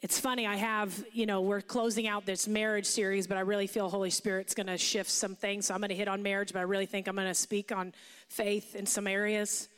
It's 0.00 0.20
funny, 0.20 0.46
I 0.46 0.54
have, 0.54 1.04
you 1.12 1.26
know, 1.26 1.40
we're 1.40 1.60
closing 1.60 2.06
out 2.06 2.24
this 2.24 2.46
marriage 2.46 2.86
series, 2.86 3.26
but 3.26 3.36
I 3.36 3.40
really 3.40 3.66
feel 3.66 3.88
Holy 3.88 4.10
Spirit's 4.10 4.54
going 4.54 4.68
to 4.68 4.78
shift 4.78 5.10
some 5.10 5.34
things. 5.34 5.66
So 5.66 5.74
I'm 5.74 5.80
going 5.80 5.88
to 5.88 5.96
hit 5.96 6.06
on 6.06 6.22
marriage, 6.22 6.52
but 6.52 6.60
I 6.60 6.62
really 6.62 6.86
think 6.86 7.08
I'm 7.08 7.16
going 7.16 7.26
to 7.26 7.34
speak 7.34 7.72
on 7.72 7.92
faith 8.28 8.76
in 8.76 8.86
some 8.86 9.08
areas 9.08 9.68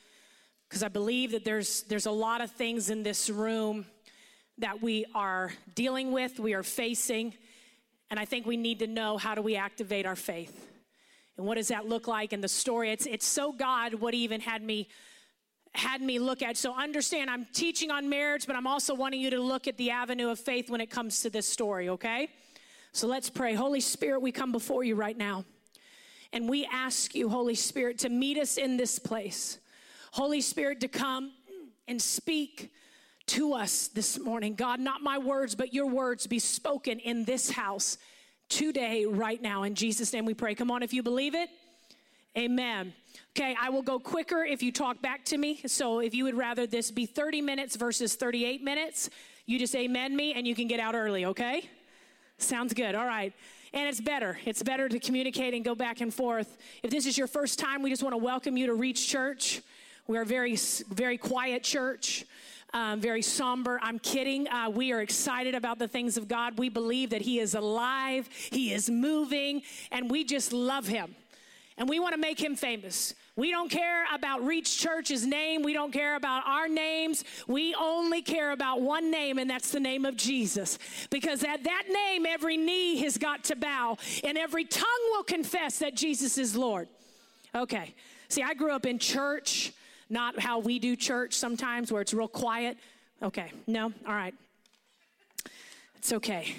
because 0.69 0.83
I 0.83 0.89
believe 0.89 1.33
that 1.33 1.47
there's 1.47 1.85
there's 1.85 2.05
a 2.05 2.11
lot 2.11 2.43
of 2.43 2.51
things 2.51 2.91
in 2.91 3.03
this 3.03 3.31
room 3.31 3.87
that 4.59 4.83
we 4.83 5.07
are 5.15 5.53
dealing 5.75 6.13
with, 6.13 6.39
we 6.39 6.53
are 6.53 6.63
facing, 6.63 7.33
and 8.11 8.21
I 8.21 8.27
think 8.27 8.45
we 8.45 8.59
need 8.59 8.81
to 8.81 8.87
know 8.87 9.17
how 9.17 9.35
do 9.35 9.41
we 9.41 9.57
activate 9.57 10.05
our 10.05 10.17
faith. 10.17 10.71
And 11.39 11.47
what 11.47 11.55
does 11.55 11.69
that 11.69 11.89
look 11.89 12.07
like 12.07 12.35
in 12.35 12.43
the 12.43 12.49
story? 12.49 12.91
It's 12.93 13.07
it's 13.07 13.27
so 13.27 13.53
God 13.53 13.95
what 13.95 14.13
he 14.13 14.21
even 14.21 14.43
had 14.43 14.63
me 14.63 14.89
had 15.75 16.03
me 16.03 16.19
look 16.19 16.43
at. 16.43 16.57
So 16.57 16.75
understand, 16.75 17.31
I'm 17.31 17.47
teaching 17.53 17.91
on 17.91 18.09
marriage, 18.09 18.47
but 18.47 18.57
I'm 18.57 18.67
also 18.67 18.95
wanting 18.95 19.21
you 19.21 19.31
to 19.31 19.41
look 19.41 19.69
at 19.69 19.77
the 19.77 19.91
avenue 19.91 20.31
of 20.31 20.39
faith 20.39 20.69
when 20.69 20.81
it 20.81 20.91
comes 20.91 21.23
to 21.23 21.31
this 21.31 21.47
story, 21.47 21.89
okay? 21.91 22.29
So 22.93 23.07
let's 23.07 23.31
pray. 23.31 23.55
Holy 23.55 23.81
Spirit, 23.81 24.21
we 24.21 24.33
come 24.33 24.53
before 24.53 24.83
you 24.83 24.97
right 24.97 25.17
now. 25.17 25.45
And 26.33 26.49
we 26.49 26.67
ask 26.67 27.15
you, 27.15 27.29
Holy 27.29 27.55
Spirit, 27.55 27.99
to 27.99 28.09
meet 28.09 28.39
us 28.39 28.57
in 28.57 28.77
this 28.77 28.99
place. 28.99 29.59
Holy 30.13 30.41
Spirit, 30.41 30.81
to 30.81 30.89
come 30.89 31.33
and 31.87 32.01
speak 32.01 32.73
to 33.27 33.53
us 33.55 33.89
this 33.89 34.19
morning. 34.19 34.55
God, 34.55 34.81
not 34.81 35.03
my 35.03 35.19
words, 35.19 35.55
but 35.55 35.73
your 35.73 35.87
words 35.87 36.27
be 36.27 36.41
spoken 36.41 36.99
in 36.99 37.25
this 37.25 37.51
house 37.51 37.97
today, 38.49 39.07
right 39.07 39.41
now. 39.41 39.63
In 39.63 39.77
Jesus' 39.77 40.13
name 40.13 40.25
we 40.25 40.35
pray. 40.35 40.57
Come 40.57 40.71
on, 40.71 40.83
if 40.83 40.93
you 40.93 41.05
believe 41.05 41.37
it. 41.37 41.49
Amen. 42.39 42.95
Okay, 43.37 43.57
I 43.61 43.71
will 43.71 43.83
go 43.83 43.99
quicker 43.99 44.45
if 44.45 44.63
you 44.63 44.71
talk 44.71 45.03
back 45.03 45.25
to 45.27 45.39
me. 45.39 45.61
So 45.67 45.99
if 45.99 46.15
you 46.15 46.25
would 46.25 46.37
rather 46.37 46.67
this 46.67 46.91
be 46.91 47.05
30 47.05 47.43
minutes 47.43 47.75
versus 47.75 48.15
38 48.15 48.63
minutes, 48.63 49.11
you 49.47 49.59
just 49.59 49.75
amen 49.75 50.15
me 50.15 50.35
and 50.35 50.47
you 50.47 50.55
can 50.55 50.69
get 50.69 50.79
out 50.79 50.95
early, 50.95 51.25
okay? 51.25 51.69
Sounds 52.39 52.73
good. 52.73 52.95
All 52.95 53.07
right. 53.07 53.33
And 53.73 53.89
it's 53.89 54.01
better. 54.01 54.39
It's 54.45 54.63
better 54.63 54.89
to 54.89 54.99
communicate 55.01 55.55
and 55.55 55.65
go 55.65 55.75
back 55.75 56.01
and 56.01 56.15
forth. 56.15 56.57
If 56.85 56.91
this 56.91 57.05
is 57.05 57.19
your 57.19 57.27
first 57.27 57.59
time, 57.59 57.83
we 57.83 57.91
just 57.91 58.03
want 58.03 58.13
to 58.13 58.19
welcome 58.19 58.57
you 58.57 58.67
to 58.67 58.75
Reach 58.75 59.09
Church. 59.09 59.61
We 60.07 60.17
are 60.17 60.23
a 60.23 60.27
very, 60.27 60.57
very 60.89 61.19
quiet 61.19 61.65
church. 61.65 62.25
Um, 62.73 63.01
very 63.01 63.23
somber. 63.23 63.81
I'm 63.83 63.99
kidding. 63.99 64.47
Uh, 64.47 64.71
we 64.71 64.93
are 64.93 65.01
excited 65.01 65.57
about 65.57 65.81
the 65.81 65.89
things 65.89 66.17
of 66.17 66.29
God. 66.29 66.57
We 66.57 66.69
believe 66.69 67.11
that 67.11 67.23
He 67.23 67.41
is 67.41 67.57
alive, 67.57 68.29
He 68.33 68.73
is 68.73 68.89
moving, 68.89 69.63
and 69.91 70.09
we 70.09 70.23
just 70.23 70.53
love 70.53 70.87
Him 70.87 71.17
and 71.81 71.89
we 71.89 71.99
want 71.99 72.15
to 72.15 72.21
make 72.21 72.39
him 72.39 72.55
famous. 72.55 73.15
We 73.37 73.51
don't 73.51 73.71
care 73.71 74.05
about 74.15 74.45
Reach 74.45 74.79
Church's 74.79 75.27
name. 75.27 75.63
We 75.63 75.73
don't 75.73 75.93
care 75.93 76.15
about 76.15 76.47
our 76.47 76.69
names. 76.69 77.25
We 77.49 77.75
only 77.75 78.21
care 78.21 78.51
about 78.51 78.83
one 78.83 79.11
name, 79.11 79.39
and 79.39 79.49
that's 79.49 79.71
the 79.71 79.81
name 79.81 80.05
of 80.05 80.15
Jesus. 80.15 80.79
Because 81.09 81.43
at 81.43 81.65
that 81.65 81.85
name, 81.91 82.27
every 82.27 82.59
knee 82.59 82.99
has 82.99 83.17
got 83.17 83.45
to 83.45 83.57
bow, 83.57 83.97
and 84.23 84.37
every 84.37 84.67
tongue 84.67 84.85
will 85.13 85.23
confess 85.23 85.79
that 85.79 85.95
Jesus 85.97 86.37
is 86.37 86.55
Lord. 86.55 86.87
Okay. 87.55 87.95
See, 88.29 88.43
I 88.43 88.53
grew 88.53 88.73
up 88.73 88.85
in 88.85 88.99
church, 88.99 89.73
not 90.11 90.39
how 90.39 90.59
we 90.59 90.79
do 90.79 90.95
church 90.97 91.33
sometimes, 91.33 91.91
where 91.91 92.03
it's 92.03 92.13
real 92.13 92.29
quiet. 92.29 92.77
Okay. 93.23 93.53
No? 93.67 93.87
All 94.07 94.15
right. 94.15 94.35
It's 95.97 96.13
okay 96.13 96.55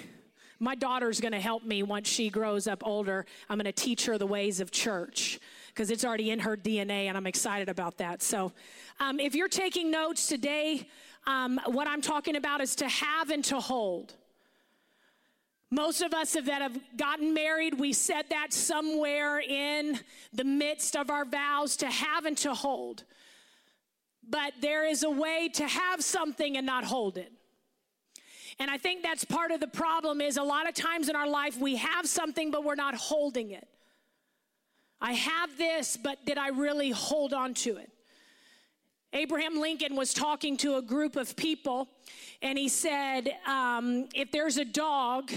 my 0.62 0.76
daughter's 0.76 1.20
going 1.20 1.32
to 1.32 1.40
help 1.40 1.64
me 1.64 1.82
once 1.82 2.08
she 2.08 2.30
grows 2.30 2.68
up 2.68 2.86
older. 2.86 3.26
I'm 3.50 3.58
going 3.58 3.64
to 3.64 3.72
teach 3.72 4.06
her 4.06 4.16
the 4.16 4.28
ways 4.28 4.60
of 4.60 4.70
church 4.70 5.40
because 5.66 5.90
it's 5.90 6.04
already 6.04 6.30
in 6.30 6.38
her 6.38 6.56
DNA, 6.56 7.06
and 7.06 7.16
I'm 7.16 7.26
excited 7.26 7.68
about 7.68 7.98
that. 7.98 8.22
So, 8.22 8.52
um, 9.00 9.18
if 9.18 9.34
you're 9.34 9.48
taking 9.48 9.90
notes 9.90 10.28
today, 10.28 10.86
um, 11.26 11.60
what 11.66 11.88
I'm 11.88 12.00
talking 12.00 12.36
about 12.36 12.60
is 12.60 12.76
to 12.76 12.88
have 12.88 13.30
and 13.30 13.44
to 13.46 13.58
hold. 13.58 14.14
Most 15.68 16.00
of 16.00 16.14
us 16.14 16.34
that 16.34 16.46
have 16.46 16.78
gotten 16.96 17.34
married, 17.34 17.80
we 17.80 17.92
said 17.92 18.26
that 18.30 18.52
somewhere 18.52 19.40
in 19.40 19.98
the 20.32 20.44
midst 20.44 20.94
of 20.94 21.10
our 21.10 21.24
vows 21.24 21.76
to 21.78 21.86
have 21.86 22.24
and 22.24 22.38
to 22.38 22.54
hold. 22.54 23.02
But 24.28 24.52
there 24.60 24.88
is 24.88 25.02
a 25.02 25.10
way 25.10 25.50
to 25.54 25.66
have 25.66 26.04
something 26.04 26.56
and 26.56 26.64
not 26.64 26.84
hold 26.84 27.18
it. 27.18 27.32
And 28.58 28.70
I 28.70 28.78
think 28.78 29.02
that's 29.02 29.24
part 29.24 29.50
of 29.50 29.60
the 29.60 29.66
problem 29.66 30.20
is 30.20 30.36
a 30.36 30.42
lot 30.42 30.68
of 30.68 30.74
times 30.74 31.08
in 31.08 31.16
our 31.16 31.28
life 31.28 31.58
we 31.58 31.76
have 31.76 32.06
something 32.06 32.50
but 32.50 32.64
we're 32.64 32.74
not 32.74 32.94
holding 32.94 33.50
it. 33.50 33.66
I 35.00 35.14
have 35.14 35.58
this, 35.58 35.96
but 35.96 36.24
did 36.24 36.38
I 36.38 36.48
really 36.48 36.90
hold 36.90 37.32
on 37.32 37.54
to 37.54 37.76
it? 37.76 37.90
Abraham 39.12 39.60
Lincoln 39.60 39.96
was 39.96 40.14
talking 40.14 40.56
to 40.58 40.76
a 40.76 40.82
group 40.82 41.16
of 41.16 41.36
people, 41.36 41.88
and 42.40 42.56
he 42.56 42.68
said, 42.68 43.36
um, 43.46 44.08
If 44.14 44.30
there's 44.30 44.56
a 44.56 44.64
dog, 44.64 45.30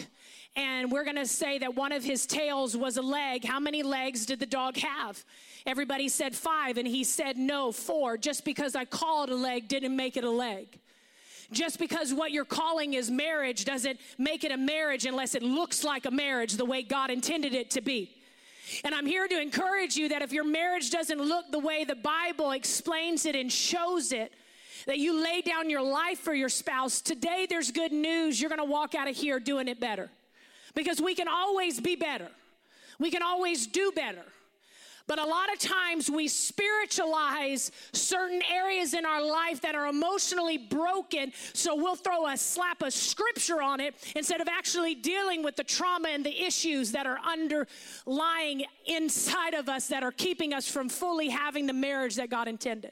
and 0.55 0.91
we're 0.91 1.03
gonna 1.03 1.25
say 1.25 1.57
that 1.57 1.75
one 1.75 1.91
of 1.91 2.03
his 2.03 2.25
tails 2.25 2.77
was 2.77 2.95
a 2.97 3.01
leg, 3.01 3.43
how 3.43 3.59
many 3.59 3.83
legs 3.83 4.25
did 4.25 4.39
the 4.39 4.45
dog 4.45 4.77
have? 4.77 5.25
Everybody 5.65 6.07
said 6.07 6.35
five, 6.35 6.77
and 6.77 6.87
he 6.87 7.03
said, 7.03 7.37
No, 7.37 7.71
four. 7.71 8.17
Just 8.17 8.45
because 8.45 8.75
I 8.75 8.85
call 8.85 9.23
it 9.23 9.29
a 9.29 9.35
leg 9.35 9.67
didn't 9.67 9.95
make 9.95 10.15
it 10.15 10.23
a 10.23 10.29
leg. 10.29 10.79
Just 11.51 11.79
because 11.79 12.13
what 12.13 12.31
you're 12.31 12.45
calling 12.45 12.93
is 12.93 13.11
marriage 13.11 13.65
doesn't 13.65 13.99
make 14.17 14.43
it 14.43 14.51
a 14.51 14.57
marriage 14.57 15.05
unless 15.05 15.35
it 15.35 15.43
looks 15.43 15.83
like 15.83 16.05
a 16.05 16.11
marriage 16.11 16.53
the 16.53 16.65
way 16.65 16.81
God 16.81 17.09
intended 17.09 17.53
it 17.53 17.69
to 17.71 17.81
be. 17.81 18.11
And 18.83 18.95
I'm 18.95 19.05
here 19.05 19.27
to 19.27 19.39
encourage 19.39 19.95
you 19.95 20.09
that 20.09 20.21
if 20.21 20.31
your 20.31 20.43
marriage 20.43 20.89
doesn't 20.89 21.19
look 21.19 21.51
the 21.51 21.59
way 21.59 21.83
the 21.83 21.95
Bible 21.95 22.51
explains 22.51 23.25
it 23.25 23.35
and 23.35 23.51
shows 23.51 24.11
it, 24.11 24.33
that 24.87 24.97
you 24.97 25.23
lay 25.23 25.41
down 25.41 25.69
your 25.69 25.81
life 25.81 26.19
for 26.19 26.33
your 26.33 26.49
spouse, 26.49 27.01
today 27.01 27.45
there's 27.49 27.71
good 27.71 27.91
news. 27.91 28.39
You're 28.39 28.49
going 28.49 28.59
to 28.59 28.65
walk 28.65 28.95
out 28.95 29.07
of 29.07 29.15
here 29.15 29.39
doing 29.39 29.67
it 29.67 29.79
better. 29.79 30.09
Because 30.73 31.01
we 31.01 31.15
can 31.15 31.27
always 31.27 31.79
be 31.79 31.95
better, 31.95 32.27
we 32.99 33.11
can 33.11 33.23
always 33.23 33.67
do 33.67 33.91
better. 33.95 34.23
But 35.07 35.19
a 35.19 35.25
lot 35.25 35.53
of 35.53 35.59
times 35.59 36.09
we 36.09 36.27
spiritualize 36.27 37.71
certain 37.93 38.41
areas 38.51 38.95
in 38.95 39.05
our 39.05 39.23
life 39.23 39.61
that 39.61 39.75
are 39.75 39.85
emotionally 39.87 40.57
broken, 40.57 41.31
so 41.53 41.75
we'll 41.75 41.95
throw 41.95 42.27
a 42.27 42.35
slap 42.35 42.81
of 42.81 42.91
scripture 42.91 43.61
on 43.61 43.79
it 43.79 43.93
instead 44.15 44.41
of 44.41 44.47
actually 44.47 44.95
dealing 44.95 45.43
with 45.43 45.55
the 45.57 45.63
trauma 45.63 46.09
and 46.09 46.25
the 46.25 46.43
issues 46.43 46.91
that 46.93 47.05
are 47.05 47.19
underlying 47.19 48.65
inside 48.87 49.53
of 49.53 49.69
us 49.69 49.87
that 49.89 50.01
are 50.01 50.11
keeping 50.11 50.53
us 50.53 50.67
from 50.67 50.89
fully 50.89 51.29
having 51.29 51.67
the 51.67 51.73
marriage 51.73 52.15
that 52.15 52.31
God 52.31 52.47
intended. 52.47 52.91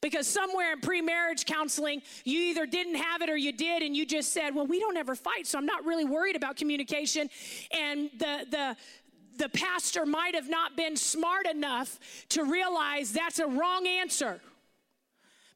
Because 0.00 0.26
somewhere 0.26 0.74
in 0.74 0.80
pre 0.80 1.00
marriage 1.00 1.46
counseling, 1.46 2.02
you 2.24 2.38
either 2.38 2.66
didn't 2.66 2.96
have 2.96 3.22
it 3.22 3.30
or 3.30 3.36
you 3.36 3.52
did, 3.52 3.82
and 3.82 3.96
you 3.96 4.06
just 4.06 4.32
said, 4.32 4.54
Well, 4.54 4.66
we 4.66 4.78
don't 4.78 4.96
ever 4.96 5.14
fight, 5.14 5.46
so 5.46 5.58
I'm 5.58 5.66
not 5.66 5.84
really 5.84 6.04
worried 6.04 6.36
about 6.36 6.56
communication. 6.56 7.28
And 7.72 8.10
the, 8.18 8.46
the, 8.50 8.76
the 9.38 9.48
pastor 9.48 10.06
might 10.06 10.34
have 10.34 10.48
not 10.48 10.76
been 10.76 10.96
smart 10.96 11.46
enough 11.46 11.98
to 12.30 12.44
realize 12.44 13.12
that's 13.12 13.38
a 13.38 13.46
wrong 13.46 13.86
answer. 13.86 14.40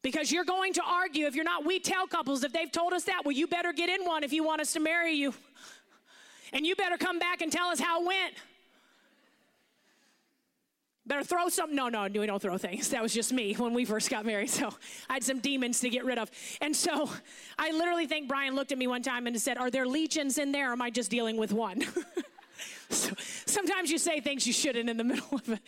Because 0.01 0.31
you're 0.31 0.45
going 0.45 0.73
to 0.73 0.83
argue, 0.83 1.27
if 1.27 1.35
you're 1.35 1.45
not, 1.45 1.65
we 1.65 1.79
tell 1.79 2.07
couples, 2.07 2.43
if 2.43 2.51
they've 2.51 2.71
told 2.71 2.93
us 2.93 3.03
that, 3.03 3.21
well, 3.23 3.33
you 3.33 3.45
better 3.45 3.71
get 3.71 3.89
in 3.89 4.05
one 4.05 4.23
if 4.23 4.33
you 4.33 4.43
want 4.43 4.61
us 4.61 4.73
to 4.73 4.79
marry 4.79 5.13
you. 5.13 5.33
And 6.53 6.65
you 6.65 6.75
better 6.75 6.97
come 6.97 7.19
back 7.19 7.41
and 7.41 7.51
tell 7.51 7.67
us 7.67 7.79
how 7.79 8.01
it 8.01 8.07
went. 8.07 8.33
Better 11.05 11.23
throw 11.23 11.49
something. 11.49 11.75
No, 11.75 11.89
no, 11.89 12.03
we 12.03 12.25
don't 12.25 12.41
throw 12.41 12.57
things. 12.57 12.89
That 12.89 13.01
was 13.01 13.13
just 13.13 13.33
me 13.33 13.53
when 13.53 13.73
we 13.73 13.85
first 13.85 14.09
got 14.09 14.25
married. 14.25 14.49
So 14.49 14.69
I 15.09 15.15
had 15.15 15.23
some 15.23 15.39
demons 15.39 15.79
to 15.81 15.89
get 15.89 16.05
rid 16.05 16.17
of. 16.17 16.29
And 16.61 16.75
so 16.75 17.09
I 17.57 17.71
literally 17.71 18.05
think 18.05 18.27
Brian 18.27 18.55
looked 18.55 18.71
at 18.71 18.77
me 18.77 18.87
one 18.87 19.01
time 19.01 19.27
and 19.27 19.39
said, 19.39 19.57
Are 19.57 19.71
there 19.71 19.87
legions 19.87 20.37
in 20.37 20.51
there? 20.51 20.71
Am 20.71 20.81
I 20.81 20.89
just 20.89 21.09
dealing 21.09 21.37
with 21.37 21.53
one? 21.53 21.83
so 22.89 23.13
sometimes 23.45 23.91
you 23.91 23.97
say 23.97 24.19
things 24.19 24.45
you 24.45 24.53
shouldn't 24.53 24.89
in 24.89 24.97
the 24.97 25.03
middle 25.11 25.35
of 25.35 25.49
it. 25.49 25.59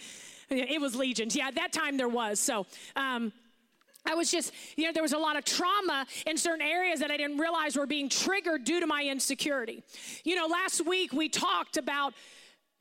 It 0.49 0.81
was 0.81 0.95
legions. 0.95 1.35
Yeah, 1.35 1.47
at 1.47 1.55
that 1.55 1.73
time 1.73 1.97
there 1.97 2.09
was. 2.09 2.39
So, 2.39 2.65
um, 2.95 3.31
I 4.05 4.15
was 4.15 4.29
just, 4.29 4.51
you 4.75 4.85
know, 4.85 4.91
there 4.91 5.03
was 5.03 5.13
a 5.13 5.17
lot 5.17 5.37
of 5.37 5.45
trauma 5.45 6.05
in 6.27 6.37
certain 6.37 6.65
areas 6.65 6.99
that 6.99 7.09
I 7.09 7.17
didn't 7.17 7.37
realize 7.37 7.77
were 7.77 7.85
being 7.85 8.09
triggered 8.09 8.65
due 8.65 8.81
to 8.81 8.87
my 8.87 9.03
insecurity. 9.05 9.81
You 10.25 10.35
know, 10.35 10.47
last 10.47 10.85
week 10.85 11.13
we 11.13 11.29
talked 11.29 11.77
about, 11.77 12.13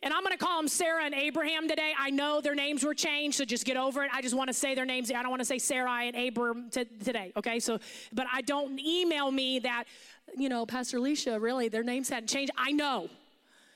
and 0.03 0.13
I'm 0.13 0.25
going 0.25 0.37
to 0.37 0.45
call 0.45 0.57
them 0.57 0.67
Sarah 0.67 1.05
and 1.05 1.15
Abraham 1.15 1.69
today. 1.69 1.93
I 1.97 2.11
know 2.11 2.41
their 2.41 2.57
names 2.57 2.83
were 2.83 2.95
changed, 2.95 3.39
so 3.39 3.45
just 3.45 3.65
get 3.65 3.77
over 3.77 4.03
it. 4.03 4.11
I 4.13 4.21
just 4.21 4.35
want 4.35 4.49
to 4.49 4.55
say 4.55 4.75
their 4.75 4.85
names. 4.85 5.13
I 5.13 5.23
don't 5.23 5.31
want 5.31 5.41
to 5.41 5.47
say 5.47 5.61
Sarah 5.61 5.93
and 5.93 6.17
Abram 6.17 6.71
t- 6.71 6.87
today, 7.05 7.33
okay? 7.37 7.61
So, 7.61 7.79
but 8.13 8.27
I 8.33 8.43
don't 8.43 8.81
email 8.81 9.31
me 9.31 9.61
that, 9.61 9.85
you 10.37 10.49
know, 10.49 10.67
Pastor 10.67 10.99
Alisha, 10.99 11.41
really, 11.41 11.69
their 11.69 11.85
names 11.85 12.09
hadn't 12.09 12.31
changed. 12.31 12.51
I 12.57 12.73
know 12.73 13.09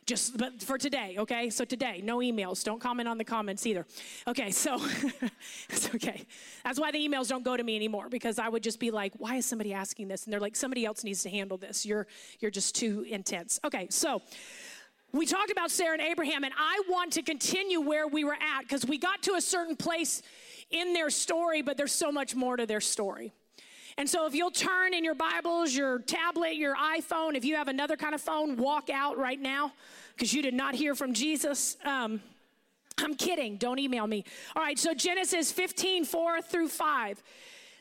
just 0.07 0.39
but 0.39 0.63
for 0.63 0.79
today, 0.79 1.17
okay? 1.19 1.51
So 1.51 1.65
today, 1.65 2.01
no 2.03 2.19
emails. 2.19 2.63
Don't 2.63 2.81
comment 2.81 3.09
on 3.09 3.19
the 3.19 3.25
comments 3.25 3.67
either. 3.67 3.85
Okay, 4.29 4.53
so 4.53 4.77
it's 5.69 5.93
okay. 5.95 6.25
That's 6.65 6.79
why 6.79 6.93
the 6.93 6.99
emails 6.99 7.29
don't 7.29 7.45
go 7.45 7.57
to 7.57 7.63
me 7.65 7.75
anymore 7.75 8.09
because 8.09 8.39
I 8.39 8.49
would 8.49 8.63
just 8.63 8.79
be 8.79 8.93
like, 8.93 9.13
why 9.19 9.37
is 9.37 9.47
somebody 9.47 9.75
asking 9.75 10.09
this? 10.09 10.25
And 10.25 10.33
they're 10.33 10.41
like, 10.41 10.55
somebody 10.55 10.85
else 10.85 11.03
needs 11.03 11.23
to 11.25 11.31
handle 11.31 11.59
this. 11.59 11.85
You're 11.85 12.07
you're 12.39 12.53
just 12.53 12.77
too 12.77 13.05
intense. 13.09 13.59
Okay, 13.65 13.89
so 13.91 14.23
we 15.13 15.27
talked 15.27 15.51
about 15.51 15.71
Sarah 15.71 15.95
and 15.95 16.03
Abraham, 16.03 16.45
and 16.45 16.55
I 16.57 16.83
want 16.89 17.13
to 17.15 17.23
continue 17.23 17.81
where 17.81 18.07
we 18.07 18.23
were 18.23 18.35
at 18.35 18.63
because 18.63 18.87
we 18.87 18.99
got 18.99 19.23
to 19.23 19.35
a 19.35 19.41
certain 19.41 19.75
place 19.75 20.23
in 20.71 20.93
their 20.93 21.11
story, 21.11 21.63
but 21.63 21.77
there's 21.77 21.93
so 21.93 22.13
much 22.13 22.35
more 22.35 22.57
to 22.57 22.67
their 22.67 22.81
story. 22.81 23.33
And 23.99 24.09
so, 24.09 24.27
if 24.27 24.35
you'll 24.35 24.51
turn 24.51 24.93
in 24.93 25.05
your 25.05 25.15
Bibles, 25.15 25.75
your 25.75 26.01
tablet, 26.01 26.57
your 26.57 26.77
iPhone, 26.77 27.35
if 27.35 27.47
you 27.47 27.57
have 27.57 27.69
another 27.69 27.97
kind 27.97 28.15
of 28.15 28.21
phone, 28.21 28.57
walk 28.57 28.91
out 28.91 29.17
right 29.17 29.41
now 29.41 29.73
because 30.15 30.35
you 30.35 30.43
did 30.43 30.53
not 30.53 30.75
hear 30.75 30.95
from 30.95 31.15
Jesus. 31.15 31.79
Um, 31.83 32.21
I'm 32.99 33.15
kidding. 33.15 33.57
Don't 33.57 33.79
email 33.79 34.07
me. 34.07 34.25
All 34.55 34.63
right, 34.63 34.79
so 34.79 34.93
Genesis 34.93 35.51
15, 35.51 36.05
4 36.05 36.43
through 36.43 36.69
5. 36.69 37.23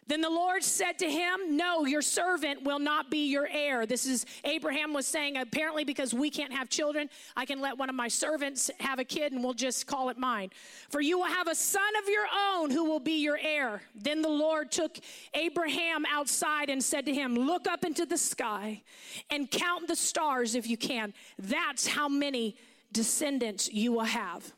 Then 0.07 0.21
the 0.21 0.29
Lord 0.29 0.63
said 0.63 0.99
to 0.99 1.09
him, 1.09 1.57
No, 1.57 1.85
your 1.85 2.03
servant 2.03 2.63
will 2.63 2.77
not 2.77 3.09
be 3.09 3.27
your 3.27 3.47
heir. 3.51 3.87
This 3.87 4.05
is 4.05 4.25
Abraham 4.43 4.93
was 4.93 5.07
saying, 5.07 5.37
apparently, 5.37 5.83
because 5.83 6.13
we 6.13 6.29
can't 6.29 6.53
have 6.53 6.69
children, 6.69 7.09
I 7.35 7.45
can 7.45 7.59
let 7.59 7.77
one 7.77 7.89
of 7.89 7.95
my 7.95 8.07
servants 8.07 8.69
have 8.79 8.99
a 8.99 9.03
kid 9.03 9.33
and 9.33 9.43
we'll 9.43 9.55
just 9.55 9.87
call 9.87 10.09
it 10.09 10.17
mine. 10.17 10.51
For 10.89 11.01
you 11.01 11.17
will 11.17 11.25
have 11.25 11.47
a 11.47 11.55
son 11.55 11.81
of 12.03 12.07
your 12.07 12.25
own 12.53 12.69
who 12.69 12.85
will 12.85 12.99
be 12.99 13.23
your 13.23 13.39
heir. 13.41 13.81
Then 13.95 14.21
the 14.21 14.29
Lord 14.29 14.71
took 14.71 14.97
Abraham 15.33 16.05
outside 16.11 16.69
and 16.69 16.83
said 16.83 17.05
to 17.07 17.13
him, 17.13 17.35
Look 17.35 17.67
up 17.67 17.83
into 17.83 18.05
the 18.05 18.17
sky 18.17 18.83
and 19.31 19.49
count 19.49 19.87
the 19.87 19.95
stars 19.95 20.53
if 20.53 20.69
you 20.69 20.77
can. 20.77 21.13
That's 21.39 21.87
how 21.87 22.07
many 22.07 22.57
descendants 22.91 23.71
you 23.71 23.91
will 23.91 24.03
have. 24.03 24.53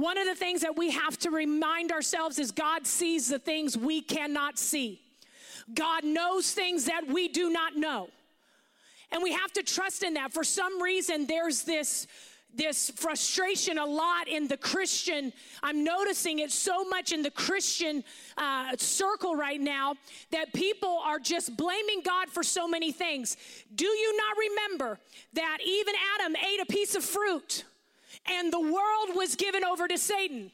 One 0.00 0.16
of 0.16 0.26
the 0.26 0.34
things 0.34 0.62
that 0.62 0.78
we 0.78 0.92
have 0.92 1.18
to 1.18 1.30
remind 1.30 1.92
ourselves 1.92 2.38
is 2.38 2.52
God 2.52 2.86
sees 2.86 3.28
the 3.28 3.38
things 3.38 3.76
we 3.76 4.00
cannot 4.00 4.58
see. 4.58 4.98
God 5.74 6.04
knows 6.04 6.52
things 6.52 6.86
that 6.86 7.06
we 7.06 7.28
do 7.28 7.50
not 7.50 7.76
know. 7.76 8.08
And 9.12 9.22
we 9.22 9.32
have 9.32 9.52
to 9.52 9.62
trust 9.62 10.02
in 10.02 10.14
that. 10.14 10.32
For 10.32 10.42
some 10.42 10.80
reason, 10.80 11.26
there's 11.26 11.64
this 11.64 12.06
this 12.52 12.90
frustration 12.96 13.78
a 13.78 13.84
lot 13.84 14.26
in 14.26 14.48
the 14.48 14.56
Christian. 14.56 15.34
I'm 15.62 15.84
noticing 15.84 16.38
it 16.38 16.50
so 16.50 16.82
much 16.82 17.12
in 17.12 17.22
the 17.22 17.30
Christian 17.30 18.02
uh, 18.38 18.76
circle 18.78 19.36
right 19.36 19.60
now 19.60 19.94
that 20.32 20.52
people 20.54 21.00
are 21.04 21.20
just 21.20 21.56
blaming 21.56 22.00
God 22.02 22.28
for 22.28 22.42
so 22.42 22.66
many 22.66 22.90
things. 22.90 23.36
Do 23.74 23.84
you 23.84 24.16
not 24.16 24.36
remember 24.36 24.98
that 25.34 25.58
even 25.64 25.94
Adam 26.16 26.34
ate 26.36 26.60
a 26.60 26.66
piece 26.66 26.96
of 26.96 27.04
fruit? 27.04 27.64
And 28.28 28.52
the 28.52 28.60
world 28.60 29.14
was 29.14 29.36
given 29.36 29.64
over 29.64 29.88
to 29.88 29.98
Satan. 29.98 30.50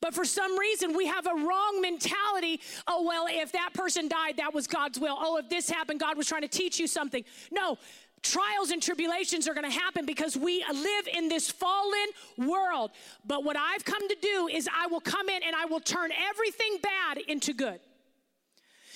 But 0.00 0.14
for 0.14 0.24
some 0.24 0.58
reason, 0.58 0.96
we 0.96 1.06
have 1.06 1.26
a 1.26 1.34
wrong 1.34 1.80
mentality. 1.80 2.60
Oh, 2.86 3.04
well, 3.06 3.26
if 3.28 3.52
that 3.52 3.70
person 3.74 4.08
died, 4.08 4.36
that 4.36 4.54
was 4.54 4.66
God's 4.66 4.98
will. 4.98 5.16
Oh, 5.18 5.38
if 5.38 5.48
this 5.48 5.68
happened, 5.68 6.00
God 6.00 6.16
was 6.16 6.26
trying 6.26 6.42
to 6.42 6.48
teach 6.48 6.78
you 6.78 6.86
something. 6.86 7.24
No, 7.50 7.78
trials 8.22 8.70
and 8.70 8.82
tribulations 8.82 9.48
are 9.48 9.54
going 9.54 9.68
to 9.68 9.78
happen 9.78 10.06
because 10.06 10.36
we 10.36 10.64
live 10.72 11.08
in 11.12 11.28
this 11.28 11.50
fallen 11.50 12.06
world. 12.38 12.92
But 13.26 13.44
what 13.44 13.56
I've 13.56 13.84
come 13.84 14.08
to 14.08 14.16
do 14.20 14.48
is 14.52 14.68
I 14.72 14.86
will 14.86 15.00
come 15.00 15.28
in 15.28 15.42
and 15.42 15.54
I 15.54 15.66
will 15.66 15.80
turn 15.80 16.10
everything 16.30 16.78
bad 16.82 17.18
into 17.18 17.52
good. 17.52 17.80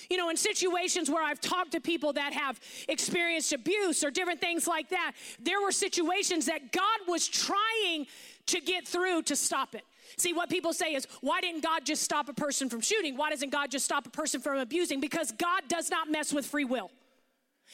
You 0.09 0.17
know, 0.17 0.29
in 0.29 0.37
situations 0.37 1.09
where 1.09 1.23
I've 1.23 1.41
talked 1.41 1.71
to 1.71 1.81
people 1.81 2.13
that 2.13 2.33
have 2.33 2.59
experienced 2.87 3.53
abuse 3.53 4.03
or 4.03 4.11
different 4.11 4.39
things 4.39 4.67
like 4.67 4.89
that, 4.89 5.13
there 5.39 5.61
were 5.61 5.71
situations 5.71 6.45
that 6.45 6.71
God 6.71 6.99
was 7.07 7.27
trying 7.27 8.07
to 8.47 8.61
get 8.61 8.87
through 8.87 9.23
to 9.23 9.35
stop 9.35 9.75
it. 9.75 9.83
See, 10.17 10.33
what 10.33 10.49
people 10.49 10.73
say 10.73 10.93
is, 10.93 11.05
why 11.21 11.41
didn't 11.41 11.61
God 11.61 11.85
just 11.85 12.01
stop 12.01 12.29
a 12.29 12.33
person 12.33 12.69
from 12.69 12.81
shooting? 12.81 13.17
Why 13.17 13.29
doesn't 13.29 13.51
God 13.51 13.69
just 13.69 13.85
stop 13.85 14.07
a 14.07 14.09
person 14.09 14.41
from 14.41 14.57
abusing? 14.57 14.99
Because 14.99 15.31
God 15.33 15.63
does 15.67 15.91
not 15.91 16.09
mess 16.09 16.33
with 16.33 16.45
free 16.45 16.65
will. 16.65 16.89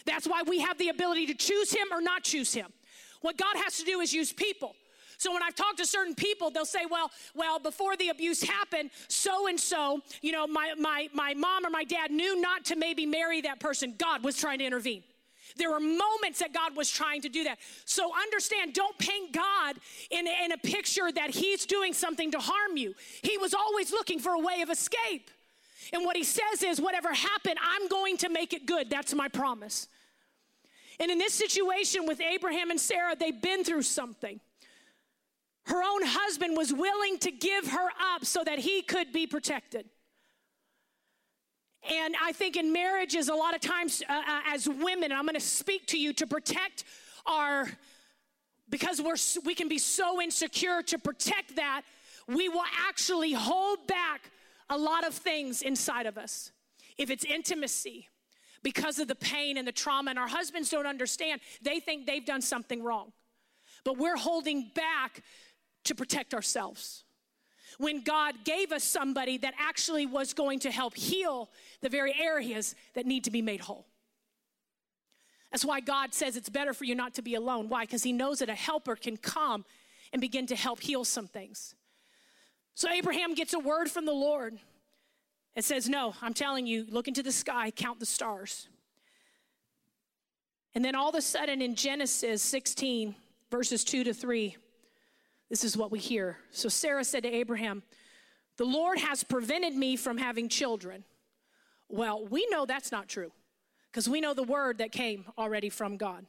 That's 0.06 0.28
why 0.28 0.42
we 0.42 0.60
have 0.60 0.78
the 0.78 0.90
ability 0.90 1.28
to 1.28 1.36
choose 1.36 1.72
Him 1.72 1.88
or 1.92 2.02
not 2.02 2.24
choose 2.24 2.54
Him. 2.54 2.68
What 3.22 3.38
God 3.38 3.56
has 3.58 3.78
to 3.78 3.86
do 3.86 4.02
is 4.02 4.14
use 4.14 4.34
people. 4.34 4.76
So 5.24 5.32
when 5.32 5.42
I've 5.42 5.56
talked 5.56 5.78
to 5.78 5.86
certain 5.86 6.16
people, 6.16 6.50
they'll 6.50 6.66
say, 6.66 6.86
well, 6.86 7.10
well, 7.34 7.58
before 7.58 7.96
the 7.96 8.10
abuse 8.10 8.44
happened, 8.44 8.90
so 9.08 9.48
and 9.48 9.58
so, 9.58 10.02
you 10.22 10.34
know, 10.34 10.46
my, 10.46 10.74
my, 10.78 11.08
my 11.14 11.34
mom 11.34 11.66
or 11.66 11.70
my 11.70 11.86
dad 11.86 12.12
knew 12.12 12.42
not 12.42 12.66
to 12.66 12.76
maybe 12.76 13.06
marry 13.06 13.40
that 13.40 13.62
person. 13.62 13.96
God 13.98 14.22
was 14.22 14.36
trying 14.36 14.60
to 14.60 14.66
intervene. 14.66 15.02
There 15.56 15.72
were 15.72 15.80
moments 15.80 16.40
that 16.40 16.52
God 16.54 16.76
was 16.76 16.90
trying 16.90 17.22
to 17.22 17.30
do 17.30 17.46
that. 17.46 17.60
So 17.86 18.12
understand, 18.22 18.74
don't 18.74 18.98
paint 18.98 19.32
God 19.32 19.78
in, 20.12 20.28
in 20.28 20.52
a 20.52 20.58
picture 20.58 21.10
that 21.10 21.30
He's 21.30 21.66
doing 21.66 21.94
something 21.94 22.30
to 22.32 22.40
harm 22.40 22.76
you. 22.76 22.94
He 23.22 23.38
was 23.38 23.54
always 23.54 23.94
looking 23.94 24.20
for 24.20 24.34
a 24.34 24.40
way 24.40 24.62
of 24.62 24.70
escape. 24.70 25.32
And 25.94 26.04
what 26.04 26.18
He 26.18 26.26
says 26.26 26.64
is, 26.64 26.82
whatever 26.82 27.14
happened, 27.14 27.60
I'm 27.64 27.88
going 27.88 28.18
to 28.18 28.30
make 28.30 28.52
it 28.52 28.66
good. 28.66 28.90
That's 28.90 29.14
my 29.14 29.30
promise. 29.30 29.88
And 31.00 31.10
in 31.10 31.18
this 31.18 31.34
situation 31.34 32.08
with 32.08 32.20
Abraham 32.20 32.72
and 32.72 32.80
Sarah, 32.80 33.16
they've 33.18 33.42
been 33.42 33.64
through 33.64 33.84
something. 33.84 34.42
Her 35.66 35.82
own 35.82 36.02
husband 36.04 36.58
was 36.58 36.74
willing 36.74 37.18
to 37.20 37.32
give 37.32 37.68
her 37.68 37.88
up 38.14 38.26
so 38.26 38.44
that 38.44 38.60
he 38.60 38.82
could 38.82 39.14
be 39.14 39.28
protected. 39.28 39.86
And 41.90 42.16
I 42.22 42.32
think 42.32 42.56
in 42.56 42.72
marriages, 42.72 43.28
a 43.30 43.36
lot 43.36 43.56
of 43.56 43.62
times 43.62 44.02
uh, 44.10 44.14
uh, 44.14 44.42
as 44.48 44.68
women, 44.68 45.12
I'm 45.12 45.24
going 45.24 45.36
to 45.36 45.40
speak 45.40 45.88
to 45.88 45.98
you 45.98 46.14
to 46.14 46.28
protect 46.28 46.86
our, 47.26 47.68
because 48.70 49.02
we're, 49.02 49.16
we 49.46 49.54
can 49.54 49.68
be 49.68 49.78
so 49.78 50.22
insecure 50.22 50.82
to 50.84 50.98
protect 50.98 51.56
that, 51.58 51.84
we 52.28 52.48
will 52.48 52.64
actually 52.88 53.34
hold 53.34 53.86
back 53.88 54.32
a 54.70 54.78
lot 54.78 55.06
of 55.06 55.14
things 55.14 55.62
inside 55.62 56.06
of 56.06 56.18
us. 56.18 56.52
If 56.98 57.10
it's 57.10 57.26
intimacy, 57.26 58.08
because 58.64 59.00
of 59.00 59.10
the 59.10 59.16
pain 59.16 59.58
and 59.58 59.68
the 59.68 59.74
trauma, 59.74 60.12
and 60.12 60.20
our 60.20 60.28
husbands 60.28 60.70
don't 60.70 60.88
understand, 60.88 61.42
they 61.62 61.82
think 61.82 62.06
they've 62.06 62.26
done 62.26 62.42
something 62.42 62.82
wrong. 62.82 63.12
But 63.84 63.98
we're 63.98 64.16
holding 64.16 64.72
back 64.74 65.22
to 65.86 65.96
protect 65.96 66.34
ourselves. 66.34 67.04
When 67.78 68.02
God 68.02 68.36
gave 68.44 68.72
us 68.72 68.84
somebody 68.84 69.38
that 69.40 69.54
actually 69.60 70.06
was 70.06 70.34
going 70.34 70.60
to 70.60 70.72
help 70.72 70.96
heal 70.96 71.50
the 71.82 71.90
very 71.90 72.14
areas 72.20 72.76
that 72.94 73.06
need 73.06 73.24
to 73.24 73.32
be 73.32 73.42
made 73.42 73.62
whole. 73.62 73.86
That's 75.52 75.66
why 75.66 75.82
God 75.82 76.14
says 76.14 76.36
it's 76.36 76.50
better 76.50 76.74
for 76.74 76.84
you 76.84 76.96
not 76.96 77.14
to 77.16 77.22
be 77.22 77.36
alone. 77.36 77.70
Why? 77.70 77.84
Because 77.84 78.04
He 78.04 78.12
knows 78.12 78.40
that 78.40 78.50
a 78.50 78.56
helper 78.56 78.96
can 78.96 79.18
come 79.18 79.66
and 80.12 80.20
begin 80.20 80.48
to 80.48 80.56
help 80.56 80.82
heal 80.82 81.04
some 81.04 81.28
things. 81.28 81.76
So 82.76 82.90
Abraham 82.90 83.36
gets 83.36 83.54
a 83.54 83.60
word 83.60 83.90
from 83.90 84.06
the 84.06 84.14
Lord. 84.14 84.58
It 85.56 85.64
says, 85.64 85.88
No, 85.88 86.16
I'm 86.22 86.34
telling 86.34 86.66
you, 86.66 86.86
look 86.90 87.08
into 87.08 87.22
the 87.22 87.32
sky, 87.32 87.72
count 87.72 88.00
the 88.00 88.06
stars. 88.06 88.68
And 90.76 90.84
then 90.84 90.96
all 90.96 91.10
of 91.10 91.16
a 91.16 91.22
sudden 91.22 91.62
in 91.62 91.76
Genesis 91.76 92.42
16, 92.42 93.14
verses 93.52 93.84
2 93.84 94.06
to 94.06 94.14
3, 94.14 94.58
this 95.54 95.64
is 95.64 95.78
what 95.78 95.92
we 95.92 96.00
hear. 96.00 96.38
So 96.50 96.68
Sarah 96.68 97.04
said 97.04 97.22
to 97.22 97.30
Abraham, 97.30 97.84
The 98.58 98.66
Lord 98.66 98.98
has 98.98 99.24
prevented 99.24 99.76
me 99.76 99.96
from 99.96 100.18
having 100.18 100.50
children. 100.50 101.04
Well, 101.88 102.26
we 102.26 102.48
know 102.50 102.66
that's 102.66 102.92
not 102.92 103.08
true 103.08 103.32
because 103.92 104.10
we 104.10 104.20
know 104.20 104.34
the 104.34 104.42
word 104.42 104.80
that 104.80 104.92
came 104.92 105.26
already 105.38 105.70
from 105.70 105.98
God. 105.98 106.26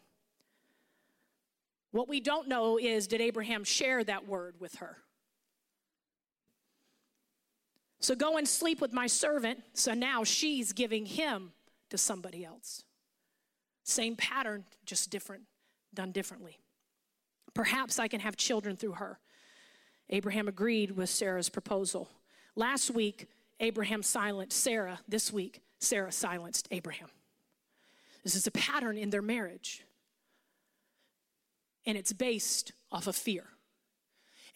What 1.91 2.07
we 2.07 2.21
don't 2.21 2.49
know 2.49 2.77
is 2.77 3.07
did 3.07 3.23
Abraham 3.23 3.65
share 3.65 4.05
that 4.05 4.29
word 4.29 4.57
with 4.61 4.75
her? 4.75 4.99
So 8.01 8.15
go 8.15 8.37
and 8.37 8.47
sleep 8.47 8.79
with 8.79 8.93
my 8.93 9.07
servant. 9.07 9.63
So 9.73 9.95
now 9.95 10.25
she's 10.25 10.75
giving 10.75 11.07
him 11.07 11.53
to 11.89 11.97
somebody 11.97 12.45
else. 12.45 12.83
Same 13.85 14.17
pattern, 14.17 14.65
just 14.85 15.09
different, 15.09 15.45
done 15.95 16.13
differently. 16.13 16.59
Perhaps 17.55 17.99
I 17.99 18.09
can 18.09 18.21
have 18.21 18.37
children 18.37 18.77
through 18.77 18.93
her. 18.93 19.19
Abraham 20.11 20.49
agreed 20.49 20.91
with 20.93 21.09
Sarah's 21.09 21.49
proposal. 21.49 22.11
Last 22.57 22.91
week, 22.91 23.29
Abraham 23.61 24.03
silenced 24.03 24.59
Sarah. 24.59 25.01
This 25.09 25.33
week, 25.33 25.63
Sarah 25.79 26.13
silenced 26.13 26.69
Abraham. 26.71 27.09
This 28.23 28.35
is 28.35 28.47
a 28.47 28.51
pattern 28.51 28.97
in 28.97 29.11
their 29.11 29.23
marriage, 29.23 29.85
and 31.85 31.97
it's 31.97 32.13
based 32.13 32.73
off 32.91 33.07
of 33.07 33.15
fear. 33.15 33.45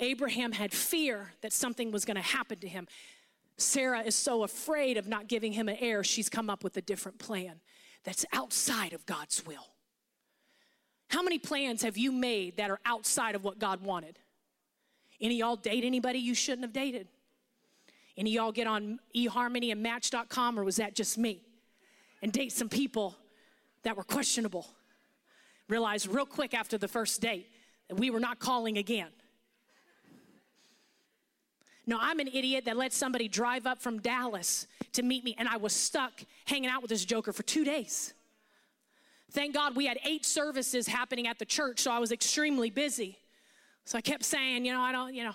Abraham 0.01 0.53
had 0.53 0.73
fear 0.73 1.33
that 1.43 1.53
something 1.53 1.91
was 1.91 2.05
going 2.05 2.17
to 2.17 2.23
happen 2.23 2.59
to 2.61 2.69
him. 2.69 2.87
Sarah 3.59 4.01
is 4.01 4.15
so 4.15 4.43
afraid 4.43 4.97
of 4.97 5.09
not 5.09 5.29
giving 5.29 5.53
him 5.53 5.69
an 5.69 5.77
heir, 5.81 6.03
she's 6.05 6.29
come 6.29 6.49
up 6.49 6.65
with 6.65 6.77
a 6.77 6.83
different 6.83 7.19
plan 7.19 7.61
that's 8.05 8.25
outside 8.33 8.93
of 8.93 9.05
God's 9.07 9.45
will. 9.45 9.67
How 11.09 11.23
many 11.23 11.39
plans 11.39 11.83
have 11.83 11.97
you 11.97 12.13
made 12.13 12.59
that 12.59 12.71
are 12.71 12.81
outside 12.85 13.35
of 13.35 13.43
what 13.43 13.59
God 13.59 13.83
wanted? 13.83 14.19
Any 15.21 15.37
y'all 15.37 15.57
date 15.57 15.85
anybody 15.85 16.19
you 16.19 16.35
shouldn't 16.35 16.65
have 16.65 16.73
dated? 16.73 17.09
Any 18.17 18.33
y'all 18.33 18.53
get 18.53 18.67
on 18.67 18.99
eHarmony 19.17 19.73
and 19.73 19.83
Match.com, 19.83 20.59
or 20.59 20.65
was 20.65 20.77
that 20.77 20.95
just 20.95 21.17
me? 21.17 21.43
And 22.23 22.33
date 22.33 22.53
some 22.53 22.69
people 22.69 23.17
that 23.85 23.97
were 23.97 24.05
questionable. 24.05 24.67
Realize 25.69 26.07
real 26.07 26.27
quick 26.27 26.53
after 26.53 26.77
the 26.79 26.89
first 26.89 27.21
date 27.21 27.49
that 27.89 27.97
we 27.97 28.11
were 28.11 28.21
not 28.21 28.39
calling 28.39 28.77
again. 28.77 29.09
No, 31.87 31.97
I'm 31.99 32.21
an 32.21 32.29
idiot 32.29 32.67
that 32.67 32.77
let 32.77 32.93
somebody 32.93 33.29
drive 33.29 33.67
up 33.67 33.81
from 33.81 34.01
Dallas 34.01 34.67
to 34.93 35.03
meet 35.03 35.25
me, 35.25 35.35
and 35.39 35.49
I 35.49 35.57
was 35.57 35.73
stuck 35.73 36.13
hanging 36.45 36.69
out 36.69 36.83
with 36.83 36.91
this 36.91 37.05
joker 37.05 37.33
for 37.33 37.43
two 37.45 37.65
days. 37.65 38.13
Thank 39.31 39.55
God 39.55 39.77
we 39.77 39.87
had 39.87 39.99
eight 40.05 40.25
services 40.25 40.87
happening 40.87 41.27
at 41.27 41.39
the 41.39 41.45
church, 41.45 41.81
so 41.81 41.91
I 41.91 41.99
was 41.99 42.13
extremely 42.13 42.71
busy. 42.71 43.19
So 43.85 43.99
I 43.99 44.01
kept 44.01 44.25
saying, 44.25 44.65
you 44.65 44.73
know, 44.73 44.81
I 44.81 44.93
don't, 44.93 45.15
you 45.15 45.25
know, 45.25 45.35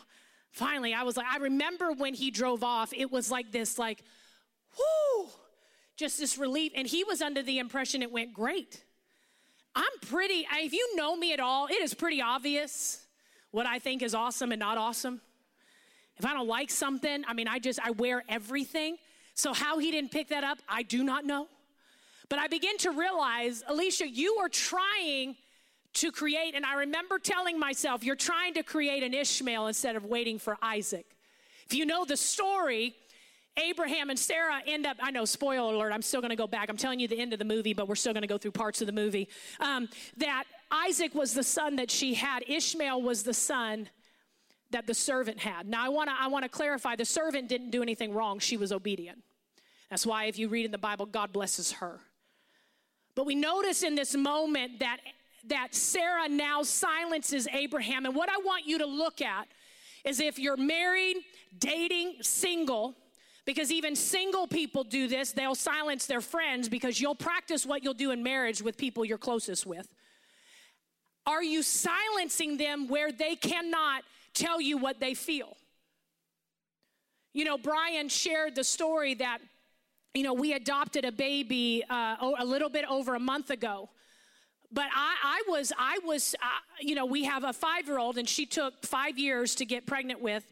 finally 0.51 0.93
I 0.93 1.03
was 1.03 1.17
like, 1.17 1.27
I 1.27 1.37
remember 1.37 1.91
when 1.91 2.13
he 2.13 2.31
drove 2.31 2.63
off, 2.63 2.91
it 2.95 3.11
was 3.11 3.29
like 3.29 3.51
this, 3.51 3.77
like, 3.77 4.03
whoo, 4.77 5.27
just 5.95 6.19
this 6.19 6.37
relief. 6.37 6.71
And 6.75 6.87
he 6.87 7.03
was 7.03 7.21
under 7.21 7.43
the 7.43 7.59
impression 7.59 8.01
it 8.01 8.11
went 8.11 8.33
great. 8.33 8.83
I'm 9.75 9.83
pretty, 10.07 10.45
if 10.51 10.73
you 10.73 10.95
know 10.95 11.15
me 11.15 11.33
at 11.33 11.39
all, 11.39 11.67
it 11.67 11.81
is 11.81 11.93
pretty 11.93 12.21
obvious 12.21 13.01
what 13.51 13.65
I 13.65 13.79
think 13.79 14.01
is 14.01 14.13
awesome 14.15 14.51
and 14.51 14.59
not 14.59 14.77
awesome. 14.77 15.21
If 16.17 16.25
I 16.25 16.33
don't 16.33 16.47
like 16.47 16.69
something, 16.69 17.23
I 17.27 17.33
mean, 17.33 17.47
I 17.47 17.59
just, 17.59 17.79
I 17.83 17.91
wear 17.91 18.23
everything. 18.29 18.97
So 19.33 19.53
how 19.53 19.79
he 19.79 19.89
didn't 19.91 20.11
pick 20.11 20.29
that 20.29 20.43
up, 20.43 20.59
I 20.69 20.83
do 20.83 21.03
not 21.03 21.25
know. 21.25 21.47
But 22.33 22.39
I 22.39 22.47
begin 22.47 22.79
to 22.79 22.89
realize, 22.89 23.61
Alisha, 23.69 24.11
you 24.11 24.37
are 24.37 24.49
trying 24.49 25.35
to 25.93 26.11
create, 26.11 26.55
and 26.55 26.65
I 26.65 26.77
remember 26.77 27.19
telling 27.19 27.59
myself, 27.59 28.03
you're 28.03 28.15
trying 28.15 28.55
to 28.55 28.63
create 28.63 29.03
an 29.03 29.13
Ishmael 29.13 29.67
instead 29.67 29.95
of 29.95 30.05
waiting 30.05 30.39
for 30.39 30.57
Isaac. 30.59 31.05
If 31.67 31.75
you 31.75 31.85
know 31.85 32.05
the 32.05 32.17
story, 32.17 32.95
Abraham 33.55 34.09
and 34.09 34.17
Sarah 34.17 34.63
end 34.65 34.87
up, 34.87 34.97
I 34.99 35.11
know, 35.11 35.25
spoiler 35.25 35.75
alert, 35.75 35.91
I'm 35.93 36.01
still 36.01 36.21
gonna 36.21 36.35
go 36.35 36.47
back. 36.47 36.69
I'm 36.69 36.75
telling 36.75 36.99
you 36.99 37.07
the 37.07 37.19
end 37.19 37.33
of 37.33 37.37
the 37.37 37.45
movie, 37.45 37.75
but 37.75 37.87
we're 37.87 37.93
still 37.93 38.15
gonna 38.15 38.25
go 38.25 38.39
through 38.39 38.53
parts 38.53 38.81
of 38.81 38.87
the 38.87 38.93
movie. 38.93 39.29
Um, 39.59 39.87
that 40.17 40.45
Isaac 40.71 41.13
was 41.13 41.35
the 41.35 41.43
son 41.43 41.75
that 41.75 41.91
she 41.91 42.15
had, 42.15 42.43
Ishmael 42.47 42.99
was 42.99 43.21
the 43.21 43.35
son 43.35 43.89
that 44.71 44.87
the 44.87 44.95
servant 44.95 45.37
had. 45.37 45.67
Now, 45.67 45.85
I 45.85 45.89
wanna, 45.89 46.15
I 46.19 46.29
wanna 46.29 46.49
clarify 46.49 46.95
the 46.95 47.05
servant 47.05 47.47
didn't 47.47 47.69
do 47.69 47.83
anything 47.83 48.11
wrong, 48.11 48.39
she 48.39 48.57
was 48.57 48.71
obedient. 48.71 49.21
That's 49.91 50.03
why, 50.03 50.25
if 50.25 50.39
you 50.39 50.47
read 50.47 50.65
in 50.65 50.71
the 50.71 50.79
Bible, 50.79 51.05
God 51.05 51.31
blesses 51.31 51.73
her. 51.73 51.99
But 53.15 53.25
we 53.25 53.35
notice 53.35 53.83
in 53.83 53.95
this 53.95 54.15
moment 54.15 54.79
that, 54.79 54.97
that 55.47 55.75
Sarah 55.75 56.27
now 56.27 56.63
silences 56.63 57.47
Abraham. 57.51 58.05
And 58.05 58.15
what 58.15 58.29
I 58.29 58.37
want 58.37 58.65
you 58.65 58.79
to 58.79 58.85
look 58.85 59.21
at 59.21 59.47
is 60.03 60.19
if 60.19 60.39
you're 60.39 60.57
married, 60.57 61.17
dating, 61.59 62.15
single, 62.21 62.95
because 63.45 63.71
even 63.71 63.95
single 63.95 64.47
people 64.47 64.83
do 64.83 65.07
this, 65.07 65.31
they'll 65.31 65.55
silence 65.55 66.05
their 66.05 66.21
friends 66.21 66.69
because 66.69 66.99
you'll 66.99 67.15
practice 67.15 67.65
what 67.65 67.83
you'll 67.83 67.93
do 67.93 68.11
in 68.11 68.23
marriage 68.23 68.61
with 68.61 68.77
people 68.77 69.03
you're 69.03 69.17
closest 69.17 69.65
with. 69.65 69.87
Are 71.25 71.43
you 71.43 71.63
silencing 71.63 72.57
them 72.57 72.87
where 72.87 73.11
they 73.11 73.35
cannot 73.35 74.03
tell 74.33 74.59
you 74.59 74.77
what 74.77 74.99
they 74.99 75.13
feel? 75.13 75.55
You 77.33 77.45
know, 77.45 77.57
Brian 77.57 78.09
shared 78.09 78.55
the 78.55 78.63
story 78.63 79.15
that, 79.15 79.39
you 80.13 80.23
know, 80.23 80.33
we 80.33 80.53
adopted 80.53 81.05
a 81.05 81.11
baby 81.11 81.83
uh, 81.89 82.33
a 82.39 82.45
little 82.45 82.69
bit 82.69 82.85
over 82.89 83.15
a 83.15 83.19
month 83.19 83.49
ago 83.49 83.89
but 84.73 84.85
I, 84.93 85.15
I, 85.23 85.51
was, 85.51 85.71
I 85.77 85.99
was, 86.03 86.35
uh, 86.41 86.45
you 86.81 86.95
know, 86.95 87.05
we 87.05 87.25
have 87.25 87.43
a 87.43 87.53
five 87.53 87.85
year 87.85 87.99
old 87.99 88.17
and 88.17 88.27
she 88.27 88.45
took 88.47 88.83
five 88.85 89.19
years 89.19 89.53
to 89.55 89.65
get 89.65 89.85
pregnant 89.85 90.19
with. 90.19 90.43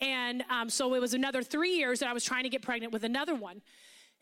And 0.00 0.44
um, 0.50 0.68
so 0.68 0.94
it 0.94 1.00
was 1.00 1.14
another 1.14 1.42
three 1.42 1.76
years 1.76 2.00
that 2.00 2.08
I 2.08 2.12
was 2.12 2.24
trying 2.24 2.42
to 2.42 2.50
get 2.50 2.60
pregnant 2.60 2.92
with 2.92 3.04
another 3.04 3.34
one. 3.34 3.62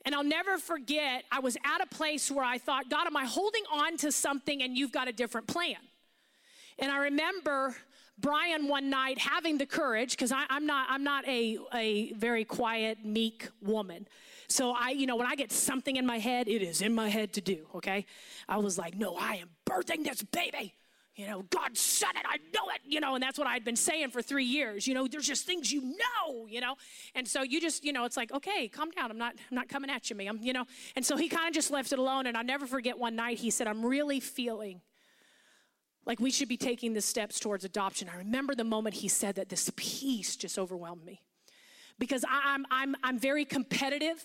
And 0.06 0.14
I'll 0.14 0.24
never 0.24 0.56
forget, 0.56 1.24
I 1.32 1.40
was 1.40 1.56
at 1.56 1.82
a 1.82 1.86
place 1.86 2.30
where 2.30 2.44
I 2.44 2.58
thought, 2.58 2.88
God, 2.88 3.06
am 3.06 3.16
I 3.16 3.24
holding 3.24 3.64
on 3.72 3.96
to 3.98 4.12
something 4.12 4.62
and 4.62 4.76
you've 4.76 4.92
got 4.92 5.08
a 5.08 5.12
different 5.12 5.46
plan? 5.48 5.76
And 6.78 6.90
I 6.92 6.98
remember 6.98 7.74
Brian 8.18 8.68
one 8.68 8.88
night 8.88 9.18
having 9.18 9.58
the 9.58 9.66
courage, 9.66 10.12
because 10.12 10.32
I'm 10.32 10.64
not, 10.64 10.86
I'm 10.90 11.02
not 11.02 11.26
a, 11.26 11.58
a 11.74 12.12
very 12.12 12.44
quiet, 12.44 13.04
meek 13.04 13.48
woman. 13.60 14.06
So 14.50 14.74
I, 14.76 14.90
you 14.90 15.06
know, 15.06 15.16
when 15.16 15.28
I 15.28 15.36
get 15.36 15.52
something 15.52 15.94
in 15.94 16.04
my 16.04 16.18
head, 16.18 16.48
it 16.48 16.60
is 16.60 16.82
in 16.82 16.92
my 16.92 17.08
head 17.08 17.32
to 17.34 17.40
do, 17.40 17.66
okay? 17.76 18.04
I 18.48 18.58
was 18.58 18.76
like, 18.76 18.96
no, 18.96 19.16
I 19.16 19.36
am 19.36 19.50
birthing 19.64 20.04
this 20.04 20.22
baby. 20.22 20.74
You 21.14 21.26
know, 21.26 21.42
God 21.50 21.76
said 21.76 22.10
it, 22.16 22.24
I 22.24 22.38
know 22.52 22.70
it, 22.74 22.80
you 22.84 22.98
know, 22.98 23.14
and 23.14 23.22
that's 23.22 23.38
what 23.38 23.46
I'd 23.46 23.64
been 23.64 23.76
saying 23.76 24.10
for 24.10 24.22
three 24.22 24.44
years. 24.44 24.88
You 24.88 24.94
know, 24.94 25.06
there's 25.06 25.26
just 25.26 25.46
things 25.46 25.70
you 25.70 25.82
know, 25.82 26.46
you 26.48 26.60
know. 26.60 26.74
And 27.14 27.28
so 27.28 27.42
you 27.42 27.60
just, 27.60 27.84
you 27.84 27.92
know, 27.92 28.04
it's 28.04 28.16
like, 28.16 28.32
okay, 28.32 28.68
calm 28.68 28.90
down. 28.90 29.10
I'm 29.10 29.18
not, 29.18 29.34
I'm 29.50 29.54
not 29.54 29.68
coming 29.68 29.90
at 29.90 30.10
you, 30.10 30.16
me. 30.16 30.26
I'm, 30.26 30.38
you 30.38 30.52
know. 30.52 30.64
And 30.96 31.04
so 31.04 31.16
he 31.16 31.28
kind 31.28 31.46
of 31.46 31.54
just 31.54 31.70
left 31.70 31.92
it 31.92 31.98
alone. 31.98 32.26
And 32.26 32.36
I'll 32.36 32.44
never 32.44 32.66
forget 32.66 32.98
one 32.98 33.16
night 33.16 33.38
he 33.38 33.50
said, 33.50 33.66
I'm 33.66 33.84
really 33.84 34.18
feeling 34.18 34.80
like 36.06 36.18
we 36.18 36.30
should 36.30 36.48
be 36.48 36.56
taking 36.56 36.94
the 36.94 37.02
steps 37.02 37.38
towards 37.38 37.64
adoption. 37.64 38.08
I 38.12 38.16
remember 38.16 38.54
the 38.54 38.64
moment 38.64 38.96
he 38.96 39.08
said 39.08 39.34
that 39.34 39.48
this 39.48 39.70
peace 39.76 40.36
just 40.36 40.58
overwhelmed 40.58 41.04
me. 41.04 41.20
Because 41.98 42.24
I'm, 42.28 42.64
I'm, 42.70 42.96
I'm 43.04 43.18
very 43.18 43.44
competitive 43.44 44.24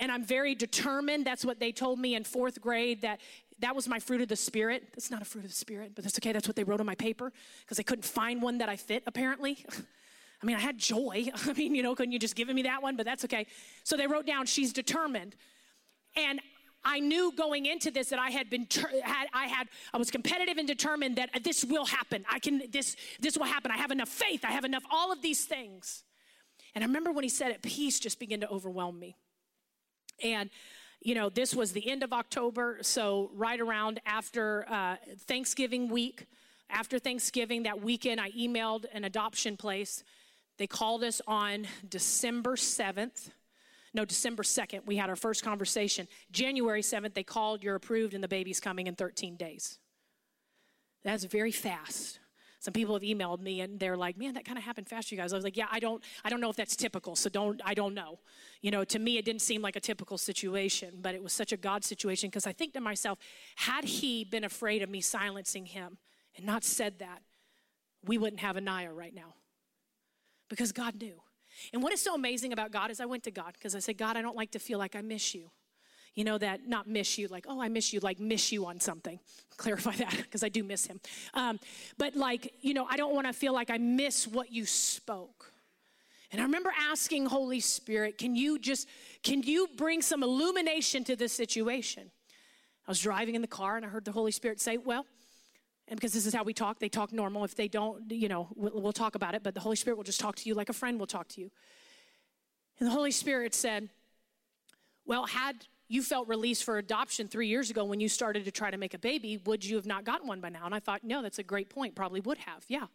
and 0.00 0.10
I'm 0.10 0.24
very 0.24 0.54
determined. 0.54 1.26
That's 1.26 1.44
what 1.44 1.60
they 1.60 1.70
told 1.70 1.98
me 1.98 2.14
in 2.14 2.24
fourth 2.24 2.60
grade 2.60 3.02
that 3.02 3.20
that 3.60 3.76
was 3.76 3.86
my 3.86 4.00
fruit 4.00 4.22
of 4.22 4.28
the 4.28 4.36
Spirit. 4.36 4.84
That's 4.94 5.10
not 5.10 5.22
a 5.22 5.24
fruit 5.24 5.44
of 5.44 5.50
the 5.50 5.56
Spirit, 5.56 5.92
but 5.94 6.02
that's 6.02 6.18
okay. 6.18 6.32
That's 6.32 6.48
what 6.48 6.56
they 6.56 6.64
wrote 6.64 6.80
on 6.80 6.86
my 6.86 6.94
paper 6.94 7.32
because 7.60 7.76
they 7.76 7.82
couldn't 7.82 8.06
find 8.06 8.40
one 8.40 8.58
that 8.58 8.68
I 8.68 8.76
fit, 8.76 9.02
apparently. 9.06 9.64
I 10.42 10.46
mean, 10.46 10.56
I 10.56 10.60
had 10.60 10.78
joy. 10.78 11.26
I 11.46 11.52
mean, 11.52 11.74
you 11.74 11.82
know, 11.82 11.94
couldn't 11.94 12.12
you 12.12 12.18
just 12.18 12.34
given 12.34 12.56
me 12.56 12.62
that 12.62 12.82
one? 12.82 12.96
But 12.96 13.04
that's 13.04 13.24
okay. 13.26 13.46
So 13.84 13.96
they 13.96 14.06
wrote 14.06 14.26
down, 14.26 14.46
she's 14.46 14.72
determined. 14.72 15.36
And 16.16 16.40
I 16.82 16.98
knew 16.98 17.32
going 17.36 17.66
into 17.66 17.90
this 17.90 18.08
that 18.08 18.18
I 18.18 18.30
had 18.30 18.48
been, 18.48 18.66
had, 19.04 19.28
I 19.34 19.46
had, 19.46 19.68
I 19.92 19.98
was 19.98 20.10
competitive 20.10 20.56
and 20.56 20.66
determined 20.66 21.16
that 21.16 21.44
this 21.44 21.62
will 21.62 21.84
happen. 21.84 22.24
I 22.30 22.38
can, 22.38 22.62
this, 22.70 22.96
this 23.20 23.36
will 23.36 23.44
happen. 23.44 23.70
I 23.70 23.76
have 23.76 23.90
enough 23.90 24.08
faith. 24.08 24.44
I 24.44 24.52
have 24.52 24.64
enough, 24.64 24.84
all 24.90 25.12
of 25.12 25.20
these 25.20 25.44
things. 25.44 26.04
And 26.74 26.82
I 26.82 26.86
remember 26.86 27.12
when 27.12 27.22
he 27.22 27.28
said 27.28 27.50
it, 27.50 27.60
peace 27.60 28.00
just 28.00 28.18
began 28.18 28.40
to 28.40 28.48
overwhelm 28.48 28.98
me. 28.98 29.16
And 30.22 30.50
you 31.02 31.14
know, 31.14 31.30
this 31.30 31.54
was 31.54 31.72
the 31.72 31.90
end 31.90 32.02
of 32.02 32.12
October, 32.12 32.78
so 32.82 33.30
right 33.34 33.58
around 33.58 34.00
after 34.04 34.70
uh, 34.70 34.96
Thanksgiving 35.26 35.88
week, 35.88 36.26
after 36.68 36.98
Thanksgiving, 36.98 37.62
that 37.62 37.82
weekend, 37.82 38.20
I 38.20 38.30
emailed 38.32 38.84
an 38.92 39.04
adoption 39.04 39.56
place. 39.56 40.04
They 40.58 40.66
called 40.66 41.02
us 41.02 41.22
on 41.26 41.66
December 41.88 42.56
7th. 42.56 43.30
No, 43.94 44.04
December 44.04 44.42
2nd, 44.42 44.86
we 44.86 44.96
had 44.96 45.08
our 45.08 45.16
first 45.16 45.42
conversation. 45.42 46.06
January 46.30 46.82
7th, 46.82 47.14
they 47.14 47.24
called, 47.24 47.64
you're 47.64 47.74
approved, 47.74 48.14
and 48.14 48.22
the 48.22 48.28
baby's 48.28 48.60
coming 48.60 48.86
in 48.86 48.94
13 48.94 49.36
days. 49.36 49.78
That's 51.02 51.24
very 51.24 51.50
fast 51.50 52.19
some 52.60 52.72
people 52.72 52.94
have 52.94 53.02
emailed 53.02 53.40
me 53.40 53.62
and 53.62 53.80
they're 53.80 53.96
like, 53.96 54.18
man, 54.18 54.34
that 54.34 54.44
kind 54.44 54.58
of 54.58 54.64
happened 54.64 54.86
fast, 54.86 55.10
you 55.10 55.16
guys. 55.16 55.32
I 55.32 55.36
was 55.36 55.44
like, 55.44 55.56
yeah, 55.56 55.66
I 55.72 55.80
don't, 55.80 56.04
I 56.24 56.28
don't 56.28 56.42
know 56.42 56.50
if 56.50 56.56
that's 56.56 56.76
typical. 56.76 57.16
So 57.16 57.30
don't, 57.30 57.58
I 57.64 57.72
don't 57.72 57.94
know. 57.94 58.18
You 58.60 58.70
know, 58.70 58.84
to 58.84 58.98
me, 58.98 59.16
it 59.16 59.24
didn't 59.24 59.40
seem 59.40 59.62
like 59.62 59.76
a 59.76 59.80
typical 59.80 60.18
situation, 60.18 60.98
but 61.00 61.14
it 61.14 61.22
was 61.22 61.32
such 61.32 61.52
a 61.52 61.56
God 61.56 61.84
situation 61.84 62.28
because 62.28 62.46
I 62.46 62.52
think 62.52 62.74
to 62.74 62.80
myself, 62.80 63.18
had 63.56 63.84
he 63.84 64.24
been 64.24 64.44
afraid 64.44 64.82
of 64.82 64.90
me 64.90 65.00
silencing 65.00 65.64
him 65.64 65.96
and 66.36 66.44
not 66.44 66.62
said 66.62 66.98
that, 66.98 67.22
we 68.04 68.18
wouldn't 68.18 68.40
have 68.40 68.58
Anaya 68.58 68.92
right 68.92 69.14
now 69.14 69.34
because 70.50 70.70
God 70.70 71.00
knew. 71.00 71.20
And 71.72 71.82
what 71.82 71.94
is 71.94 72.02
so 72.02 72.14
amazing 72.14 72.52
about 72.52 72.72
God 72.72 72.90
is 72.90 73.00
I 73.00 73.06
went 73.06 73.22
to 73.24 73.30
God 73.30 73.54
because 73.54 73.74
I 73.74 73.78
said, 73.78 73.96
God, 73.96 74.18
I 74.18 74.22
don't 74.22 74.36
like 74.36 74.50
to 74.52 74.58
feel 74.58 74.78
like 74.78 74.94
I 74.94 75.00
miss 75.00 75.34
you 75.34 75.50
you 76.14 76.24
know, 76.24 76.38
that 76.38 76.66
not 76.66 76.88
miss 76.88 77.18
you, 77.18 77.28
like, 77.28 77.46
oh, 77.48 77.60
I 77.60 77.68
miss 77.68 77.92
you, 77.92 78.00
like 78.00 78.18
miss 78.18 78.52
you 78.52 78.66
on 78.66 78.80
something. 78.80 79.18
Clarify 79.56 79.96
that 79.96 80.16
because 80.16 80.42
I 80.42 80.48
do 80.48 80.64
miss 80.64 80.86
him. 80.86 81.00
Um, 81.34 81.60
but 81.98 82.16
like, 82.16 82.54
you 82.60 82.74
know, 82.74 82.86
I 82.88 82.96
don't 82.96 83.14
want 83.14 83.26
to 83.26 83.32
feel 83.32 83.52
like 83.52 83.70
I 83.70 83.78
miss 83.78 84.26
what 84.26 84.52
you 84.52 84.66
spoke. 84.66 85.52
And 86.32 86.40
I 86.40 86.44
remember 86.44 86.72
asking 86.90 87.26
Holy 87.26 87.60
Spirit, 87.60 88.18
can 88.18 88.36
you 88.36 88.58
just, 88.58 88.88
can 89.22 89.42
you 89.42 89.68
bring 89.76 90.00
some 90.00 90.22
illumination 90.22 91.02
to 91.04 91.16
this 91.16 91.32
situation? 91.32 92.10
I 92.86 92.90
was 92.90 93.00
driving 93.00 93.34
in 93.34 93.40
the 93.40 93.48
car 93.48 93.76
and 93.76 93.84
I 93.84 93.88
heard 93.88 94.04
the 94.04 94.12
Holy 94.12 94.30
Spirit 94.30 94.60
say, 94.60 94.76
well, 94.76 95.04
and 95.88 95.98
because 95.98 96.12
this 96.12 96.24
is 96.24 96.32
how 96.32 96.44
we 96.44 96.54
talk, 96.54 96.78
they 96.78 96.88
talk 96.88 97.12
normal. 97.12 97.42
If 97.44 97.56
they 97.56 97.66
don't, 97.66 98.10
you 98.12 98.28
know, 98.28 98.48
we'll, 98.54 98.80
we'll 98.80 98.92
talk 98.92 99.16
about 99.16 99.34
it, 99.34 99.42
but 99.42 99.54
the 99.54 99.60
Holy 99.60 99.74
Spirit 99.74 99.96
will 99.96 100.04
just 100.04 100.20
talk 100.20 100.36
to 100.36 100.48
you 100.48 100.54
like 100.54 100.68
a 100.68 100.72
friend 100.72 101.00
will 101.00 101.06
talk 101.08 101.28
to 101.30 101.40
you. 101.40 101.50
And 102.78 102.88
the 102.88 102.92
Holy 102.92 103.10
Spirit 103.10 103.54
said, 103.54 103.88
well, 105.04 105.26
had 105.26 105.66
you 105.90 106.04
felt 106.04 106.28
released 106.28 106.62
for 106.62 106.78
adoption 106.78 107.26
three 107.26 107.48
years 107.48 107.68
ago 107.68 107.84
when 107.84 107.98
you 107.98 108.08
started 108.08 108.44
to 108.44 108.52
try 108.52 108.70
to 108.70 108.76
make 108.76 108.94
a 108.94 108.98
baby. 108.98 109.40
Would 109.44 109.64
you 109.64 109.74
have 109.74 109.86
not 109.86 110.04
gotten 110.04 110.28
one 110.28 110.40
by 110.40 110.48
now? 110.48 110.64
And 110.64 110.72
I 110.72 110.78
thought, 110.78 111.02
no, 111.02 111.20
that's 111.20 111.40
a 111.40 111.42
great 111.42 111.68
point. 111.68 111.96
Probably 111.96 112.20
would 112.20 112.38
have. 112.38 112.64
Yeah. 112.68 112.86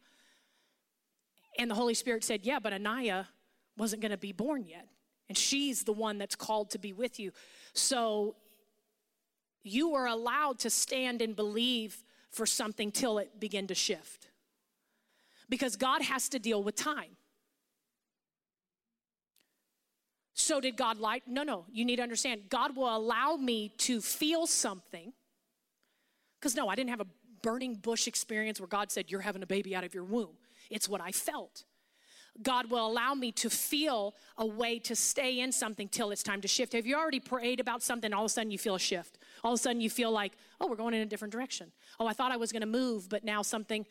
And 1.59 1.69
the 1.69 1.75
Holy 1.75 1.93
Spirit 1.93 2.23
said, 2.23 2.45
yeah, 2.45 2.57
but 2.57 2.71
Anaya 2.71 3.27
wasn't 3.77 4.01
going 4.01 4.13
to 4.13 4.17
be 4.17 4.31
born 4.31 4.63
yet. 4.65 4.87
And 5.27 5.37
she's 5.37 5.83
the 5.83 5.91
one 5.91 6.17
that's 6.17 6.35
called 6.35 6.69
to 6.69 6.77
be 6.77 6.93
with 6.93 7.19
you. 7.19 7.33
So 7.73 8.37
you 9.61 9.93
are 9.95 10.07
allowed 10.07 10.59
to 10.59 10.69
stand 10.69 11.21
and 11.21 11.35
believe 11.35 12.01
for 12.31 12.45
something 12.45 12.93
till 12.93 13.17
it 13.17 13.41
begin 13.41 13.67
to 13.67 13.75
shift. 13.75 14.29
Because 15.49 15.75
God 15.75 16.01
has 16.01 16.29
to 16.29 16.39
deal 16.39 16.63
with 16.63 16.77
time. 16.77 17.17
So 20.35 20.59
did 20.59 20.75
God 20.75 20.99
like? 20.99 21.23
No, 21.27 21.43
no. 21.43 21.65
You 21.71 21.85
need 21.85 21.95
to 21.95 22.03
understand. 22.03 22.49
God 22.49 22.75
will 22.75 22.93
allow 22.95 23.37
me 23.37 23.69
to 23.79 24.01
feel 24.01 24.45
something. 24.45 25.13
Because 26.39 26.55
no, 26.55 26.67
I 26.67 26.75
didn't 26.75 26.89
have 26.89 26.99
a 26.99 27.07
burning 27.41 27.75
bush 27.75 28.05
experience 28.05 28.59
where 28.59 28.67
God 28.67 28.91
said, 28.91 29.09
You're 29.09 29.21
having 29.21 29.41
a 29.43 29.47
baby 29.47 29.75
out 29.75 29.85
of 29.85 29.93
your 29.93 30.03
womb. 30.03 30.35
It's 30.69 30.89
what 30.89 30.99
I 30.99 31.13
felt. 31.13 31.63
God 32.43 32.69
will 32.69 32.85
allow 32.85 33.13
me 33.13 33.31
to 33.31 33.49
feel 33.49 34.13
a 34.37 34.45
way 34.45 34.77
to 34.79 34.93
stay 34.93 35.39
in 35.39 35.53
something 35.53 35.87
till 35.87 36.11
it's 36.11 36.21
time 36.21 36.41
to 36.41 36.49
shift. 36.49 36.73
Have 36.73 36.85
you 36.85 36.97
already 36.97 37.21
prayed 37.21 37.61
about 37.61 37.81
something? 37.81 38.11
All 38.11 38.25
of 38.25 38.25
a 38.25 38.29
sudden 38.29 38.51
you 38.51 38.57
feel 38.57 38.75
a 38.75 38.79
shift. 38.79 39.17
All 39.41 39.53
of 39.53 39.59
a 39.59 39.61
sudden 39.63 39.79
you 39.79 39.89
feel 39.89 40.11
like, 40.11 40.33
oh, 40.59 40.67
we're 40.67 40.75
going 40.75 40.93
in 40.93 40.99
a 40.99 41.05
different 41.05 41.31
direction. 41.31 41.71
Oh, 41.97 42.07
I 42.07 42.13
thought 42.13 42.33
I 42.33 42.37
was 42.37 42.51
going 42.51 42.59
to 42.61 42.67
move, 42.67 43.07
but 43.07 43.23
now 43.23 43.41
something, 43.41 43.85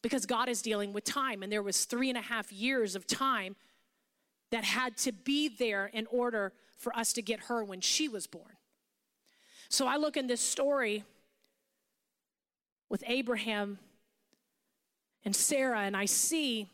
because 0.00 0.24
God 0.24 0.48
is 0.48 0.62
dealing 0.62 0.94
with 0.94 1.04
time. 1.04 1.42
And 1.42 1.52
there 1.52 1.62
was 1.62 1.84
three 1.84 2.08
and 2.08 2.16
a 2.16 2.22
half 2.22 2.50
years 2.50 2.96
of 2.96 3.06
time 3.06 3.54
that 4.50 4.64
had 4.64 4.96
to 4.98 5.12
be 5.12 5.48
there 5.48 5.86
in 5.86 6.06
order 6.06 6.52
for 6.76 6.96
us 6.96 7.12
to 7.12 7.22
get 7.22 7.40
her 7.44 7.62
when 7.64 7.80
she 7.80 8.08
was 8.08 8.26
born. 8.26 8.56
So 9.68 9.86
I 9.86 9.96
look 9.96 10.16
in 10.16 10.26
this 10.26 10.40
story 10.40 11.04
with 12.88 13.04
Abraham 13.06 13.78
and 15.24 15.36
Sarah, 15.36 15.80
and 15.80 15.96
I 15.96 16.06
see 16.06 16.68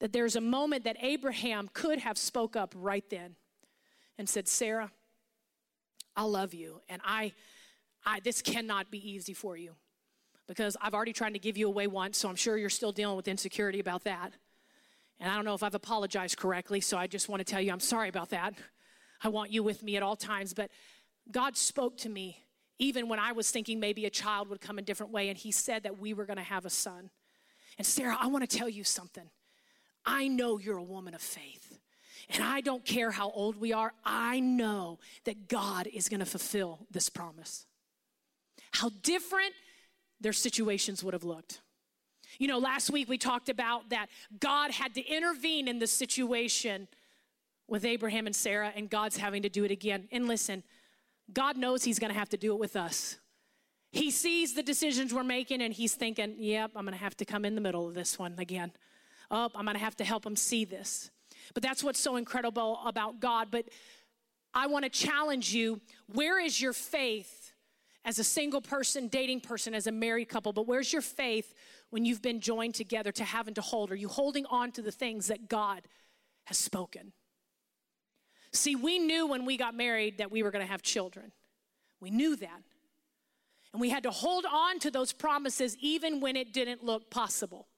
that 0.00 0.12
there's 0.12 0.36
a 0.36 0.40
moment 0.40 0.84
that 0.84 0.96
Abraham 1.00 1.70
could 1.72 2.00
have 2.00 2.18
spoke 2.18 2.56
up 2.56 2.74
right 2.76 3.08
then 3.08 3.36
and 4.18 4.28
said, 4.28 4.48
Sarah, 4.48 4.90
I 6.16 6.22
love 6.24 6.54
you, 6.54 6.80
and 6.88 7.00
I, 7.04 7.32
I 8.04 8.20
this 8.20 8.42
cannot 8.42 8.90
be 8.90 8.98
easy 9.10 9.34
for 9.34 9.56
you 9.56 9.74
because 10.46 10.76
I've 10.80 10.94
already 10.94 11.12
tried 11.12 11.34
to 11.34 11.38
give 11.38 11.56
you 11.56 11.68
away 11.68 11.86
once, 11.86 12.18
so 12.18 12.28
I'm 12.28 12.36
sure 12.36 12.56
you're 12.56 12.70
still 12.70 12.92
dealing 12.92 13.16
with 13.16 13.28
insecurity 13.28 13.80
about 13.80 14.04
that. 14.04 14.32
And 15.20 15.30
I 15.30 15.36
don't 15.36 15.44
know 15.44 15.54
if 15.54 15.62
I've 15.62 15.74
apologized 15.74 16.36
correctly, 16.36 16.80
so 16.80 16.98
I 16.98 17.06
just 17.06 17.28
want 17.28 17.40
to 17.40 17.44
tell 17.44 17.60
you 17.60 17.72
I'm 17.72 17.80
sorry 17.80 18.08
about 18.08 18.30
that. 18.30 18.54
I 19.22 19.28
want 19.28 19.52
you 19.52 19.62
with 19.62 19.82
me 19.82 19.96
at 19.96 20.02
all 20.02 20.16
times. 20.16 20.54
But 20.54 20.70
God 21.30 21.56
spoke 21.56 21.96
to 21.98 22.08
me 22.08 22.44
even 22.78 23.08
when 23.08 23.18
I 23.18 23.32
was 23.32 23.50
thinking 23.50 23.78
maybe 23.78 24.04
a 24.04 24.10
child 24.10 24.48
would 24.48 24.60
come 24.60 24.78
a 24.78 24.82
different 24.82 25.12
way, 25.12 25.28
and 25.28 25.38
He 25.38 25.52
said 25.52 25.84
that 25.84 25.98
we 25.98 26.12
were 26.12 26.26
going 26.26 26.38
to 26.38 26.42
have 26.42 26.64
a 26.64 26.70
son. 26.70 27.10
And 27.78 27.86
Sarah, 27.86 28.16
I 28.20 28.26
want 28.26 28.48
to 28.48 28.56
tell 28.56 28.68
you 28.68 28.84
something. 28.84 29.30
I 30.04 30.28
know 30.28 30.58
you're 30.58 30.76
a 30.76 30.82
woman 30.82 31.14
of 31.14 31.22
faith. 31.22 31.78
And 32.30 32.42
I 32.42 32.60
don't 32.60 32.84
care 32.84 33.10
how 33.10 33.30
old 33.30 33.56
we 33.56 33.72
are, 33.72 33.92
I 34.04 34.40
know 34.40 34.98
that 35.24 35.48
God 35.48 35.86
is 35.86 36.08
going 36.08 36.20
to 36.20 36.26
fulfill 36.26 36.86
this 36.90 37.08
promise. 37.08 37.66
How 38.72 38.90
different 39.02 39.52
their 40.20 40.32
situations 40.32 41.04
would 41.04 41.12
have 41.12 41.24
looked. 41.24 41.60
You 42.38 42.48
know, 42.48 42.58
last 42.58 42.90
week 42.90 43.08
we 43.08 43.18
talked 43.18 43.48
about 43.48 43.90
that 43.90 44.08
God 44.40 44.70
had 44.70 44.94
to 44.94 45.02
intervene 45.02 45.68
in 45.68 45.78
the 45.78 45.86
situation 45.86 46.88
with 47.66 47.84
Abraham 47.84 48.26
and 48.26 48.36
Sarah, 48.36 48.72
and 48.74 48.90
God's 48.90 49.16
having 49.16 49.42
to 49.42 49.48
do 49.48 49.64
it 49.64 49.70
again. 49.70 50.08
And 50.12 50.28
listen, 50.28 50.62
God 51.32 51.56
knows 51.56 51.82
He's 51.84 51.98
gonna 51.98 52.14
have 52.14 52.28
to 52.30 52.36
do 52.36 52.52
it 52.52 52.58
with 52.58 52.76
us. 52.76 53.18
He 53.90 54.10
sees 54.10 54.54
the 54.54 54.62
decisions 54.62 55.14
we're 55.14 55.24
making, 55.24 55.62
and 55.62 55.72
He's 55.72 55.94
thinking, 55.94 56.34
yep, 56.38 56.72
I'm 56.76 56.84
gonna 56.84 56.96
have 56.96 57.16
to 57.18 57.24
come 57.24 57.44
in 57.44 57.54
the 57.54 57.60
middle 57.60 57.88
of 57.88 57.94
this 57.94 58.18
one 58.18 58.34
again. 58.38 58.72
Oh, 59.30 59.50
I'm 59.54 59.64
gonna 59.64 59.78
have 59.78 59.96
to 59.96 60.04
help 60.04 60.26
Him 60.26 60.36
see 60.36 60.64
this. 60.64 61.10
But 61.54 61.62
that's 61.62 61.82
what's 61.82 62.00
so 62.00 62.16
incredible 62.16 62.80
about 62.84 63.20
God. 63.20 63.48
But 63.50 63.66
I 64.52 64.66
wanna 64.66 64.90
challenge 64.90 65.54
you 65.54 65.80
where 66.12 66.38
is 66.38 66.60
your 66.60 66.72
faith 66.72 67.52
as 68.04 68.18
a 68.18 68.24
single 68.24 68.60
person, 68.60 69.08
dating 69.08 69.40
person, 69.40 69.74
as 69.74 69.86
a 69.86 69.92
married 69.92 70.28
couple? 70.28 70.52
But 70.52 70.66
where's 70.66 70.92
your 70.92 71.02
faith 71.02 71.54
when 71.94 72.04
you've 72.04 72.22
been 72.22 72.40
joined 72.40 72.74
together 72.74 73.12
to 73.12 73.22
having 73.22 73.54
to 73.54 73.60
hold? 73.60 73.92
Are 73.92 73.94
you 73.94 74.08
holding 74.08 74.44
on 74.46 74.72
to 74.72 74.82
the 74.82 74.90
things 74.90 75.28
that 75.28 75.48
God 75.48 75.82
has 76.46 76.58
spoken? 76.58 77.12
See, 78.52 78.74
we 78.74 78.98
knew 78.98 79.28
when 79.28 79.44
we 79.44 79.56
got 79.56 79.76
married 79.76 80.18
that 80.18 80.32
we 80.32 80.42
were 80.42 80.50
going 80.50 80.64
to 80.64 80.70
have 80.72 80.82
children. 80.82 81.30
We 82.00 82.10
knew 82.10 82.34
that. 82.34 82.62
And 83.72 83.80
we 83.80 83.90
had 83.90 84.02
to 84.02 84.10
hold 84.10 84.44
on 84.44 84.80
to 84.80 84.90
those 84.90 85.12
promises 85.12 85.76
even 85.80 86.18
when 86.18 86.34
it 86.34 86.52
didn't 86.52 86.82
look 86.82 87.10
possible, 87.10 87.68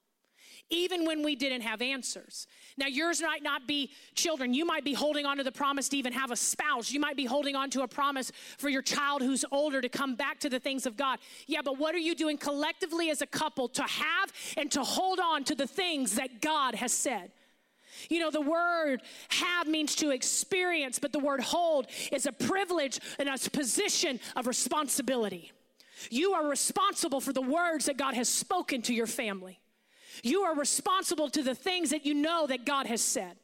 even 0.70 1.04
when 1.04 1.22
we 1.22 1.36
didn't 1.36 1.60
have 1.60 1.80
answers. 1.80 2.46
Now, 2.76 2.86
yours 2.86 3.22
might 3.22 3.42
not 3.42 3.66
be 3.66 3.90
children. 4.14 4.52
You 4.52 4.64
might 4.64 4.84
be 4.84 4.94
holding 4.94 5.24
on 5.24 5.36
to 5.38 5.44
the 5.44 5.52
promise 5.52 5.88
to 5.90 5.96
even 5.96 6.12
have 6.12 6.30
a 6.30 6.36
spouse. 6.36 6.90
You 6.90 7.00
might 7.00 7.16
be 7.16 7.24
holding 7.24 7.54
on 7.54 7.70
to 7.70 7.82
a 7.82 7.88
promise 7.88 8.32
for 8.58 8.68
your 8.68 8.82
child 8.82 9.22
who's 9.22 9.44
older 9.52 9.80
to 9.80 9.88
come 9.88 10.14
back 10.16 10.40
to 10.40 10.48
the 10.48 10.58
things 10.58 10.86
of 10.86 10.96
God. 10.96 11.18
Yeah, 11.46 11.62
but 11.64 11.78
what 11.78 11.94
are 11.94 11.98
you 11.98 12.14
doing 12.14 12.36
collectively 12.36 13.10
as 13.10 13.22
a 13.22 13.26
couple 13.26 13.68
to 13.68 13.82
have 13.82 14.32
and 14.56 14.70
to 14.72 14.82
hold 14.82 15.20
on 15.20 15.44
to 15.44 15.54
the 15.54 15.66
things 15.66 16.16
that 16.16 16.40
God 16.40 16.74
has 16.74 16.92
said? 16.92 17.30
You 18.10 18.20
know, 18.20 18.30
the 18.30 18.42
word 18.42 19.00
have 19.28 19.66
means 19.66 19.94
to 19.96 20.10
experience, 20.10 20.98
but 20.98 21.12
the 21.12 21.18
word 21.18 21.40
hold 21.40 21.86
is 22.12 22.26
a 22.26 22.32
privilege 22.32 23.00
and 23.18 23.28
a 23.28 23.50
position 23.50 24.20
of 24.34 24.46
responsibility. 24.46 25.52
You 26.10 26.34
are 26.34 26.46
responsible 26.46 27.20
for 27.20 27.32
the 27.32 27.40
words 27.40 27.86
that 27.86 27.96
God 27.96 28.14
has 28.14 28.28
spoken 28.28 28.82
to 28.82 28.94
your 28.94 29.06
family. 29.06 29.60
You 30.22 30.42
are 30.42 30.54
responsible 30.54 31.28
to 31.30 31.42
the 31.42 31.54
things 31.54 31.90
that 31.90 32.06
you 32.06 32.14
know 32.14 32.46
that 32.46 32.64
God 32.64 32.86
has 32.86 33.02
said. 33.02 33.36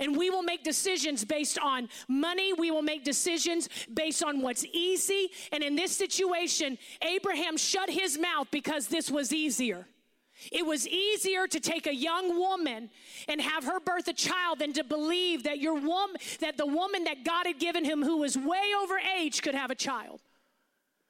And 0.00 0.16
we 0.16 0.30
will 0.30 0.42
make 0.42 0.64
decisions 0.64 1.24
based 1.24 1.58
on 1.58 1.88
money. 2.08 2.52
We 2.52 2.70
will 2.70 2.82
make 2.82 3.04
decisions 3.04 3.68
based 3.92 4.22
on 4.22 4.42
what's 4.42 4.64
easy. 4.72 5.30
And 5.52 5.62
in 5.62 5.76
this 5.76 5.96
situation, 5.96 6.78
Abraham 7.02 7.56
shut 7.56 7.88
his 7.90 8.18
mouth 8.18 8.48
because 8.50 8.88
this 8.88 9.10
was 9.10 9.32
easier. 9.32 9.86
It 10.52 10.64
was 10.64 10.86
easier 10.86 11.48
to 11.48 11.58
take 11.58 11.86
a 11.86 11.94
young 11.94 12.38
woman 12.38 12.90
and 13.26 13.40
have 13.40 13.64
her 13.64 13.80
birth 13.80 14.06
a 14.06 14.12
child 14.12 14.60
than 14.60 14.72
to 14.74 14.84
believe 14.84 15.42
that 15.44 15.58
your 15.58 15.74
woman 15.74 16.16
that 16.40 16.56
the 16.56 16.66
woman 16.66 17.04
that 17.04 17.24
God 17.24 17.46
had 17.46 17.58
given 17.58 17.84
him 17.84 18.02
who 18.02 18.18
was 18.18 18.36
way 18.38 18.72
over 18.80 18.98
age 19.18 19.42
could 19.42 19.56
have 19.56 19.70
a 19.70 19.74
child. 19.74 20.20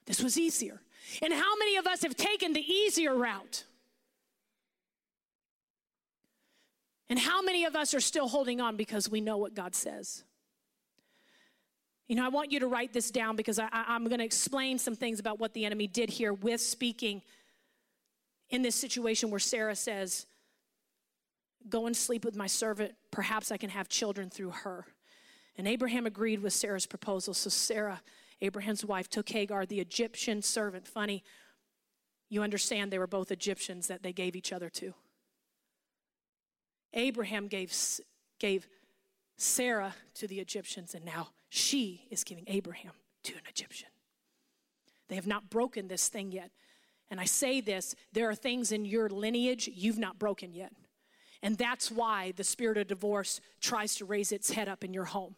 This 0.07 0.23
was 0.23 0.39
easier. 0.39 0.81
And 1.21 1.33
how 1.33 1.57
many 1.59 1.77
of 1.77 1.87
us 1.87 2.03
have 2.03 2.17
taken 2.17 2.55
the 2.55 2.61
easier 2.61 3.15
route? 3.15 3.65
And 7.11 7.19
how 7.19 7.43
many 7.43 7.65
of 7.65 7.75
us 7.75 7.95
are 7.95 8.01
still 8.01 8.29
holding 8.29 8.61
on 8.61 8.77
because 8.77 9.09
we 9.09 9.21
know 9.21 9.39
what 9.39 9.55
God 9.55 9.75
says? 9.75 10.25
You 12.07 12.17
know, 12.17 12.25
I 12.25 12.29
want 12.29 12.53
you 12.53 12.61
to 12.61 12.67
write 12.67 12.93
this 12.93 13.11
down 13.11 13.37
because 13.37 13.59
I, 13.59 13.69
am 13.73 14.07
going 14.07 14.19
to 14.19 14.25
explain 14.25 14.79
some 14.79 14.97
things 14.97 15.21
about 15.21 15.39
what 15.39 15.53
the 15.53 15.67
enemy 15.67 15.87
did 15.87 16.09
here 16.09 16.33
with 16.33 16.61
speaking 16.61 17.23
in 18.51 18.63
this 18.63 18.75
situation 18.75 19.31
where 19.31 19.41
Sarah 19.41 19.77
says, 19.77 20.27
Go 21.69 21.87
and 21.87 21.97
sleep 21.97 22.25
with 22.25 22.37
my 22.37 22.47
servant. 22.47 22.95
Perhaps 23.11 23.51
I 23.51 23.59
can 23.59 23.69
have 23.69 23.89
children 23.89 24.31
through 24.31 24.51
her. 24.51 24.87
And 25.57 25.67
Abraham 25.67 26.07
agreed 26.07 26.41
with 26.41 26.53
Sarah's 26.53 26.87
proposal. 26.87 27.35
So 27.35 27.51
Sarah, 27.51 28.01
Abraham's 28.41 28.85
wife, 28.85 29.11
took 29.11 29.29
Hagar, 29.29 29.67
the 29.67 29.81
Egyptian 29.81 30.41
servant. 30.41 30.87
Funny, 30.87 31.25
you 32.31 32.43
understand 32.43 32.91
they 32.91 32.99
were 32.99 33.07
both 33.07 33.31
Egyptians 33.31 33.89
that 33.89 34.03
they 34.03 34.13
gave 34.13 34.37
each 34.37 34.53
other 34.53 34.71
to. 34.71 34.95
Abraham 36.95 37.49
gave, 37.49 37.73
gave 38.39 38.67
Sarah 39.37 39.95
to 40.15 40.27
the 40.27 40.41
Egyptians, 40.41 40.95
and 40.95 41.05
now 41.05 41.29
she 41.49 42.07
is 42.11 42.25
giving 42.25 42.45
Abraham 42.47 42.93
to 43.25 43.35
an 43.35 43.43
Egyptian. 43.49 43.89
They 45.09 45.17
have 45.17 45.27
not 45.27 45.51
broken 45.51 45.89
this 45.89 46.09
thing 46.09 46.33
yet. 46.33 46.51
And 47.11 47.21
I 47.21 47.25
say 47.25 47.61
this 47.61 47.95
there 48.13 48.29
are 48.29 48.35
things 48.35 48.73
in 48.73 48.85
your 48.85 49.09
lineage 49.09 49.69
you've 49.73 49.99
not 49.99 50.19
broken 50.19 50.53
yet. 50.53 50.73
And 51.43 51.57
that's 51.57 51.91
why 51.91 52.33
the 52.37 52.45
spirit 52.45 52.79
of 52.79 52.89
divorce 52.89 53.41
tries 53.61 53.95
to 53.97 54.05
raise 54.05 54.33
its 54.33 54.51
head 54.51 54.69
up 54.69 54.85
in 54.85 54.93
your 54.93 55.05
home. 55.05 55.37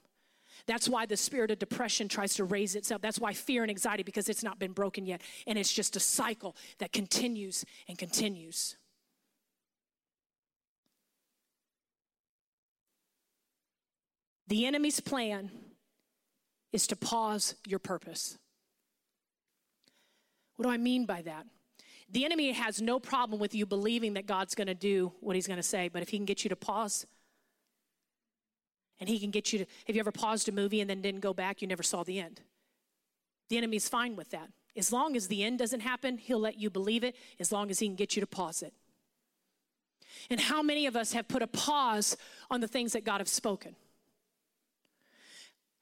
That's 0.67 0.89
why 0.89 1.07
the 1.07 1.17
spirit 1.17 1.51
of 1.51 1.59
depression 1.59 2.09
tries 2.09 2.35
to 2.35 2.45
raise 2.45 2.75
itself. 2.75 3.03
That's 3.03 3.19
why 3.19 3.33
fear 3.33 3.63
and 3.63 3.71
anxiety, 3.71 4.03
because 4.03 4.29
it's 4.29 4.43
not 4.43 4.59
been 4.59 4.73
broken 4.73 5.07
yet. 5.07 5.23
And 5.47 5.59
it's 5.59 5.73
just 5.73 5.97
a 5.97 6.01
cycle 6.01 6.57
that 6.79 6.93
continues 6.93 7.65
and 7.89 7.99
continues. 7.99 8.77
The 14.51 14.67
enemy's 14.67 14.99
plan 14.99 15.53
is 16.73 16.89
to 16.89 16.97
pause 16.97 17.55
your 17.67 17.79
purpose. 17.79 18.37
What 20.57 20.65
do 20.65 20.71
I 20.71 20.77
mean 20.77 21.07
by 21.07 21.23
that? 21.23 21.47
The 22.11 22.25
enemy 22.25 22.51
has 22.51 22.83
no 22.83 22.99
problem 22.99 23.41
with 23.41 23.55
you 23.55 23.65
believing 23.65 24.15
that 24.15 24.27
God's 24.27 24.57
going 24.57 24.67
to 24.67 24.75
do 24.75 25.13
what 25.21 25.37
he's 25.37 25.47
going 25.47 25.59
to 25.59 25.63
say, 25.63 25.89
but 25.89 26.03
if 26.03 26.09
he 26.09 26.19
can 26.19 26.27
get 26.27 26.43
you 26.45 26.49
to 26.49 26.57
pause, 26.57 27.07
and 28.99 29.09
he 29.09 29.21
can 29.21 29.31
get 29.31 29.53
you 29.53 29.61
to, 29.61 29.67
have 29.87 29.95
you 29.95 30.01
ever 30.01 30.11
paused 30.11 30.49
a 30.49 30.53
movie 30.53 30.81
and 30.81 30.91
then 30.91 31.01
didn't 31.01 31.21
go 31.21 31.33
back? 31.33 31.63
You 31.63 31.69
never 31.69 31.85
saw 31.85 32.03
the 32.03 32.19
end. 32.19 32.41
The 33.51 33.57
enemy's 33.57 33.89
fine 33.89 34.17
with 34.17 34.31
that. 34.31 34.51
As 34.77 34.93
long 34.93 35.15
as 35.15 35.29
the 35.29 35.45
end 35.45 35.61
doesn't 35.61 35.81
happen, 35.81 36.19
he'll 36.19 36.41
let 36.41 36.59
you 36.59 36.71
believe 36.71 37.05
it, 37.05 37.15
as 37.39 37.53
long 37.53 37.71
as 37.71 37.79
he 37.79 37.87
can 37.87 37.95
get 37.95 38.17
you 38.17 38.21
to 38.21 38.27
pause 38.27 38.63
it. 38.63 38.75
And 40.29 40.41
how 40.41 40.61
many 40.61 40.87
of 40.87 40.97
us 40.97 41.13
have 41.13 41.29
put 41.29 41.41
a 41.41 41.47
pause 41.47 42.17
on 42.51 42.61
the 42.61 42.69
things 42.69 42.95
that 42.95 43.05
God 43.05 43.21
has 43.21 43.31
spoken? 43.31 43.77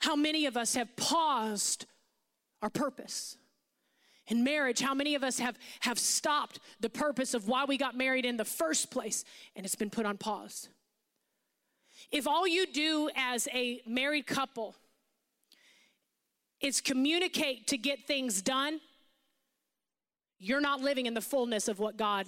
How 0.01 0.17
many 0.17 0.47
of 0.47 0.57
us 0.57 0.75
have 0.75 0.95
paused 0.97 1.87
our 2.63 2.71
purpose? 2.71 3.37
in 4.29 4.45
marriage 4.45 4.81
how 4.81 4.95
many 4.95 5.15
of 5.15 5.25
us 5.25 5.39
have 5.39 5.59
have 5.81 5.99
stopped 5.99 6.61
the 6.81 6.89
purpose 6.89 7.35
of 7.35 7.49
why 7.49 7.65
we 7.65 7.77
got 7.77 7.97
married 7.97 8.25
in 8.25 8.37
the 8.37 8.45
first 8.45 8.91
place 8.91 9.25
and 9.57 9.67
it's 9.67 9.75
been 9.75 9.91
put 9.91 10.07
on 10.07 10.17
pause 10.17 10.69
if 12.13 12.29
all 12.29 12.47
you 12.47 12.67
do 12.67 13.11
as 13.17 13.49
a 13.53 13.81
married 13.87 14.27
couple 14.27 14.77
is 16.61 16.81
communicate 16.81 17.67
to 17.67 17.77
get 17.77 18.07
things 18.07 18.43
done 18.43 18.81
you're 20.39 20.61
not 20.61 20.81
living 20.81 21.07
in 21.07 21.15
the 21.15 21.21
fullness 21.21 21.69
of 21.69 21.79
what 21.79 21.97
god 21.97 22.27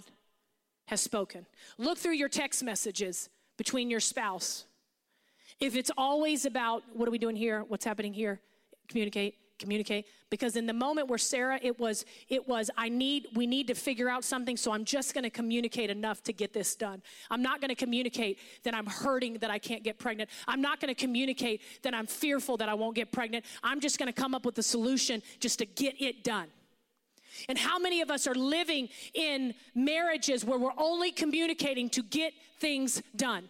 has 0.89 1.01
spoken 1.01 1.47
look 1.79 1.99
through 1.99 2.15
your 2.15 2.29
text 2.29 2.63
messages 2.63 3.29
between 3.57 3.91
your 3.91 4.01
spouse 4.01 4.65
if 5.61 5.77
it's 5.77 5.91
always 5.97 6.47
about 6.47 6.83
what 6.95 7.07
are 7.09 7.13
we 7.13 7.19
doing 7.19 7.37
here 7.37 7.65
what's 7.69 7.85
happening 7.85 8.13
here 8.13 8.41
communicate 8.89 9.37
communicate 9.61 10.07
because 10.31 10.57
in 10.57 10.67
the 10.67 10.73
moment 10.73 11.07
where 11.09 11.19
Sarah 11.19 11.61
it 11.63 11.79
was 11.79 12.05
it 12.29 12.49
was 12.49 12.71
I 12.77 12.89
need 12.89 13.29
we 13.35 13.47
need 13.47 13.67
to 13.69 13.75
figure 13.75 14.09
out 14.09 14.25
something 14.25 14.57
so 14.57 14.73
I'm 14.73 14.85
just 14.85 15.15
going 15.15 15.25
to 15.25 15.31
communicate 15.31 15.91
enough 15.91 16.23
to 16.25 16.33
get 16.33 16.53
this 16.53 16.75
done. 16.75 17.03
I'm 17.31 17.43
not 17.43 17.61
going 17.61 17.69
to 17.69 17.75
communicate 17.75 18.39
that 18.65 18.75
I'm 18.75 18.87
hurting 18.87 19.35
that 19.35 19.51
I 19.51 19.59
can't 19.59 19.85
get 19.85 19.99
pregnant. 19.99 20.31
I'm 20.49 20.63
not 20.63 20.81
going 20.81 20.93
to 20.93 20.99
communicate 20.99 21.61
that 21.83 21.95
I'm 21.95 22.07
fearful 22.07 22.57
that 22.57 22.69
I 22.69 22.75
won't 22.75 22.97
get 22.97 23.13
pregnant. 23.13 23.45
I'm 23.63 23.81
just 23.81 23.99
going 23.99 24.13
to 24.13 24.19
come 24.19 24.35
up 24.35 24.45
with 24.45 24.57
a 24.59 24.63
solution 24.63 25.23
just 25.39 25.59
to 25.59 25.67
get 25.67 26.01
it 26.01 26.25
done. 26.25 26.49
And 27.49 27.57
how 27.57 27.79
many 27.79 28.01
of 28.01 28.11
us 28.11 28.27
are 28.27 28.35
living 28.35 28.89
in 29.15 29.55
marriages 29.75 30.45
where 30.45 30.59
we're 30.59 30.73
only 30.77 31.13
communicating 31.13 31.89
to 31.91 32.03
get 32.03 32.33
things 32.59 33.03
done 33.15 33.49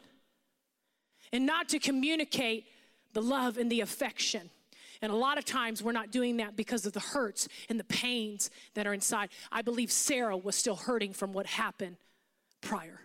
and 1.33 1.47
not 1.47 1.69
to 1.71 1.79
communicate 1.79 2.66
the 3.12 3.23
love 3.23 3.59
and 3.59 3.71
the 3.71 3.81
affection? 3.81 4.51
And 5.03 5.11
a 5.11 5.16
lot 5.16 5.38
of 5.38 5.45
times 5.45 5.83
we're 5.83 5.93
not 5.93 6.11
doing 6.11 6.37
that 6.38 6.57
because 6.57 6.85
of 6.85 6.93
the 6.93 7.01
hurts 7.01 7.49
and 7.69 7.81
the 7.81 7.85
pains 7.85 8.51
that 8.75 8.87
are 8.87 8.93
inside. 8.93 9.31
I 9.51 9.62
believe 9.62 9.90
Sarah 9.90 10.37
was 10.37 10.57
still 10.57 10.77
hurting 10.77 11.14
from 11.14 11.33
what 11.33 11.47
happened 11.47 11.97
prior. 12.61 13.01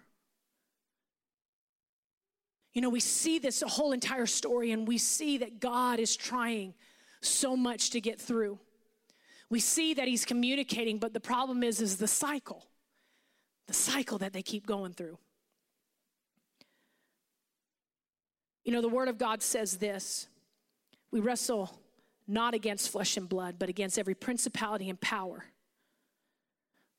You 2.74 2.82
know, 2.82 2.90
we 2.90 3.00
see 3.00 3.40
this 3.40 3.64
whole 3.66 3.94
entire 3.94 4.26
story 4.26 4.72
and 4.72 4.86
we 4.86 4.98
see 4.98 5.38
that 5.38 5.62
God 5.62 6.00
is 6.00 6.18
trying 6.18 6.74
so 7.22 7.56
much 7.56 7.92
to 7.92 8.02
get 8.02 8.20
through. 8.20 8.60
We 9.50 9.62
see 9.62 9.94
that 9.94 10.08
he's 10.10 10.26
communicating, 10.26 10.98
but 10.98 11.14
the 11.14 11.22
problem 11.22 11.64
is 11.64 11.80
is 11.80 11.96
the 11.96 12.08
cycle. 12.08 12.68
The 13.68 13.74
cycle 13.74 14.18
that 14.18 14.34
they 14.34 14.42
keep 14.42 14.68
going 14.68 14.94
through. 14.94 15.18
You 18.66 18.72
know, 18.72 18.82
the 18.82 18.90
word 18.90 19.08
of 19.08 19.18
God 19.18 19.42
says 19.42 19.78
this. 19.78 20.28
We 21.12 21.20
wrestle 21.20 21.80
not 22.28 22.54
against 22.54 22.90
flesh 22.90 23.16
and 23.16 23.30
blood, 23.30 23.56
but 23.60 23.70
against 23.70 23.98
every 24.00 24.16
principality 24.16 24.90
and 24.90 25.00
power. 25.00 25.46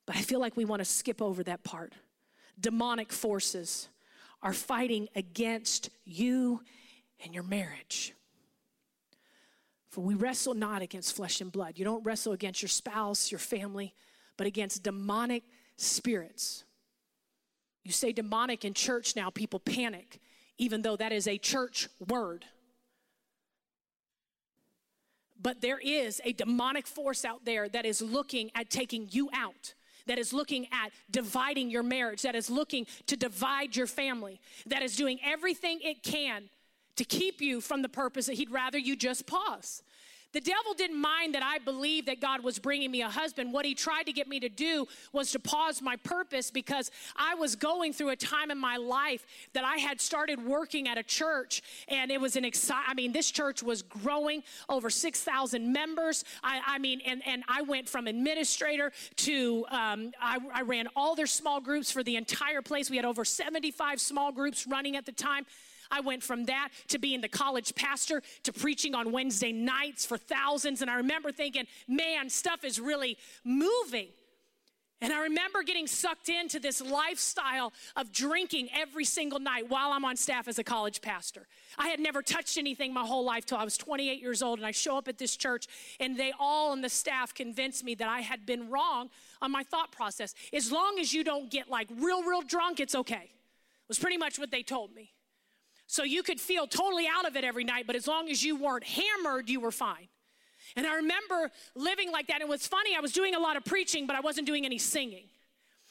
But 0.05 0.15
I 0.15 0.21
feel 0.21 0.39
like 0.39 0.55
we 0.55 0.65
want 0.65 0.79
to 0.79 0.85
skip 0.85 1.21
over 1.21 1.43
that 1.43 1.63
part. 1.63 1.93
Demonic 2.59 3.11
forces 3.11 3.89
are 4.41 4.53
fighting 4.53 5.09
against 5.15 5.89
you 6.05 6.61
and 7.23 7.33
your 7.33 7.43
marriage. 7.43 8.13
For 9.89 10.01
we 10.01 10.13
wrestle 10.13 10.53
not 10.53 10.81
against 10.81 11.15
flesh 11.15 11.41
and 11.41 11.51
blood. 11.51 11.73
You 11.77 11.83
don't 11.83 12.05
wrestle 12.05 12.31
against 12.31 12.61
your 12.61 12.69
spouse, 12.69 13.31
your 13.31 13.39
family, 13.39 13.93
but 14.37 14.47
against 14.47 14.83
demonic 14.83 15.43
spirits. 15.75 16.63
You 17.83 17.91
say 17.91 18.13
demonic 18.13 18.63
in 18.63 18.73
church 18.73 19.15
now, 19.15 19.29
people 19.29 19.59
panic, 19.59 20.21
even 20.57 20.81
though 20.81 20.95
that 20.95 21.11
is 21.11 21.27
a 21.27 21.37
church 21.37 21.87
word. 22.07 22.45
But 25.39 25.61
there 25.61 25.79
is 25.79 26.19
a 26.25 26.33
demonic 26.33 26.87
force 26.87 27.23
out 27.23 27.45
there 27.45 27.69
that 27.69 27.85
is 27.85 28.01
looking 28.01 28.51
at 28.55 28.69
taking 28.69 29.07
you 29.11 29.29
out 29.33 29.73
that 30.07 30.17
is 30.17 30.33
looking 30.33 30.67
at 30.71 30.91
dividing 31.11 31.69
your 31.69 31.83
marriage, 31.83 32.23
that 32.23 32.35
is 32.35 32.49
looking 32.49 32.87
to 33.05 33.15
divide 33.15 33.75
your 33.75 33.87
family, 33.87 34.39
that 34.65 34.81
is 34.81 34.95
doing 34.95 35.19
everything 35.23 35.79
it 35.81 36.01
can 36.01 36.49
to 36.95 37.05
keep 37.05 37.41
you 37.41 37.61
from 37.61 37.81
the 37.81 37.89
purpose 37.89 38.25
that 38.25 38.35
he'd 38.35 38.49
rather 38.49 38.77
you 38.77 38.95
just 38.95 39.27
pause. 39.27 39.83
The 40.33 40.41
devil 40.41 40.73
didn't 40.75 40.99
mind 40.99 41.35
that 41.35 41.43
I 41.43 41.59
believed 41.59 42.07
that 42.07 42.19
God 42.19 42.43
was 42.43 42.59
bringing 42.59 42.91
me 42.91 43.01
a 43.01 43.09
husband. 43.09 43.53
What 43.53 43.65
he 43.65 43.73
tried 43.73 44.03
to 44.03 44.13
get 44.13 44.27
me 44.27 44.39
to 44.41 44.49
do 44.49 44.85
was 45.13 45.31
to 45.31 45.39
pause 45.39 45.81
my 45.81 45.95
purpose 45.97 46.51
because 46.51 46.91
I 47.15 47.35
was 47.35 47.55
going 47.55 47.93
through 47.93 48.09
a 48.09 48.15
time 48.15 48.51
in 48.51 48.57
my 48.57 48.77
life 48.77 49.25
that 49.53 49.63
I 49.63 49.77
had 49.77 50.01
started 50.01 50.45
working 50.45 50.87
at 50.87 50.97
a 50.97 51.03
church 51.03 51.61
and 51.87 52.11
it 52.11 52.19
was 52.19 52.35
an 52.35 52.45
exciting, 52.45 52.83
I 52.87 52.93
mean, 52.93 53.13
this 53.13 53.31
church 53.31 53.63
was 53.63 53.81
growing 53.81 54.43
over 54.69 54.89
6,000 54.89 55.71
members. 55.71 56.23
I, 56.43 56.61
I, 56.65 56.79
mean, 56.79 57.01
and, 57.05 57.21
and 57.25 57.43
I 57.47 57.61
went 57.61 57.87
from 57.87 58.07
administrator 58.07 58.91
to, 59.17 59.65
um, 59.69 60.11
I, 60.21 60.39
I 60.53 60.61
ran 60.63 60.87
all 60.95 61.15
their 61.15 61.27
small 61.27 61.61
groups 61.61 61.89
for 61.91 62.03
the 62.03 62.15
entire 62.15 62.61
place. 62.61 62.89
We 62.89 62.97
had 62.97 63.05
over 63.05 63.23
75 63.23 64.01
small 64.01 64.31
groups 64.31 64.67
running 64.67 64.95
at 64.95 65.05
the 65.05 65.11
time. 65.11 65.45
I 65.91 66.01
went 66.01 66.23
from 66.23 66.45
that 66.45 66.69
to 66.89 66.99
being 66.99 67.21
the 67.21 67.27
college 67.27 67.75
pastor 67.75 68.21
to 68.43 68.53
preaching 68.53 68.95
on 68.95 69.11
Wednesday 69.11 69.51
nights 69.51 70.05
for 70.05 70.17
thousands. 70.17 70.81
And 70.81 70.89
I 70.89 70.95
remember 70.95 71.31
thinking, 71.31 71.65
man, 71.87 72.29
stuff 72.29 72.63
is 72.63 72.79
really 72.79 73.17
moving. 73.43 74.07
And 74.99 75.13
I 75.13 75.21
remember 75.23 75.61
getting 75.61 75.85
sucked 75.85 76.27
into 76.27 76.59
this 76.59 76.81
lifestyle 76.81 77.71
of 77.95 78.11
drinking 78.11 78.69
every 78.73 79.05
single 79.05 79.39
night 79.39 79.69
while 79.69 79.91
I'm 79.91 80.03
on 80.03 80.15
staff 80.15 80.47
as 80.47 80.57
a 80.57 80.63
college 80.63 81.01
pastor. 81.01 81.47
I 81.77 81.89
had 81.89 81.99
never 81.99 82.23
touched 82.23 82.57
anything 82.57 82.95
my 82.95 83.05
whole 83.05 83.23
life 83.23 83.45
till 83.45 83.59
I 83.59 83.63
was 83.63 83.77
28 83.77 84.19
years 84.19 84.41
old, 84.41 84.57
and 84.57 84.65
I 84.65 84.71
show 84.71 84.97
up 84.97 85.07
at 85.07 85.19
this 85.19 85.37
church, 85.37 85.67
and 85.99 86.17
they 86.17 86.33
all 86.39 86.71
on 86.71 86.81
the 86.81 86.89
staff 86.89 87.35
convinced 87.35 87.83
me 87.83 87.93
that 87.93 88.09
I 88.09 88.21
had 88.21 88.47
been 88.47 88.71
wrong 88.71 89.11
on 89.39 89.51
my 89.51 89.61
thought 89.61 89.91
process. 89.91 90.33
As 90.51 90.71
long 90.71 90.97
as 90.99 91.13
you 91.13 91.23
don't 91.23 91.51
get 91.51 91.69
like 91.69 91.89
real, 91.99 92.23
real 92.23 92.41
drunk, 92.41 92.79
it's 92.79 92.95
okay. 92.95 93.29
Was 93.87 93.99
pretty 93.99 94.17
much 94.17 94.39
what 94.39 94.49
they 94.49 94.63
told 94.63 94.95
me. 94.95 95.11
So 95.87 96.03
you 96.03 96.21
could 96.21 96.39
feel 96.39 96.67
totally 96.67 97.07
out 97.07 97.25
of 97.25 97.35
it 97.35 97.43
every 97.43 97.63
night, 97.63 97.87
but 97.87 97.95
as 97.95 98.07
long 98.07 98.29
as 98.29 98.43
you 98.43 98.57
weren't 98.57 98.83
hammered, 98.83 99.49
you 99.49 99.61
were 99.61 99.71
fine. 99.71 100.07
And 100.75 100.85
I 100.85 100.95
remember 100.95 101.49
living 101.75 102.11
like 102.11 102.27
that. 102.27 102.41
It 102.41 102.47
was 102.47 102.67
funny, 102.67 102.95
I 102.95 102.99
was 102.99 103.13
doing 103.13 103.35
a 103.35 103.39
lot 103.39 103.55
of 103.55 103.63
preaching, 103.63 104.05
but 104.05 104.15
I 104.15 104.19
wasn't 104.19 104.47
doing 104.47 104.65
any 104.65 104.77
singing. 104.77 105.23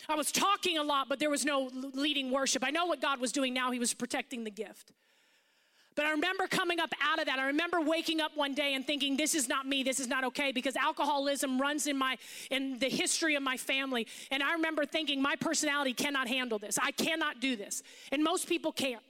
I 0.09 0.15
was 0.15 0.31
talking 0.31 0.77
a 0.77 0.83
lot, 0.83 1.09
but 1.09 1.19
there 1.19 1.31
was 1.31 1.47
no 1.47 1.71
leading 1.73 2.31
worship. 2.31 2.63
I 2.65 2.71
know 2.71 2.85
what 2.85 3.01
God 3.01 3.21
was 3.21 3.33
doing 3.33 3.55
now, 3.55 3.71
He 3.71 3.79
was 3.79 3.95
protecting 3.95 4.45
the 4.45 4.51
gift. 4.51 4.93
But 5.95 6.05
I 6.05 6.11
remember 6.11 6.47
coming 6.47 6.79
up 6.79 6.93
out 7.03 7.19
of 7.19 7.25
that. 7.25 7.39
I 7.39 7.47
remember 7.47 7.81
waking 7.81 8.21
up 8.21 8.33
one 8.37 8.53
day 8.53 8.75
and 8.75 8.87
thinking, 8.87 9.17
this 9.17 9.35
is 9.35 9.49
not 9.49 9.67
me, 9.67 9.83
this 9.83 9.99
is 9.99 10.07
not 10.07 10.25
okay, 10.25 10.53
because 10.53 10.77
alcoholism 10.77 11.59
runs 11.59 11.87
in 11.87 11.97
my 11.97 12.19
in 12.51 12.79
the 12.79 12.91
history 12.91 13.35
of 13.35 13.43
my 13.43 13.57
family. 13.57 14.07
And 14.31 14.43
I 14.43 14.53
remember 14.53 14.85
thinking, 14.85 15.23
my 15.23 15.37
personality 15.37 15.95
cannot 15.95 16.29
handle 16.29 16.59
this. 16.59 16.79
I 16.81 16.91
cannot 16.91 17.41
do 17.41 17.57
this. 17.57 17.83
And 18.13 18.23
most 18.23 18.47
people 18.47 18.73
can't. 18.73 19.03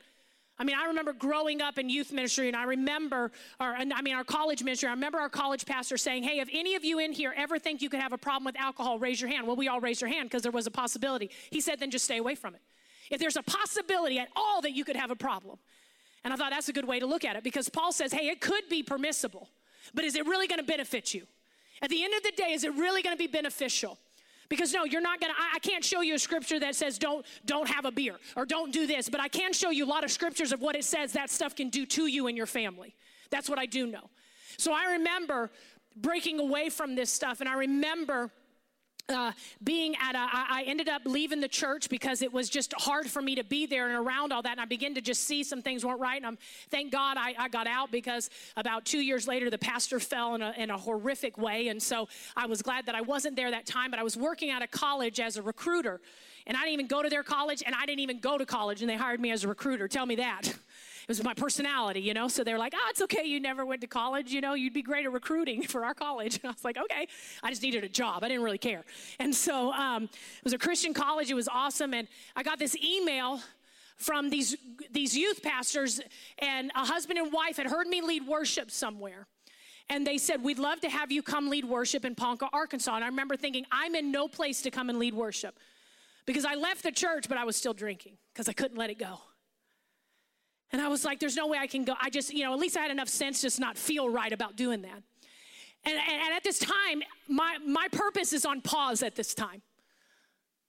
I 0.59 0.65
mean, 0.65 0.77
I 0.77 0.87
remember 0.87 1.13
growing 1.13 1.61
up 1.61 1.79
in 1.79 1.91
youth 1.91 2.13
ministry, 2.13 2.49
and 2.49 2.57
I 2.57 2.65
remember, 2.65 3.31
or 3.61 3.75
I 3.77 4.01
mean, 4.01 4.15
our 4.15 4.25
college 4.25 4.63
ministry. 4.63 4.89
I 4.89 4.93
remember 4.93 5.19
our 5.19 5.29
college 5.29 5.67
pastor 5.67 5.99
saying, 5.99 6.23
"Hey, 6.23 6.41
if 6.41 6.49
any 6.51 6.75
of 6.75 6.85
you 6.85 6.99
in 6.99 7.13
here 7.13 7.35
ever 7.37 7.59
think 7.59 7.83
you 7.83 7.91
could 7.91 8.01
have 8.01 8.15
a 8.15 8.19
problem 8.19 8.45
with 8.45 8.57
alcohol, 8.57 8.99
raise 8.99 9.21
your 9.21 9.29
hand." 9.29 9.47
Well, 9.47 9.57
we 9.57 9.69
all 9.69 9.81
raised 9.81 10.03
our 10.03 10.09
hand 10.09 10.31
because 10.31 10.43
there 10.43 10.53
was 10.53 10.67
a 10.67 10.71
possibility. 10.71 11.31
He 11.51 11.61
said, 11.61 11.79
"Then 11.79 11.91
just 11.91 12.07
stay 12.07 12.17
away 12.17 12.35
from 12.35 12.55
it." 12.55 12.63
If 13.11 13.21
there's 13.21 13.37
a 13.37 13.43
possibility 13.43 14.19
at 14.19 14.29
all 14.35 14.63
that 14.63 14.73
you 14.73 14.85
could 14.85 14.97
have 14.97 15.11
a 15.11 15.17
problem, 15.17 15.59
and 16.25 16.33
I 16.33 16.37
thought 16.37 16.51
that's 16.51 16.69
a 16.69 16.73
good 16.73 16.87
way 16.87 17.01
to 17.01 17.07
look 17.07 17.25
at 17.25 17.37
it 17.37 17.45
because 17.45 17.69
Paul 17.69 17.93
says, 17.93 18.13
"Hey, 18.13 18.29
it 18.29 18.41
could 18.41 18.69
be 18.71 18.83
permissible, 18.83 19.51
but 19.93 20.05
is 20.05 20.17
it 20.17 20.27
really 20.27 20.47
going 20.47 20.59
to 20.59 20.67
benefit 20.67 21.13
you?" 21.13 21.27
At 21.83 21.91
the 21.91 22.03
end 22.03 22.15
of 22.15 22.23
the 22.23 22.33
day, 22.33 22.53
is 22.53 22.65
it 22.65 22.73
really 22.75 23.03
going 23.03 23.15
to 23.15 23.19
be 23.19 23.27
beneficial? 23.27 23.99
Because 24.49 24.73
no, 24.73 24.85
you're 24.85 25.01
not 25.01 25.21
gonna, 25.21 25.35
I, 25.37 25.57
I, 25.57 25.59
can't 25.59 25.85
show 25.85 26.01
you 26.03 26.15
a 26.15 26.19
scripture 26.19 26.61
that 26.61 26.75
says 26.77 26.99
don't, 26.99 27.27
don't 27.45 27.69
have 27.69 27.85
a 27.85 27.91
beer 27.91 28.17
or 28.37 28.47
don't 28.47 28.73
do 28.73 28.87
this, 28.87 29.09
but 29.09 29.21
I 29.21 29.29
can 29.29 29.53
show 29.53 29.71
you 29.71 29.85
a 29.85 29.89
lot 29.89 30.05
of 30.05 30.11
scriptures 30.11 30.53
of 30.53 30.61
what 30.61 30.77
it 30.77 30.85
says 30.85 31.13
that 31.13 31.31
stuff 31.31 31.57
can 31.57 31.69
do 31.69 31.85
to 31.87 32.07
you 32.07 32.27
and 32.29 32.37
your 32.37 32.47
family. 32.47 32.95
That's 33.31 33.49
what 33.49 33.59
I 33.59 33.67
do 33.67 33.87
know. 33.87 34.11
So 34.57 34.73
I 34.73 34.93
remember 34.93 35.51
breaking 35.97 36.39
away 36.39 36.69
from 36.69 36.95
this 36.95 37.11
stuff, 37.11 37.41
and 37.41 37.49
I 37.49 37.55
remember 37.55 38.31
uh, 39.09 39.33
being 39.63 39.95
at 39.97 40.15
a, 40.15 40.29
I 40.33 40.65
ended 40.67 40.89
up 40.89 41.03
leaving 41.05 41.41
the 41.41 41.49
church 41.49 41.89
because 41.89 42.23
it 42.23 42.33
was 42.33 42.49
just 42.49 42.75
hard 42.77 43.09
for 43.09 43.23
me 43.23 43.37
to 43.37 43.45
be 43.45 43.67
there 43.67 43.89
and 43.89 44.07
around 44.07 44.33
all 44.33 44.43
that. 44.43 44.53
And 44.53 44.61
I 44.61 44.65
began 44.65 44.95
to 44.95 45.01
just 45.01 45.25
see 45.25 45.45
some 45.45 45.63
things 45.63 45.85
weren't 45.85 46.01
right. 46.01 46.17
And 46.17 46.27
I'm, 46.27 46.39
thank 46.71 46.93
God 46.93 47.17
I, 47.17 47.35
I 47.39 47.49
got 47.49 47.67
out 47.67 47.91
because 47.91 48.31
about 48.57 48.85
two 48.85 49.01
years 49.01 49.29
later, 49.29 49.51
the 49.51 49.59
pastor 49.59 50.01
fell 50.01 50.35
in 50.35 50.43
a, 50.43 50.53
in 50.57 50.71
a 50.71 50.79
horrific 50.79 51.39
way. 51.39 51.69
And 51.69 51.83
so 51.83 52.09
I 52.37 52.47
was 52.47 52.63
glad 52.63 52.87
that 52.87 52.95
I 52.95 53.01
wasn't 53.01 53.37
there 53.37 53.51
that 53.51 53.67
time, 53.67 53.91
but 53.91 54.01
I 54.01 54.03
was 54.03 54.17
working 54.17 54.51
at 54.51 54.63
a 54.63 54.67
college 54.67 55.21
as 55.21 55.37
a 55.37 55.43
recruiter. 55.43 56.01
And 56.47 56.57
I 56.57 56.61
didn't 56.61 56.75
even 56.75 56.87
go 56.87 57.03
to 57.03 57.09
their 57.09 57.25
college, 57.25 57.65
and 57.67 57.75
I 57.75 57.87
didn't 57.87 58.01
even 58.01 58.21
go 58.21 58.39
to 58.39 58.47
college, 58.47 58.81
and 58.81 58.89
they 58.89 58.97
hired 58.97 59.21
me 59.21 59.33
as 59.33 59.43
a 59.43 59.49
recruiter. 59.49 59.89
Tell 59.89 60.07
me 60.07 60.17
that. 60.17 60.55
it 61.07 61.11
was 61.11 61.23
my 61.23 61.35
personality, 61.35 62.01
you 62.01 62.15
know. 62.15 62.27
So 62.27 62.43
they're 62.43 62.59
like, 62.59 62.73
"Oh, 62.75 62.87
it's 62.91 63.01
okay. 63.03 63.25
You 63.25 63.39
never 63.39 63.65
went 63.65 63.81
to 63.83 63.87
college. 63.87 64.33
You 64.33 64.41
know, 64.41 64.55
you'd 64.55 64.73
be 64.73 64.83
great 64.83 65.07
at 65.07 65.13
recruiting 65.13 65.63
for 65.69 65.85
our 65.85 65.95
college." 65.95 66.41
And 66.43 66.45
I 66.47 66.49
was 66.49 66.65
like, 66.65 66.77
"Okay." 66.77 67.07
I 67.45 67.51
just 67.51 67.63
needed 67.63 67.85
a 67.85 67.89
job. 67.89 68.25
I 68.25 68.29
didn't 68.29 68.43
really 68.43 68.59
care. 68.59 68.85
And 69.21 69.33
so 69.33 69.73
um, 69.73 70.05
it 70.05 70.45
was 70.45 70.53
a 70.53 70.59
Christian 70.59 70.93
college. 70.93 71.31
It 71.31 71.35
was 71.35 71.49
awesome. 71.49 71.95
And 71.95 72.09
I 72.35 72.43
got 72.43 72.59
this 72.59 72.77
email 72.77 73.41
from 73.97 74.31
these 74.31 74.57
these 74.91 75.17
youth 75.17 75.43
pastors, 75.43 76.01
and 76.41 76.73
a 76.75 76.85
husband 76.85 77.21
and 77.21 77.33
wife 77.33 77.57
had 77.57 77.69
heard 77.69 77.87
me 77.87 78.03
lead 78.03 78.27
worship 78.27 78.73
somewhere. 78.73 79.29
And 79.89 80.05
they 80.05 80.19
said, 80.19 80.43
We'd 80.43 80.59
love 80.59 80.81
to 80.81 80.89
have 80.89 81.13
you 81.13 81.23
come 81.23 81.49
lead 81.49 81.65
worship 81.65 82.05
in 82.05 82.17
Ponca, 82.17 82.49
Arkansas. 82.53 82.97
And 82.97 83.05
I 83.05 83.07
remember 83.07 83.37
thinking, 83.37 83.65
I'm 83.71 83.95
in 83.95 84.11
no 84.11 84.27
place 84.27 84.61
to 84.63 84.73
come 84.73 84.91
and 84.91 84.99
lead 84.99 85.15
worship 85.15 85.57
because 86.27 86.45
I 86.45 86.55
left 86.55 86.83
the 86.83 86.91
church, 86.91 87.29
but 87.29 87.39
I 87.39 87.45
was 87.45 87.57
still 87.57 87.75
drinking 87.75 88.17
because 88.33 88.49
I 88.49 88.53
couldn't 88.53 88.77
let 88.77 88.91
it 88.91 88.99
go. 88.99 89.21
And 90.73 90.83
I 90.83 90.89
was 90.89 91.05
like, 91.05 91.21
there's 91.21 91.37
no 91.37 91.47
way 91.47 91.59
I 91.59 91.67
can 91.67 91.85
go. 91.85 91.95
I 92.01 92.11
just, 92.11 92.33
you 92.33 92.43
know, 92.43 92.53
at 92.53 92.59
least 92.59 92.77
I 92.77 92.81
had 92.81 92.91
enough 92.91 93.09
sense 93.09 93.41
just 93.43 93.61
not 93.61 93.79
feel 93.79 94.09
right 94.09 94.33
about 94.33 94.57
doing 94.57 94.83
that. 94.83 95.03
And, 95.85 95.95
and 95.95 96.35
at 96.35 96.43
this 96.43 96.59
time, 96.59 97.03
my, 97.29 97.59
my 97.65 97.87
purpose 97.93 98.33
is 98.33 98.45
on 98.45 98.61
pause 98.61 99.03
at 99.03 99.15
this 99.15 99.35
time. 99.35 99.63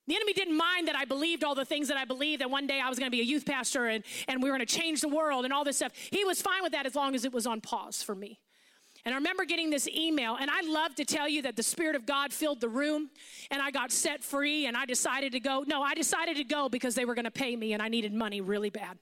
The 0.05 0.15
enemy 0.15 0.33
didn't 0.33 0.55
mind 0.55 0.87
that 0.87 0.95
I 0.95 1.03
believed 1.03 1.43
all 1.43 1.55
the 1.55 1.65
things 1.65 1.89
that 1.89 1.97
I 1.97 2.05
believed, 2.05 2.41
that 2.41 2.49
one 2.49 2.65
day 2.65 2.79
I 2.79 2.87
was 2.87 2.97
going 2.97 3.11
to 3.11 3.15
be 3.15 3.19
a 3.19 3.25
youth 3.25 3.45
pastor 3.45 3.87
and, 3.87 4.03
and 4.27 4.41
we 4.41 4.49
were 4.49 4.55
going 4.55 4.65
to 4.65 4.73
change 4.73 5.01
the 5.01 5.09
world 5.09 5.43
and 5.43 5.53
all 5.53 5.65
this 5.65 5.77
stuff. 5.77 5.91
He 5.95 6.23
was 6.23 6.41
fine 6.41 6.63
with 6.63 6.71
that 6.71 6.85
as 6.85 6.95
long 6.95 7.13
as 7.13 7.25
it 7.25 7.33
was 7.33 7.45
on 7.45 7.59
pause 7.59 8.01
for 8.01 8.15
me. 8.15 8.39
And 9.03 9.13
I 9.13 9.17
remember 9.17 9.45
getting 9.45 9.69
this 9.69 9.87
email, 9.87 10.35
and 10.39 10.49
I 10.51 10.61
love 10.61 10.95
to 10.95 11.05
tell 11.05 11.29
you 11.29 11.41
that 11.43 11.55
the 11.55 11.63
Spirit 11.63 11.95
of 11.95 12.05
God 12.05 12.33
filled 12.33 12.61
the 12.61 12.69
room 12.69 13.09
and 13.51 13.61
I 13.61 13.71
got 13.71 13.91
set 13.91 14.23
free 14.23 14.65
and 14.65 14.75
I 14.75 14.85
decided 14.85 15.31
to 15.33 15.39
go. 15.39 15.63
No, 15.65 15.81
I 15.81 15.93
decided 15.93 16.37
to 16.37 16.43
go 16.43 16.67
because 16.67 16.95
they 16.95 17.05
were 17.05 17.15
going 17.15 17.25
to 17.25 17.31
pay 17.31 17.55
me 17.55 17.73
and 17.73 17.81
I 17.81 17.89
needed 17.89 18.13
money 18.13 18.41
really 18.41 18.69
bad. 18.69 18.97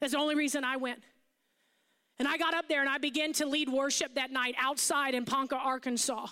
That's 0.00 0.12
the 0.12 0.18
only 0.18 0.34
reason 0.34 0.64
I 0.64 0.76
went. 0.76 1.02
And 2.18 2.26
I 2.26 2.36
got 2.36 2.54
up 2.54 2.68
there 2.68 2.80
and 2.80 2.88
I 2.88 2.98
began 2.98 3.32
to 3.34 3.46
lead 3.46 3.68
worship 3.68 4.14
that 4.14 4.30
night 4.30 4.54
outside 4.58 5.14
in 5.14 5.24
Ponca, 5.24 5.56
Arkansas. 5.56 6.26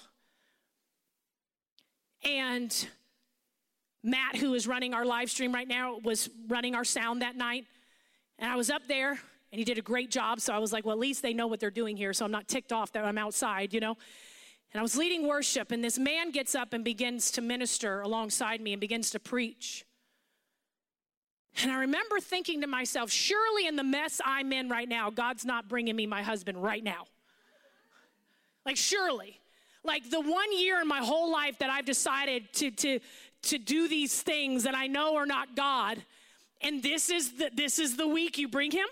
And 2.25 2.89
Matt, 4.03 4.37
who 4.37 4.55
is 4.55 4.67
running 4.67 4.95
our 4.95 5.05
live 5.05 5.31
stream 5.31 5.53
right 5.53 5.69
now, 5.69 5.99
was 6.03 6.29
running 6.49 6.75
our 6.75 6.85
sound 6.85 7.23
that 7.23 7.37
night. 7.37 7.67
And 8.39 8.51
I 8.51 8.57
was 8.57 8.71
up 8.71 8.87
there 8.89 9.11
and 9.11 9.59
he 9.59 9.65
did 9.65 9.79
a 9.79 9.83
great 9.83 10.11
job. 10.11 10.41
So 10.41 10.53
I 10.53 10.59
was 10.59 10.73
like, 10.73 10.85
well, 10.85 10.93
at 10.93 10.99
least 10.99 11.23
they 11.23 11.33
know 11.33 11.47
what 11.47 11.61
they're 11.61 11.71
doing 11.71 11.97
here. 11.97 12.13
So 12.13 12.25
I'm 12.25 12.33
not 12.33 12.49
ticked 12.49 12.73
off 12.73 12.93
that 12.93 13.05
I'm 13.05 13.19
outside, 13.19 13.73
you 13.73 13.81
know? 13.81 13.97
And 14.73 14.81
I 14.81 14.83
was 14.83 14.97
leading 14.97 15.27
worship, 15.27 15.71
and 15.71 15.83
this 15.83 15.99
man 15.99 16.33
gets 16.33 16.55
up 16.55 16.73
and 16.73 16.85
begins 16.85 17.31
to 17.33 17.41
minister 17.41 18.01
alongside 18.01 18.61
me 18.61 18.73
and 18.73 18.81
begins 18.81 19.11
to 19.11 19.21
preach. 19.21 19.87
And 21.63 21.71
I 21.71 21.81
remember 21.81 22.21
thinking 22.21 22.61
to 22.61 22.67
myself, 22.67 23.11
surely 23.11 23.67
in 23.67 23.77
the 23.77 23.85
mess 23.85 24.21
I'm 24.25 24.53
in 24.53 24.69
right 24.69 24.89
now, 24.89 25.11
God's 25.11 25.45
not 25.45 25.69
bringing 25.69 25.97
me 25.97 26.07
my 26.07 26.23
husband 26.23 26.63
right 26.63 26.85
now. 26.85 27.07
Like, 28.67 28.77
surely. 28.77 29.41
Like 29.83 30.11
the 30.11 30.21
one 30.21 30.59
year 30.59 30.81
in 30.81 30.89
my 30.89 30.99
whole 30.99 31.33
life 31.33 31.59
that 31.61 31.71
I've 31.71 31.87
decided 31.87 32.53
to, 32.55 32.71
to, 32.73 33.01
to 33.43 33.59
do 33.59 33.89
these 33.89 34.21
things 34.21 34.65
that 34.65 34.75
I 34.75 34.89
know 34.89 35.17
are 35.17 35.27
not 35.27 35.55
God, 35.55 36.03
and 36.61 36.83
this 36.83 37.09
is 37.11 37.33
the, 37.33 37.51
this 37.55 37.79
is 37.79 37.97
the 37.97 38.09
week 38.09 38.39
you 38.39 38.49
bring 38.49 38.71
him? 38.71 38.89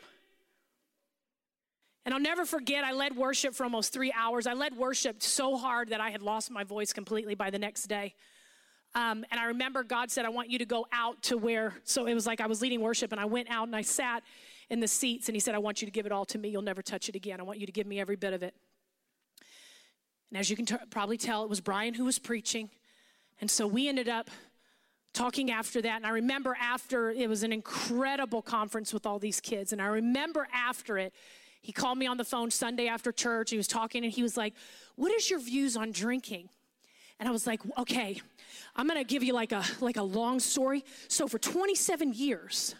And 2.04 2.14
I'll 2.14 2.20
never 2.20 2.44
forget, 2.44 2.84
I 2.84 2.92
led 2.92 3.16
worship 3.16 3.54
for 3.54 3.64
almost 3.64 3.92
three 3.92 4.12
hours. 4.12 4.46
I 4.46 4.52
led 4.52 4.76
worship 4.76 5.22
so 5.22 5.56
hard 5.56 5.88
that 5.88 6.00
I 6.00 6.10
had 6.10 6.20
lost 6.20 6.50
my 6.50 6.62
voice 6.62 6.92
completely 6.92 7.34
by 7.34 7.50
the 7.50 7.58
next 7.58 7.84
day. 7.84 8.14
Um, 8.94 9.24
and 9.30 9.40
I 9.40 9.46
remember 9.46 9.82
God 9.82 10.10
said, 10.10 10.24
I 10.24 10.28
want 10.28 10.50
you 10.50 10.58
to 10.58 10.64
go 10.64 10.86
out 10.92 11.20
to 11.24 11.36
where, 11.36 11.74
so 11.84 12.06
it 12.06 12.14
was 12.14 12.26
like 12.26 12.40
I 12.40 12.46
was 12.46 12.62
leading 12.62 12.80
worship 12.80 13.10
and 13.10 13.20
I 13.20 13.24
went 13.24 13.50
out 13.50 13.66
and 13.66 13.74
I 13.74 13.82
sat 13.82 14.22
in 14.70 14.80
the 14.80 14.88
seats 14.88 15.28
and 15.28 15.34
He 15.34 15.40
said, 15.40 15.54
I 15.54 15.58
want 15.58 15.82
you 15.82 15.86
to 15.86 15.92
give 15.92 16.06
it 16.06 16.12
all 16.12 16.24
to 16.26 16.38
me. 16.38 16.48
You'll 16.48 16.62
never 16.62 16.82
touch 16.82 17.08
it 17.08 17.16
again. 17.16 17.40
I 17.40 17.42
want 17.42 17.58
you 17.58 17.66
to 17.66 17.72
give 17.72 17.86
me 17.86 18.00
every 18.00 18.16
bit 18.16 18.32
of 18.32 18.42
it. 18.42 18.54
And 20.30 20.38
as 20.38 20.48
you 20.48 20.56
can 20.56 20.66
t- 20.66 20.76
probably 20.90 21.16
tell, 21.16 21.42
it 21.42 21.50
was 21.50 21.60
Brian 21.60 21.94
who 21.94 22.04
was 22.04 22.18
preaching. 22.18 22.70
And 23.40 23.50
so 23.50 23.66
we 23.66 23.88
ended 23.88 24.08
up 24.08 24.30
talking 25.12 25.50
after 25.50 25.80
that. 25.82 25.96
And 25.96 26.06
I 26.06 26.10
remember 26.10 26.56
after, 26.60 27.10
it 27.10 27.28
was 27.28 27.42
an 27.42 27.52
incredible 27.52 28.42
conference 28.42 28.92
with 28.92 29.06
all 29.06 29.18
these 29.18 29.40
kids. 29.40 29.72
And 29.72 29.80
I 29.80 29.86
remember 29.86 30.48
after 30.52 30.98
it, 30.98 31.12
he 31.60 31.72
called 31.72 31.98
me 31.98 32.06
on 32.06 32.16
the 32.16 32.24
phone 32.24 32.50
Sunday 32.50 32.88
after 32.88 33.10
church. 33.10 33.50
He 33.50 33.56
was 33.56 33.66
talking 33.66 34.04
and 34.04 34.12
he 34.12 34.22
was 34.22 34.36
like, 34.36 34.54
What 34.96 35.12
is 35.12 35.30
your 35.30 35.40
views 35.40 35.76
on 35.76 35.92
drinking? 35.92 36.50
And 37.20 37.28
I 37.28 37.32
was 37.32 37.46
like, 37.46 37.60
okay, 37.78 38.20
I'm 38.76 38.86
gonna 38.86 39.04
give 39.04 39.22
you 39.22 39.32
like 39.32 39.52
a 39.52 39.64
like 39.80 39.96
a 39.96 40.02
long 40.02 40.40
story. 40.40 40.84
So 41.08 41.28
for 41.28 41.38
27 41.38 42.12
years, 42.12 42.74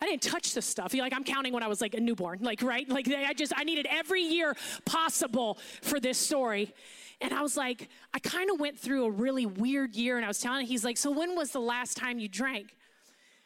I 0.00 0.06
didn't 0.06 0.22
touch 0.22 0.54
this 0.54 0.66
stuff. 0.66 0.94
Like 0.94 1.12
I'm 1.12 1.24
counting 1.24 1.52
when 1.52 1.62
I 1.62 1.68
was 1.68 1.80
like 1.80 1.94
a 1.94 2.00
newborn, 2.00 2.40
like 2.42 2.62
right, 2.62 2.88
like 2.88 3.08
I 3.08 3.32
just 3.32 3.52
I 3.56 3.64
needed 3.64 3.86
every 3.90 4.22
year 4.22 4.54
possible 4.84 5.58
for 5.80 5.98
this 5.98 6.18
story. 6.18 6.74
And 7.20 7.32
I 7.32 7.40
was 7.40 7.56
like, 7.56 7.88
I 8.12 8.18
kind 8.18 8.50
of 8.50 8.58
went 8.58 8.78
through 8.78 9.04
a 9.04 9.10
really 9.10 9.46
weird 9.46 9.94
year, 9.94 10.16
and 10.16 10.24
I 10.24 10.28
was 10.28 10.40
telling 10.40 10.62
him, 10.62 10.66
he's 10.66 10.84
like, 10.84 10.96
so 10.96 11.08
when 11.12 11.36
was 11.36 11.52
the 11.52 11.60
last 11.60 11.96
time 11.96 12.18
you 12.18 12.28
drank? 12.28 12.74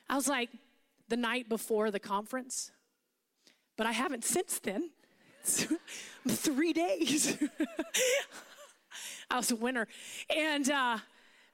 I 0.09 0.17
was 0.17 0.29
like, 0.29 0.49
the 1.09 1.17
night 1.17 1.49
before 1.51 1.91
the 1.91 2.01
conference 2.01 2.71
but 3.77 3.87
I 3.87 3.93
haven't 3.93 4.25
since 4.25 4.59
then. 4.59 4.91
Three 6.29 6.73
days. 6.73 7.37
I 9.31 9.37
was 9.37 9.51
a 9.51 9.57
winner. 9.57 9.87
And 10.35 10.71
uh, 10.71 10.99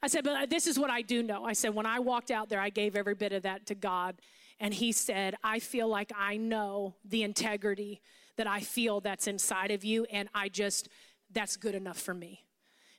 I 0.02 0.06
said, 0.08 0.24
but 0.24 0.50
this 0.50 0.66
is 0.66 0.78
what 0.78 0.90
I 0.90 1.02
do 1.02 1.22
know. 1.22 1.44
I 1.44 1.52
said, 1.52 1.74
when 1.74 1.86
I 1.86 1.98
walked 1.98 2.30
out 2.30 2.48
there, 2.48 2.60
I 2.60 2.70
gave 2.70 2.96
every 2.96 3.14
bit 3.14 3.32
of 3.32 3.42
that 3.42 3.66
to 3.66 3.74
God. 3.74 4.16
And 4.60 4.72
He 4.74 4.92
said, 4.92 5.36
I 5.42 5.58
feel 5.58 5.88
like 5.88 6.12
I 6.16 6.36
know 6.36 6.94
the 7.04 7.22
integrity 7.22 8.00
that 8.36 8.46
I 8.46 8.60
feel 8.60 9.00
that's 9.00 9.26
inside 9.26 9.70
of 9.70 9.84
you. 9.84 10.04
And 10.10 10.28
I 10.34 10.48
just, 10.48 10.88
that's 11.32 11.56
good 11.56 11.74
enough 11.74 11.98
for 11.98 12.14
me. 12.14 12.44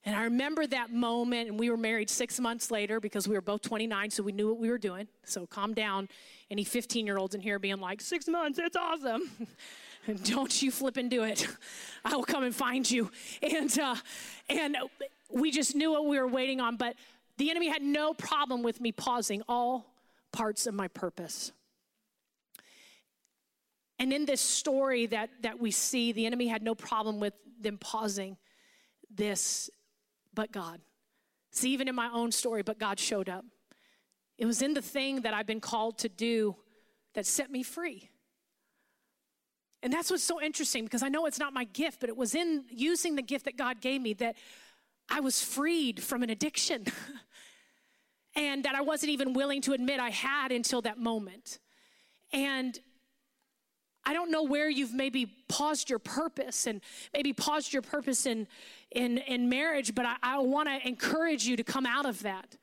And 0.06 0.16
I 0.16 0.24
remember 0.24 0.68
that 0.68 0.92
moment, 0.92 1.50
and 1.50 1.58
we 1.58 1.70
were 1.70 1.78
married 1.78 2.10
six 2.10 2.38
months 2.38 2.72
later 2.72 3.00
because 3.00 3.26
we 3.26 3.36
were 3.36 3.42
both 3.42 3.62
29, 3.62 4.10
so 4.10 4.22
we 4.22 4.34
knew 4.34 4.50
what 4.50 4.58
we 4.58 4.70
were 4.70 4.78
doing. 4.78 5.08
So 5.24 5.48
calm 5.48 5.74
down. 5.74 6.10
Any 6.52 6.66
15 6.66 7.06
year 7.06 7.18
olds 7.18 7.36
in 7.36 7.42
here 7.42 7.58
being 7.58 7.80
like, 7.80 8.02
six 8.02 8.28
months, 8.28 8.60
it's 8.60 8.76
awesome. 8.76 9.32
Don't 10.24 10.62
you 10.62 10.72
flip 10.72 10.98
and 10.98 11.10
do 11.10 11.24
it. 11.24 11.48
I 12.06 12.16
will 12.16 12.24
come 12.24 12.44
and 12.44 12.56
find 12.56 12.90
you. 12.90 13.12
And, 13.42 13.78
uh, 13.80 13.96
and 14.50 14.78
we 15.32 15.52
just 15.52 15.76
knew 15.76 15.92
what 15.92 16.06
we 16.06 16.20
were 16.20 16.28
waiting 16.28 16.60
on, 16.60 16.78
but 16.78 16.96
the 17.38 17.50
enemy 17.50 17.70
had 17.70 17.82
no 17.82 18.14
problem 18.14 18.64
with 18.64 18.80
me 18.82 18.92
pausing 18.92 19.42
all 19.48 19.94
parts 20.32 20.68
of 20.68 20.74
my 20.74 20.88
purpose. 20.88 21.52
And 24.00 24.12
in 24.12 24.26
this 24.26 24.42
story 24.42 25.06
that, 25.08 25.30
that 25.42 25.60
we 25.60 25.72
see, 25.72 26.12
the 26.12 26.26
enemy 26.26 26.48
had 26.48 26.62
no 26.62 26.76
problem 26.76 27.20
with 27.20 27.34
them 27.60 27.78
pausing 27.78 28.38
this 29.10 29.70
but 30.34 30.52
God. 30.52 30.82
See, 31.52 31.72
even 31.72 31.88
in 31.88 31.96
my 31.96 32.10
own 32.12 32.32
story, 32.32 32.64
but 32.64 32.80
God 32.80 33.00
showed 33.00 33.30
up. 33.30 33.46
It 34.38 34.46
was 34.46 34.62
in 34.62 34.74
the 34.74 34.82
thing 34.82 35.22
that 35.22 35.34
I've 35.34 35.46
been 35.46 35.62
called 35.62 36.00
to 36.00 36.10
do 36.10 36.56
that 37.14 37.26
set 37.26 37.52
me 37.52 37.62
free. 37.62 38.10
And 39.84 39.92
that's 39.92 40.10
what's 40.10 40.24
so 40.24 40.42
interesting 40.42 40.86
because 40.86 41.04
I 41.04 41.10
know 41.10 41.26
it's 41.26 41.40
not 41.40 41.54
my 41.54 41.66
gift, 41.66 42.00
but 42.00 42.08
it 42.08 42.16
was 42.16 42.36
in 42.36 42.64
using 42.70 43.16
the 43.16 43.22
gift 43.22 43.44
that 43.46 43.58
God 43.58 43.82
gave 43.82 44.02
me 44.02 44.14
that 44.14 44.38
I 45.10 45.20
was 45.20 45.44
freed 45.44 46.02
from 46.02 46.24
an 46.24 46.30
addiction 46.30 46.86
and 48.36 48.64
that 48.64 48.76
I 48.76 48.82
wasn't 48.82 49.12
even 49.12 49.34
willing 49.34 49.62
to 49.64 49.74
admit 49.74 50.00
I 50.00 50.10
had 50.10 50.54
until 50.54 50.82
that 50.84 50.98
moment. 50.98 51.60
And 52.32 52.80
I 54.06 54.14
don't 54.14 54.32
know 54.32 54.44
where 54.44 54.70
you've 54.70 54.94
maybe 54.94 55.26
paused 55.50 55.90
your 55.90 56.00
purpose 56.00 56.66
and 56.66 56.80
maybe 57.14 57.34
paused 57.34 57.74
your 57.74 57.82
purpose 57.82 58.26
in, 58.26 58.48
in, 58.92 59.18
in 59.18 59.50
marriage, 59.50 59.94
but 59.94 60.06
I, 60.06 60.16
I 60.24 60.38
want 60.40 60.70
to 60.70 60.88
encourage 60.88 61.46
you 61.46 61.58
to 61.58 61.64
come 61.64 61.86
out 61.86 62.06
of 62.06 62.22
that, 62.24 62.56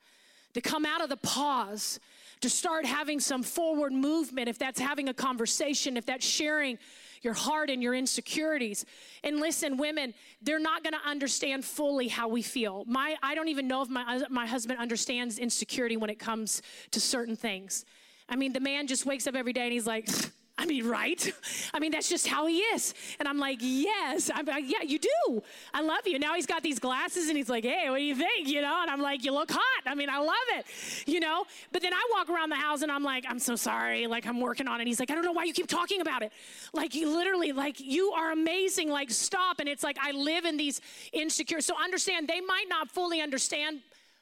to 0.55 0.61
come 0.61 0.85
out 0.85 1.03
of 1.03 1.09
the 1.09 1.17
pause, 1.17 1.99
to 2.41 2.49
start 2.49 2.85
having 2.85 3.19
some 3.19 3.43
forward 3.43 3.93
movement, 3.93 4.49
if 4.49 4.57
that's 4.57 4.79
having 4.79 5.07
a 5.07 5.13
conversation, 5.13 5.97
if 5.97 6.05
that's 6.05 6.25
sharing 6.25 6.79
your 7.21 7.33
heart 7.33 7.69
and 7.69 7.81
your 7.81 7.93
insecurities. 7.93 8.85
And 9.23 9.39
listen, 9.39 9.77
women, 9.77 10.13
they're 10.41 10.59
not 10.59 10.83
going 10.83 10.93
to 10.93 11.09
understand 11.09 11.63
fully 11.63 12.07
how 12.07 12.27
we 12.27 12.41
feel. 12.41 12.83
My, 12.87 13.15
I 13.21 13.35
don't 13.35 13.47
even 13.47 13.67
know 13.67 13.81
if 13.81 13.89
my, 13.89 14.17
uh, 14.17 14.25
my 14.29 14.45
husband 14.45 14.79
understands 14.79 15.39
insecurity 15.39 15.97
when 15.97 16.09
it 16.09 16.19
comes 16.19 16.61
to 16.91 16.99
certain 16.99 17.35
things. 17.35 17.85
I 18.27 18.35
mean, 18.35 18.53
the 18.53 18.59
man 18.59 18.87
just 18.87 19.05
wakes 19.05 19.27
up 19.27 19.35
every 19.35 19.53
day 19.53 19.63
and 19.63 19.73
he's 19.73 19.87
like, 19.87 20.09
I 20.57 20.65
mean, 20.65 20.87
right? 20.87 21.31
I 21.73 21.79
mean, 21.79 21.91
that's 21.91 22.09
just 22.09 22.27
how 22.27 22.45
he 22.45 22.59
is. 22.59 22.93
And 23.19 23.27
I'm 23.27 23.39
like, 23.39 23.57
yes. 23.61 24.29
I'm 24.33 24.45
like, 24.45 24.65
yeah, 24.67 24.83
you 24.83 24.99
do. 24.99 25.41
I 25.73 25.81
love 25.81 26.05
you. 26.05 26.19
Now 26.19 26.35
he's 26.35 26.45
got 26.45 26.61
these 26.61 26.79
glasses 26.79 27.29
and 27.29 27.37
he's 27.37 27.49
like, 27.49 27.63
hey, 27.63 27.89
what 27.89 27.97
do 27.97 28.03
you 28.03 28.15
think? 28.15 28.47
You 28.47 28.61
know, 28.61 28.79
and 28.81 28.89
I'm 28.89 29.01
like, 29.01 29.23
you 29.23 29.31
look 29.31 29.49
hot. 29.51 29.83
I 29.85 29.95
mean, 29.95 30.09
I 30.09 30.19
love 30.19 30.35
it, 30.57 30.65
you 31.07 31.19
know? 31.19 31.45
But 31.71 31.81
then 31.81 31.93
I 31.93 32.01
walk 32.13 32.29
around 32.29 32.49
the 32.49 32.57
house 32.57 32.81
and 32.81 32.91
I'm 32.91 33.03
like, 33.03 33.25
I'm 33.27 33.39
so 33.39 33.55
sorry. 33.55 34.07
Like, 34.07 34.27
I'm 34.27 34.39
working 34.39 34.67
on 34.67 34.81
it. 34.81 34.87
He's 34.87 34.99
like, 34.99 35.09
I 35.09 35.15
don't 35.15 35.25
know 35.25 35.31
why 35.31 35.45
you 35.45 35.53
keep 35.53 35.67
talking 35.67 36.01
about 36.01 36.21
it. 36.21 36.31
Like, 36.73 36.93
you 36.95 37.09
literally, 37.09 37.53
like, 37.53 37.79
you 37.79 38.11
are 38.11 38.31
amazing. 38.31 38.89
Like, 38.89 39.09
stop. 39.09 39.59
And 39.59 39.69
it's 39.69 39.83
like, 39.83 39.97
I 40.01 40.11
live 40.11 40.45
in 40.45 40.57
these 40.57 40.81
insecure. 41.13 41.61
So 41.61 41.75
understand, 41.81 42.27
they 42.27 42.41
might 42.41 42.65
not 42.69 42.89
fully 42.89 43.21
understand, 43.21 43.81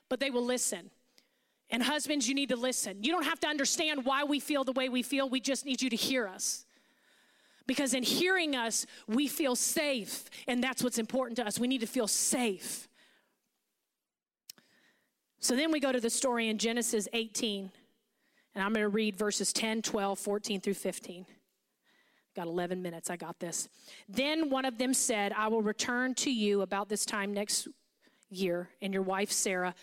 but 0.09 0.19
they 0.19 0.29
will 0.29 0.45
listen. 0.45 0.89
And 1.71 1.83
husbands, 1.83 2.27
you 2.27 2.33
need 2.33 2.49
to 2.49 2.55
listen. 2.55 3.03
You 3.03 3.11
don't 3.11 3.25
have 3.25 3.39
to 3.41 3.47
understand 3.47 4.05
why 4.05 4.23
we 4.23 4.39
feel 4.39 4.63
the 4.63 4.71
way 4.71 4.89
we 4.89 5.03
feel. 5.03 5.29
We 5.29 5.39
just 5.39 5.65
need 5.65 5.81
you 5.81 5.89
to 5.89 5.95
hear 5.95 6.27
us. 6.27 6.65
Because 7.67 7.93
in 7.93 8.01
hearing 8.01 8.55
us, 8.55 8.87
we 9.07 9.27
feel 9.27 9.55
safe. 9.55 10.25
And 10.47 10.63
that's 10.63 10.83
what's 10.83 10.97
important 10.97 11.37
to 11.37 11.45
us. 11.45 11.59
We 11.59 11.67
need 11.67 11.81
to 11.81 11.87
feel 11.87 12.07
safe. 12.07 12.87
So 15.39 15.55
then 15.55 15.71
we 15.71 15.79
go 15.79 15.91
to 15.91 15.99
the 15.99 16.09
story 16.09 16.49
in 16.49 16.57
Genesis 16.57 17.07
18. 17.13 17.71
And 18.55 18.63
I'm 18.63 18.73
going 18.73 18.83
to 18.83 18.89
read 18.89 19.15
verses 19.15 19.53
10, 19.53 19.83
12, 19.83 20.17
14 20.17 20.61
through 20.61 20.73
15. 20.73 21.25
Got 22.35 22.47
11 22.47 22.81
minutes. 22.81 23.11
I 23.11 23.15
got 23.15 23.39
this. 23.39 23.69
Then 24.07 24.49
one 24.49 24.65
of 24.65 24.79
them 24.79 24.93
said, 24.93 25.31
I 25.33 25.47
will 25.47 25.61
return 25.61 26.15
to 26.15 26.31
you 26.31 26.61
about 26.61 26.89
this 26.89 27.05
time 27.05 27.33
next 27.33 27.67
year, 28.29 28.69
and 28.81 28.93
your 28.93 29.03
wife 29.03 29.31
Sarah 29.31 29.75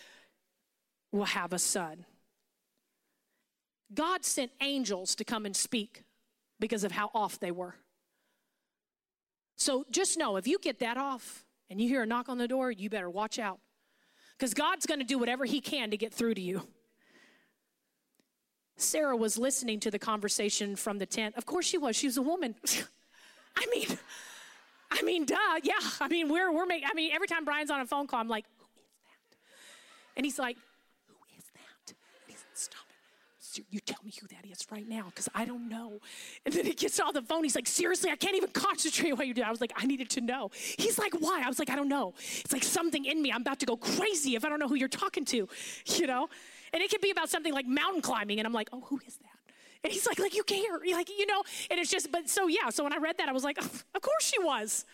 will 1.12 1.25
have 1.25 1.53
a 1.53 1.59
son. 1.59 2.05
God 3.95 4.25
sent 4.25 4.51
angels 4.61 5.14
to 5.16 5.25
come 5.25 5.47
and 5.47 5.55
speak 5.55 6.05
because 6.59 6.85
of 6.85 6.92
how 6.92 7.11
off 7.14 7.38
they 7.38 7.51
were. 7.51 7.77
So 9.57 9.87
just 9.90 10.19
know 10.19 10.37
if 10.37 10.47
you 10.47 10.59
get 10.59 10.81
that 10.81 10.97
off 10.97 11.45
and 11.71 11.81
you 11.81 11.88
hear 11.88 12.03
a 12.03 12.07
knock 12.07 12.29
on 12.29 12.38
the 12.38 12.49
door, 12.49 12.71
you 12.71 12.90
better 12.90 13.11
watch 13.11 13.38
out 13.38 13.59
because 14.37 14.55
God's 14.55 14.87
going 14.87 15.01
to 15.01 15.07
do 15.07 15.19
whatever 15.19 15.45
He 15.45 15.61
can 15.61 15.90
to 15.90 15.97
get 15.97 16.12
through 16.12 16.35
to 16.35 16.40
you. 16.40 16.62
Sarah 18.77 19.16
was 19.16 19.38
listening 19.38 19.81
to 19.81 19.90
the 19.90 19.99
conversation 19.99 20.77
from 20.77 20.99
the 20.99 21.07
tent. 21.07 21.35
Of 21.37 21.47
course 21.47 21.66
she 21.66 21.79
was. 21.79 21.97
She 21.97 22.07
was 22.07 22.19
a 22.19 22.23
woman. 22.23 22.55
I 23.57 23.66
mean, 23.75 23.99
I 24.90 25.03
mean, 25.03 25.25
duh, 25.25 25.37
yeah. 25.62 25.75
I 26.01 26.09
mean, 26.09 26.29
we're 26.29 26.53
we're 26.53 26.66
making. 26.66 26.88
I 26.90 26.95
mean, 26.95 27.12
every 27.14 27.27
time 27.27 27.47
Brian's 27.47 27.71
on 27.71 27.81
a 27.81 27.87
phone 27.87 28.07
call, 28.07 28.21
I'm 28.21 28.29
like, 28.29 28.45
who 28.59 28.64
is 28.64 28.90
that? 29.03 29.37
And 30.19 30.27
he's 30.27 30.38
like, 30.38 30.57
who 31.07 31.14
is 31.38 31.45
that? 31.55 31.95
And 31.95 31.97
he's 32.29 32.45
stop 32.53 32.85
it. 32.90 32.97
You 33.71 33.81
tell 33.81 33.99
me 34.05 34.12
who 34.21 34.27
that 34.29 34.47
is 34.51 34.66
right 34.71 34.88
now, 34.88 35.05
because 35.07 35.29
I 35.35 35.45
don't 35.45 35.69
know. 35.69 36.01
And 36.45 36.55
then 36.55 36.64
he 36.64 36.75
gets 36.75 36.99
on 37.01 37.14
the 37.14 37.23
phone. 37.23 37.45
He's 37.45 37.55
like, 37.55 37.66
seriously, 37.66 38.11
I 38.11 38.16
can't 38.16 38.37
even 38.37 38.51
concentrate 38.51 39.11
on 39.12 39.19
what 39.19 39.27
you 39.27 39.35
do. 39.35 39.42
I 39.42 39.51
was 39.51 39.61
like, 39.61 39.73
I 39.77 39.87
needed 39.87 40.11
to 40.11 40.21
know. 40.21 40.51
He's 40.79 40.99
like, 40.99 41.14
why? 41.19 41.42
I 41.45 41.49
was 41.49 41.59
like, 41.59 41.71
I 41.71 41.77
don't 41.77 41.88
know. 41.88 42.14
It's 42.19 42.53
like 42.53 42.64
something 42.64 43.05
in 43.05 43.21
me. 43.21 43.33
I'm 43.33 43.42
about 43.42 43.61
to 43.61 43.66
go 43.66 43.77
crazy 43.77 44.35
if 44.35 44.45
I 44.45 44.49
don't 44.49 44.59
know 44.59 44.69
who 44.69 44.77
you're 44.77 44.88
talking 44.88 45.25
to, 45.27 45.49
you 45.87 46.07
know. 46.07 46.29
And 46.73 46.83
it 46.83 46.90
could 46.90 47.01
be 47.01 47.11
about 47.11 47.31
something 47.31 47.53
like 47.53 47.66
mountain 47.66 48.03
climbing, 48.03 48.38
and 48.38 48.47
I'm 48.47 48.53
like, 48.53 48.69
oh, 48.73 48.81
who 48.81 49.01
is 49.07 49.16
that? 49.16 49.31
And 49.85 49.92
he's 49.92 50.07
like, 50.07 50.19
like 50.19 50.35
you 50.35 50.42
care, 50.42 50.81
like 50.92 51.09
you 51.09 51.27
know. 51.27 51.42
And 51.71 51.79
it's 51.79 51.90
just, 51.90 52.11
but 52.11 52.29
so 52.29 52.49
yeah. 52.49 52.71
So 52.71 52.85
when 52.85 52.92
I 52.92 52.99
read 52.99 53.19
that, 53.19 53.29
I 53.29 53.33
was 53.33 53.45
like, 53.45 53.59
of 53.59 54.03
course 54.03 54.23
she 54.23 54.42
was. 54.42 54.85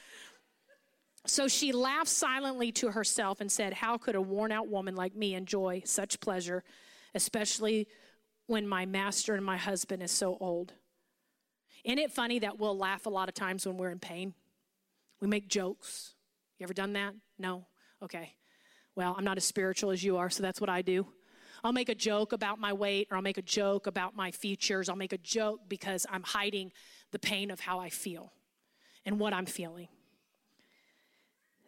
So 1.27 1.47
she 1.47 1.73
laughed 1.73 2.09
silently 2.09 2.73
to 2.73 2.91
herself 2.91 3.41
and 3.41 3.51
said, 3.51 3.73
How 3.73 3.97
could 3.97 4.17
a 4.17 4.21
worn 4.21 4.53
out 4.53 4.69
woman 4.69 4.97
like 4.97 5.15
me 5.15 5.35
enjoy 5.35 5.83
such 5.85 6.21
pleasure, 6.21 6.65
especially 7.15 7.87
when 8.47 8.67
my 8.67 8.87
master 8.87 9.35
and 9.35 9.45
my 9.45 9.57
husband 9.57 10.03
is 10.03 10.11
so 10.11 10.37
old? 10.41 10.73
Isn't 11.85 11.99
it 11.99 12.13
funny 12.13 12.39
that 12.41 12.59
we'll 12.59 12.77
laugh 12.77 13.07
a 13.07 13.11
lot 13.11 13.29
of 13.29 13.35
times 13.35 13.67
when 13.67 13.77
we're 13.77 13.91
in 13.91 13.99
pain? 13.99 14.35
We 15.21 15.29
make 15.29 15.49
jokes. 15.49 16.15
You 16.59 16.65
ever 16.65 16.75
done 16.75 16.93
that? 16.95 17.15
No? 17.39 17.67
Okay. 18.03 18.35
Well, 18.95 19.15
I'm 19.17 19.25
not 19.25 19.37
as 19.37 19.45
spiritual 19.45 19.91
as 19.91 20.05
you 20.05 20.17
are, 20.17 20.31
so 20.31 20.43
that's 20.43 20.61
what 20.61 20.71
I 20.71 20.83
do. 20.83 21.07
I'll 21.65 21.73
make 21.73 21.89
a 21.89 21.95
joke 21.95 22.33
about 22.33 22.59
my 22.59 22.73
weight 22.73 23.09
or 23.11 23.17
I'll 23.17 23.23
make 23.23 23.39
a 23.39 23.43
joke 23.43 23.87
about 23.87 24.17
my 24.17 24.31
features. 24.31 24.89
I'll 24.89 24.97
make 24.97 25.13
a 25.13 25.19
joke 25.19 25.61
because 25.69 26.07
I'm 26.11 26.23
hiding 26.23 26.73
the 27.13 27.19
pain 27.19 27.51
of 27.51 27.61
how 27.61 27.79
I 27.79 27.89
feel 27.89 28.33
and 29.05 29.19
what 29.19 29.33
I'm 29.33 29.47
feeling. 29.47 29.89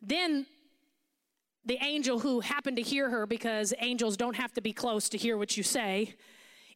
Then 0.03 0.47
the 1.65 1.79
angel 1.81 2.21
who 2.21 2.41
happened 2.41 2.77
to 2.77 2.83
hear 2.83 3.09
her, 3.09 3.27
because 3.27 3.73
angels 3.79 4.17
don't 4.17 4.37
have 4.37 4.53
to 4.55 4.61
be 4.61 4.73
close 4.73 5.09
to 5.11 5.19
hear 5.19 5.39
what 5.39 5.57
you 5.57 5.63
say, 5.63 6.15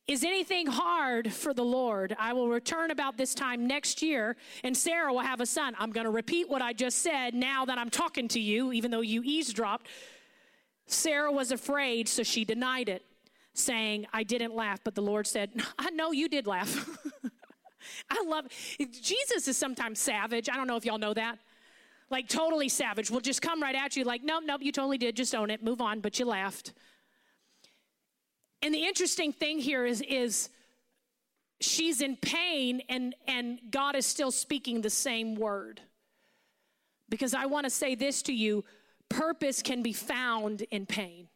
is 0.09 0.25
anything 0.25 0.67
hard 0.67 1.31
for 1.31 1.53
the 1.53 1.65
Lord? 1.65 2.17
I 2.19 2.33
will 2.33 2.49
return 2.49 2.91
about 2.91 3.19
this 3.19 3.35
time 3.35 3.67
next 3.67 4.01
year, 4.01 4.37
and 4.65 4.75
Sarah 4.75 5.13
will 5.13 5.21
have 5.21 5.43
a 5.43 5.47
son. 5.47 5.77
I'm 5.79 5.91
going 5.93 6.07
to 6.07 6.11
repeat 6.11 6.49
what 6.49 6.63
I 6.63 6.73
just 6.73 7.03
said 7.03 7.35
now 7.35 7.67
that 7.67 7.77
I'm 7.77 7.91
talking 7.91 8.27
to 8.29 8.41
you, 8.41 8.73
even 8.73 8.91
though 8.91 9.03
you 9.03 9.23
eavesdropped. 9.23 9.87
Sarah 10.87 11.31
was 11.31 11.53
afraid, 11.53 12.09
so 12.09 12.23
she 12.23 12.47
denied 12.47 12.89
it, 12.89 13.05
saying, 13.53 14.07
I 14.11 14.23
didn't 14.23 14.57
laugh. 14.57 14.81
But 14.83 14.95
the 14.95 15.03
Lord 15.03 15.27
said, 15.27 15.51
I 15.79 15.91
know 15.91 16.11
you 16.13 16.31
did 16.31 16.47
laugh. 16.47 16.89
I 18.11 18.25
love. 18.27 18.47
Jesus 18.79 19.47
is 19.47 19.59
sometimes 19.59 20.01
savage. 20.01 20.49
I 20.49 20.57
don't 20.57 20.67
know 20.67 20.77
if 20.77 20.87
y'all 20.87 20.99
know 20.99 21.15
that 21.15 21.39
like 22.11 22.27
totally 22.27 22.71
savage, 22.71 23.11
will 23.11 23.21
just 23.21 23.43
come 23.43 23.63
right 23.63 23.75
at 23.75 23.95
you, 23.95 24.03
like, 24.03 24.23
nope, 24.25 24.43
nope, 24.47 24.63
you 24.63 24.73
totally 24.73 24.97
did, 24.97 25.15
just 25.15 25.35
own 25.35 25.51
it, 25.51 25.63
move 25.63 25.81
on, 25.81 26.01
but 26.01 26.19
you 26.19 26.25
laughed. 26.25 26.73
And 28.63 28.75
the 28.75 28.85
interesting 28.85 29.33
thing 29.33 29.59
here 29.59 29.87
is, 29.87 30.03
is 30.03 30.51
she's 31.61 32.01
in 32.01 32.17
pain 32.17 32.83
and, 32.89 33.15
and 33.27 33.61
God 33.71 33.95
is 33.97 34.07
still 34.07 34.31
speaking 34.31 34.81
the 34.81 34.91
same 34.91 35.35
word. 35.35 35.81
Because 37.09 37.35
I 37.35 37.47
want 37.47 37.65
to 37.65 37.71
say 37.71 37.95
this 37.95 38.23
to 38.23 38.33
you 38.33 38.65
purpose 39.09 39.63
can 39.63 39.83
be 39.83 39.93
found 39.93 40.63
in 40.71 40.87
pain. 40.87 41.29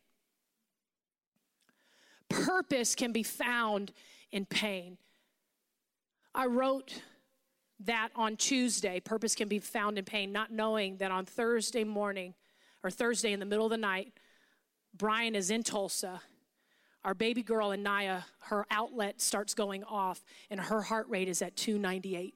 Purpose 2.28 2.94
can 2.94 3.12
be 3.12 3.22
found 3.22 3.92
in 4.30 4.44
pain. 4.44 4.98
I 6.34 6.46
wrote 6.46 7.02
that 7.80 8.10
on 8.14 8.36
Tuesday, 8.36 9.00
purpose 9.00 9.34
can 9.34 9.48
be 9.48 9.58
found 9.58 9.98
in 9.98 10.04
pain, 10.04 10.32
not 10.32 10.50
knowing 10.50 10.98
that 10.98 11.10
on 11.10 11.26
Thursday 11.26 11.84
morning 11.84 12.34
or 12.82 12.90
Thursday 12.90 13.32
in 13.32 13.40
the 13.40 13.46
middle 13.46 13.66
of 13.66 13.70
the 13.70 13.76
night, 13.76 14.12
Brian 14.94 15.34
is 15.34 15.50
in 15.50 15.62
Tulsa. 15.62 16.20
Our 17.04 17.14
baby 17.14 17.42
girl, 17.42 17.70
Anaya, 17.70 18.24
her 18.40 18.64
Owlet 18.70 19.20
starts 19.20 19.54
going 19.54 19.82
off, 19.84 20.24
and 20.50 20.60
her 20.60 20.82
heart 20.82 21.08
rate 21.08 21.28
is 21.28 21.42
at 21.42 21.56
298. 21.56 22.34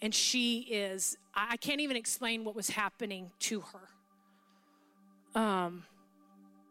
And 0.00 0.14
she 0.14 0.60
is, 0.60 1.16
I 1.34 1.56
can't 1.58 1.80
even 1.80 1.96
explain 1.96 2.44
what 2.44 2.54
was 2.54 2.70
happening 2.70 3.30
to 3.40 3.60
her. 3.60 5.40
Um, 5.40 5.84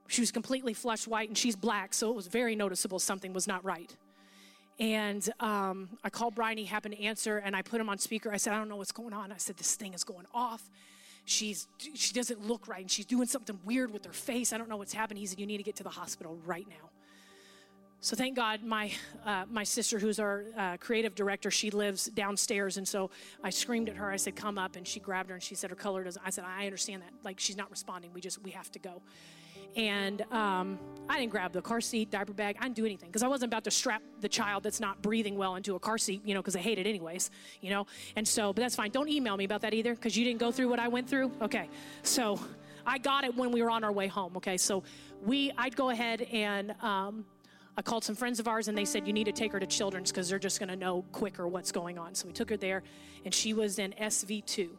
she 0.08 0.22
was 0.22 0.32
completely 0.32 0.74
flushed 0.74 1.08
white, 1.08 1.30
and 1.30 1.38
she's 1.38 1.56
black, 1.56 1.94
so 1.94 2.10
it 2.10 2.16
was 2.16 2.28
very 2.28 2.56
noticeable 2.56 3.00
something 3.00 3.34
was 3.34 3.48
not 3.48 3.64
right. 3.64 3.96
And 4.80 5.28
um, 5.40 5.90
I 6.04 6.10
called 6.10 6.34
Brian, 6.34 6.58
he 6.58 6.66
happened 6.66 6.96
to 6.96 7.02
answer, 7.04 7.38
and 7.38 7.56
I 7.56 7.62
put 7.62 7.80
him 7.80 7.90
on 7.90 8.00
speaker. 8.00 8.32
I 8.32 8.38
said, 8.38 8.54
I 8.54 8.58
don't 8.58 8.70
know 8.70 8.76
what's 8.76 8.92
going 8.92 9.14
on. 9.14 9.32
I 9.32 9.38
said, 9.38 9.58
This 9.58 9.76
thing 9.76 9.94
is 9.94 10.04
going 10.04 10.26
off. 10.34 10.70
She's, 11.26 11.68
she 11.78 12.14
doesn't 12.14 12.46
look 12.46 12.68
right, 12.68 12.82
and 12.82 12.92
she's 12.92 13.06
doing 13.06 13.28
something 13.28 13.58
weird 13.64 13.92
with 13.92 14.06
her 14.06 14.12
face. 14.12 14.52
I 14.52 14.58
don't 14.58 14.70
know 14.70 14.78
what's 14.78 14.94
happening. 14.94 15.22
He 15.22 15.28
said, 15.28 15.40
You 15.40 15.48
need 15.48 15.58
to 15.58 15.64
get 15.64 15.76
to 15.78 15.84
the 15.84 15.90
hospital 15.90 16.38
right 16.46 16.68
now. 16.68 16.90
So 18.04 18.18
thank 18.18 18.36
God, 18.36 18.66
my 18.66 18.92
uh, 19.26 19.46
my 19.50 19.64
sister, 19.64 19.98
who's 19.98 20.20
our 20.20 20.44
uh, 20.58 20.76
creative 20.76 21.16
director, 21.16 21.50
she 21.50 21.72
lives 21.72 22.08
downstairs, 22.08 22.76
and 22.76 22.86
so 22.86 23.12
I 23.42 23.50
screamed 23.50 23.88
at 23.88 23.96
her. 23.96 24.12
I 24.12 24.18
said, 24.18 24.36
"Come 24.36 24.58
up!" 24.58 24.76
And 24.76 24.86
she 24.86 25.00
grabbed 25.00 25.30
her, 25.30 25.36
and 25.36 25.42
she 25.42 25.56
said, 25.56 25.70
"Her 25.70 25.76
color 25.78 26.04
doesn't." 26.04 26.22
I 26.26 26.30
said, 26.30 26.44
"I 26.46 26.66
understand 26.66 27.02
that. 27.02 27.12
Like 27.24 27.40
she's 27.40 27.56
not 27.56 27.72
responding. 27.72 28.12
We 28.14 28.20
just 28.20 28.44
we 28.44 28.52
have 28.52 28.70
to 28.74 28.80
go." 28.80 29.02
And 29.78 30.22
um, 30.34 30.80
I 31.08 31.18
didn't 31.18 31.32
grab 31.32 31.54
the 31.54 31.62
car 31.62 31.80
seat, 31.80 32.12
diaper 32.12 32.34
bag. 32.34 32.58
I 32.60 32.64
didn't 32.64 32.76
do 32.76 32.86
anything 32.86 33.08
because 33.08 33.24
I 33.24 33.30
wasn't 33.30 33.54
about 33.54 33.64
to 33.64 33.72
strap 33.72 34.02
the 34.20 34.28
child 34.28 34.64
that's 34.64 34.82
not 34.82 35.02
breathing 35.02 35.38
well 35.38 35.56
into 35.56 35.76
a 35.76 35.80
car 35.80 35.98
seat, 35.98 36.24
you 36.26 36.34
know, 36.34 36.42
because 36.42 36.58
I 36.58 36.60
hate 36.60 36.80
it 36.80 36.86
anyways, 36.86 37.32
you 37.62 37.70
know. 37.70 37.88
And 38.18 38.28
so, 38.28 38.52
but 38.52 38.64
that's 38.64 38.76
fine. 38.76 38.92
Don't 38.92 39.08
email 39.08 39.38
me 39.38 39.46
about 39.46 39.62
that 39.62 39.74
either 39.74 39.96
because 39.96 40.18
you 40.18 40.26
didn't 40.26 40.42
go 40.42 40.52
through 40.52 40.68
what 40.68 40.80
I 40.80 40.90
went 40.90 41.08
through. 41.08 41.32
Okay, 41.42 41.70
so 42.02 42.38
I 42.86 42.98
got 42.98 43.24
it 43.24 43.34
when 43.38 43.54
we 43.54 43.62
were 43.62 43.72
on 43.72 43.86
our 43.86 43.94
way 43.94 44.08
home. 44.08 44.36
Okay, 44.36 44.58
so 44.58 44.84
we, 45.26 45.54
I'd 45.58 45.78
go 45.78 45.90
ahead 45.90 46.24
and. 46.34 46.76
Um, 46.82 47.24
I 47.76 47.82
called 47.82 48.04
some 48.04 48.16
friends 48.16 48.40
of 48.40 48.48
ours 48.48 48.68
and 48.68 48.78
they 48.78 48.86
said, 48.86 49.08
You 49.08 49.14
need 49.14 49.24
to 49.26 49.32
take 49.32 49.52
her 49.52 49.60
to 49.60 49.66
children's 49.66 50.12
because 50.12 50.30
they're 50.30 50.40
just 50.40 50.60
going 50.60 50.70
to 50.70 50.76
know 50.76 51.04
quicker 51.12 51.48
what's 51.48 51.72
going 51.72 51.98
on. 51.98 52.14
So 52.14 52.28
we 52.28 52.34
took 52.34 52.50
her 52.50 52.58
there 52.58 52.84
and 53.26 53.34
she 53.34 53.54
was 53.54 53.80
in 53.80 53.94
SV2. 54.00 54.70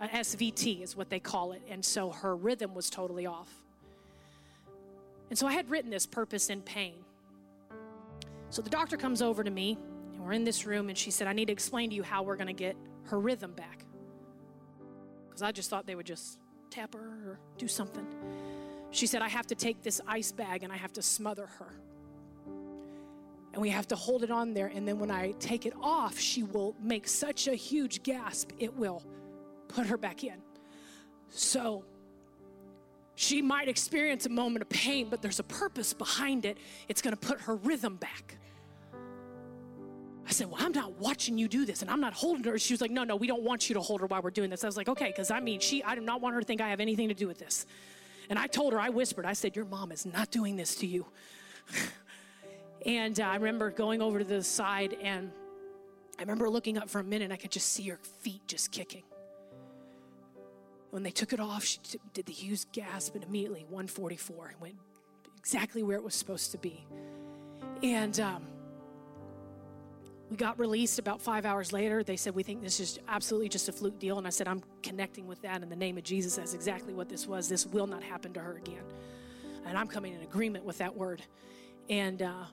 Uh, 0.00 0.08
SVT 0.08 0.82
is 0.82 0.96
what 0.96 1.10
they 1.10 1.18
call 1.18 1.52
it. 1.52 1.62
And 1.68 1.84
so 1.84 2.10
her 2.10 2.36
rhythm 2.36 2.74
was 2.74 2.88
totally 2.88 3.26
off. 3.26 3.52
And 5.30 5.38
so 5.38 5.46
I 5.46 5.52
had 5.52 5.68
written 5.68 5.90
this 5.90 6.06
purpose 6.06 6.48
in 6.48 6.62
pain. 6.62 6.94
So 8.50 8.62
the 8.62 8.70
doctor 8.70 8.96
comes 8.96 9.20
over 9.20 9.44
to 9.44 9.50
me, 9.50 9.76
and 10.14 10.24
we're 10.24 10.32
in 10.32 10.44
this 10.44 10.64
room, 10.64 10.88
and 10.88 10.96
she 10.96 11.10
said, 11.10 11.26
I 11.26 11.34
need 11.34 11.46
to 11.46 11.52
explain 11.52 11.90
to 11.90 11.96
you 11.96 12.02
how 12.02 12.22
we're 12.22 12.36
going 12.36 12.46
to 12.46 12.54
get 12.54 12.76
her 13.04 13.20
rhythm 13.20 13.52
back. 13.52 13.84
Because 15.28 15.42
I 15.42 15.52
just 15.52 15.68
thought 15.68 15.86
they 15.86 15.94
would 15.94 16.06
just 16.06 16.38
tap 16.70 16.94
her 16.94 17.00
or 17.00 17.40
do 17.58 17.68
something. 17.68 18.06
She 18.90 19.06
said, 19.06 19.20
I 19.20 19.28
have 19.28 19.46
to 19.48 19.54
take 19.54 19.82
this 19.82 20.00
ice 20.06 20.32
bag 20.32 20.62
and 20.62 20.72
I 20.72 20.76
have 20.76 20.92
to 20.94 21.02
smother 21.02 21.46
her. 21.58 21.74
And 23.58 23.62
we 23.64 23.70
have 23.70 23.88
to 23.88 23.96
hold 23.96 24.22
it 24.22 24.30
on 24.30 24.54
there, 24.54 24.70
and 24.72 24.86
then 24.86 25.00
when 25.00 25.10
I 25.10 25.32
take 25.40 25.66
it 25.66 25.72
off, 25.82 26.16
she 26.16 26.44
will 26.44 26.76
make 26.80 27.08
such 27.08 27.48
a 27.48 27.56
huge 27.56 28.04
gasp, 28.04 28.52
it 28.60 28.72
will 28.76 29.02
put 29.66 29.84
her 29.86 29.96
back 29.96 30.22
in. 30.22 30.36
So 31.30 31.84
she 33.16 33.42
might 33.42 33.68
experience 33.68 34.26
a 34.26 34.28
moment 34.28 34.62
of 34.62 34.68
pain, 34.68 35.08
but 35.10 35.22
there's 35.22 35.40
a 35.40 35.42
purpose 35.42 35.92
behind 35.92 36.44
it. 36.44 36.56
It's 36.86 37.02
going 37.02 37.16
to 37.16 37.20
put 37.20 37.40
her 37.40 37.56
rhythm 37.56 37.96
back. 37.96 38.38
I 40.24 40.30
said, 40.30 40.48
Well, 40.48 40.64
I'm 40.64 40.70
not 40.70 40.92
watching 41.00 41.36
you 41.36 41.48
do 41.48 41.66
this 41.66 41.82
and 41.82 41.90
I'm 41.90 42.00
not 42.00 42.12
holding 42.12 42.44
her. 42.44 42.56
She 42.60 42.72
was 42.72 42.80
like, 42.80 42.92
No, 42.92 43.02
no, 43.02 43.16
we 43.16 43.26
don't 43.26 43.42
want 43.42 43.68
you 43.68 43.74
to 43.74 43.80
hold 43.80 44.02
her 44.02 44.06
while 44.06 44.22
we're 44.22 44.30
doing 44.30 44.50
this. 44.50 44.62
I 44.62 44.68
was 44.68 44.76
like, 44.76 44.88
Okay, 44.88 45.06
because 45.06 45.32
I 45.32 45.40
mean, 45.40 45.58
she, 45.58 45.82
I 45.82 45.96
do 45.96 46.00
not 46.00 46.20
want 46.20 46.34
her 46.34 46.40
to 46.40 46.46
think 46.46 46.60
I 46.60 46.68
have 46.68 46.78
anything 46.78 47.08
to 47.08 47.14
do 47.14 47.26
with 47.26 47.40
this. 47.40 47.66
And 48.30 48.38
I 48.38 48.46
told 48.46 48.72
her, 48.72 48.78
I 48.78 48.90
whispered, 48.90 49.26
I 49.26 49.32
said, 49.32 49.56
Your 49.56 49.64
mom 49.64 49.90
is 49.90 50.06
not 50.06 50.30
doing 50.30 50.54
this 50.54 50.76
to 50.76 50.86
you. 50.86 51.06
and 52.86 53.18
uh, 53.20 53.24
I 53.24 53.34
remember 53.36 53.70
going 53.70 54.00
over 54.02 54.18
to 54.18 54.24
the 54.24 54.42
side 54.42 54.96
and 55.02 55.30
I 56.18 56.22
remember 56.22 56.48
looking 56.50 56.78
up 56.78 56.90
for 56.90 57.00
a 57.00 57.04
minute 57.04 57.24
and 57.24 57.32
I 57.32 57.36
could 57.36 57.50
just 57.50 57.72
see 57.72 57.88
her 57.88 57.98
feet 58.20 58.42
just 58.46 58.72
kicking. 58.72 59.04
When 60.90 61.02
they 61.02 61.10
took 61.10 61.32
it 61.32 61.40
off, 61.40 61.64
she 61.64 61.78
did 62.14 62.26
the 62.26 62.32
huge 62.32 62.70
gasp 62.72 63.14
and 63.14 63.22
immediately 63.22 63.64
144 63.68 64.48
and 64.48 64.60
went 64.60 64.74
exactly 65.36 65.82
where 65.82 65.96
it 65.96 66.02
was 66.02 66.14
supposed 66.14 66.50
to 66.52 66.58
be. 66.58 66.86
And 67.82 68.18
um, 68.18 68.46
we 70.30 70.36
got 70.36 70.58
released 70.58 70.98
about 70.98 71.20
five 71.20 71.46
hours 71.46 71.72
later. 71.72 72.02
They 72.02 72.16
said, 72.16 72.34
We 72.34 72.42
think 72.42 72.62
this 72.62 72.80
is 72.80 72.98
absolutely 73.06 73.48
just 73.48 73.68
a 73.68 73.72
fluke 73.72 73.98
deal. 73.98 74.18
And 74.18 74.26
I 74.26 74.30
said, 74.30 74.48
I'm 74.48 74.62
connecting 74.82 75.26
with 75.26 75.40
that 75.42 75.62
in 75.62 75.68
the 75.68 75.76
name 75.76 75.98
of 75.98 76.04
Jesus. 76.04 76.36
That's 76.36 76.54
exactly 76.54 76.94
what 76.94 77.08
this 77.08 77.26
was. 77.26 77.48
This 77.48 77.66
will 77.66 77.86
not 77.86 78.02
happen 78.02 78.32
to 78.32 78.40
her 78.40 78.56
again. 78.56 78.82
And 79.66 79.76
I'm 79.76 79.86
coming 79.86 80.14
in 80.14 80.22
agreement 80.22 80.64
with 80.64 80.78
that 80.78 80.96
word. 80.96 81.22
And, 81.88 82.22
uh, 82.22 82.44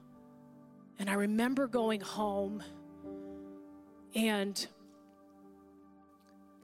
and 1.00 1.10
I 1.10 1.14
remember 1.14 1.68
going 1.68 2.02
home 2.02 2.64
and 4.16 4.66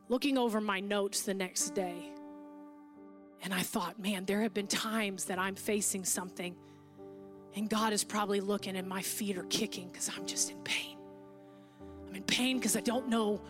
looking 0.08 0.38
over 0.38 0.62
my 0.62 0.80
notes 0.80 1.22
the 1.22 1.34
next 1.34 1.74
day. 1.74 2.12
And 3.44 3.54
I 3.54 3.62
thought, 3.62 4.00
man, 4.00 4.26
there 4.26 4.42
have 4.42 4.54
been 4.54 4.68
times 4.68 5.26
that 5.26 5.40
I'm 5.40 5.56
facing 5.56 6.06
something, 6.06 6.56
and 7.56 7.70
God 7.70 7.92
is 7.92 8.04
probably 8.04 8.40
looking, 8.40 8.76
and 8.76 8.88
my 8.88 9.02
feet 9.02 9.38
are 9.38 9.44
kicking 9.44 9.90
because 9.90 10.10
I'm 10.16 10.26
just 10.26 10.52
in 10.52 10.58
pain. 10.64 10.98
I'm 12.08 12.16
in 12.16 12.24
pain 12.24 12.58
because 12.58 12.76
I 12.76 12.82
don't 12.82 13.08
know. 13.10 13.42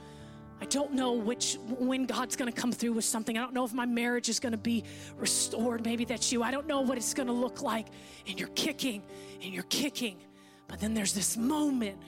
I 0.62 0.66
don't 0.66 0.94
know 0.94 1.14
which 1.14 1.58
when 1.80 2.06
God's 2.06 2.36
going 2.36 2.52
to 2.52 2.58
come 2.58 2.72
through 2.72 2.94
with 2.94 3.04
something. 3.04 3.38
I 3.38 3.42
don't 3.42 3.54
know 3.54 3.66
if 3.66 3.74
my 3.74 3.88
marriage 3.88 4.30
is 4.30 4.40
going 4.40 4.52
to 4.52 4.58
be 4.60 4.84
restored. 5.18 5.84
Maybe 5.84 6.06
that's 6.06 6.32
you. 6.32 6.44
I 6.44 6.52
don't 6.52 6.68
know 6.68 6.82
what 6.82 6.98
it's 6.98 7.16
going 7.16 7.28
to 7.28 7.34
look 7.34 7.64
like. 7.64 7.88
And 8.28 8.40
you're 8.40 8.50
kicking 8.50 9.02
and 9.42 9.52
you're 9.52 9.64
kicking. 9.64 10.18
But 10.72 10.80
then 10.80 10.94
there's 10.94 11.12
this 11.12 11.36
moment 11.36 12.00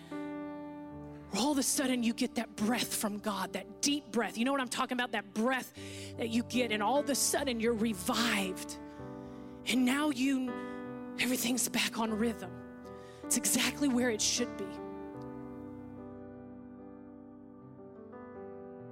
where 1.29 1.43
all 1.43 1.51
of 1.51 1.57
a 1.57 1.63
sudden 1.63 2.01
you 2.01 2.13
get 2.13 2.35
that 2.35 2.55
breath 2.55 2.95
from 2.95 3.19
God, 3.19 3.53
that 3.53 3.81
deep 3.81 4.09
breath. 4.09 4.37
You 4.37 4.45
know 4.45 4.53
what 4.53 4.61
I'm 4.61 4.69
talking 4.69 4.95
about? 4.95 5.11
That 5.11 5.33
breath 5.33 5.73
that 6.17 6.29
you 6.29 6.43
get, 6.43 6.71
and 6.71 6.81
all 6.81 7.01
of 7.01 7.09
a 7.09 7.15
sudden 7.15 7.59
you're 7.59 7.73
revived. 7.73 8.77
And 9.67 9.83
now 9.83 10.11
you, 10.11 10.51
everything's 11.19 11.67
back 11.67 11.99
on 11.99 12.11
rhythm. 12.11 12.51
It's 13.25 13.35
exactly 13.35 13.89
where 13.89 14.09
it 14.09 14.21
should 14.21 14.55
be. 14.57 14.65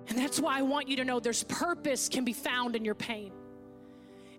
And 0.10 0.18
that's 0.18 0.38
why 0.38 0.58
I 0.58 0.64
want 0.64 0.90
you 0.90 0.98
to 0.98 1.06
know 1.06 1.22
there's 1.22 1.44
purpose 1.44 2.10
can 2.10 2.26
be 2.26 2.34
found 2.34 2.76
in 2.76 2.84
your 2.84 2.96
pain. 2.96 3.32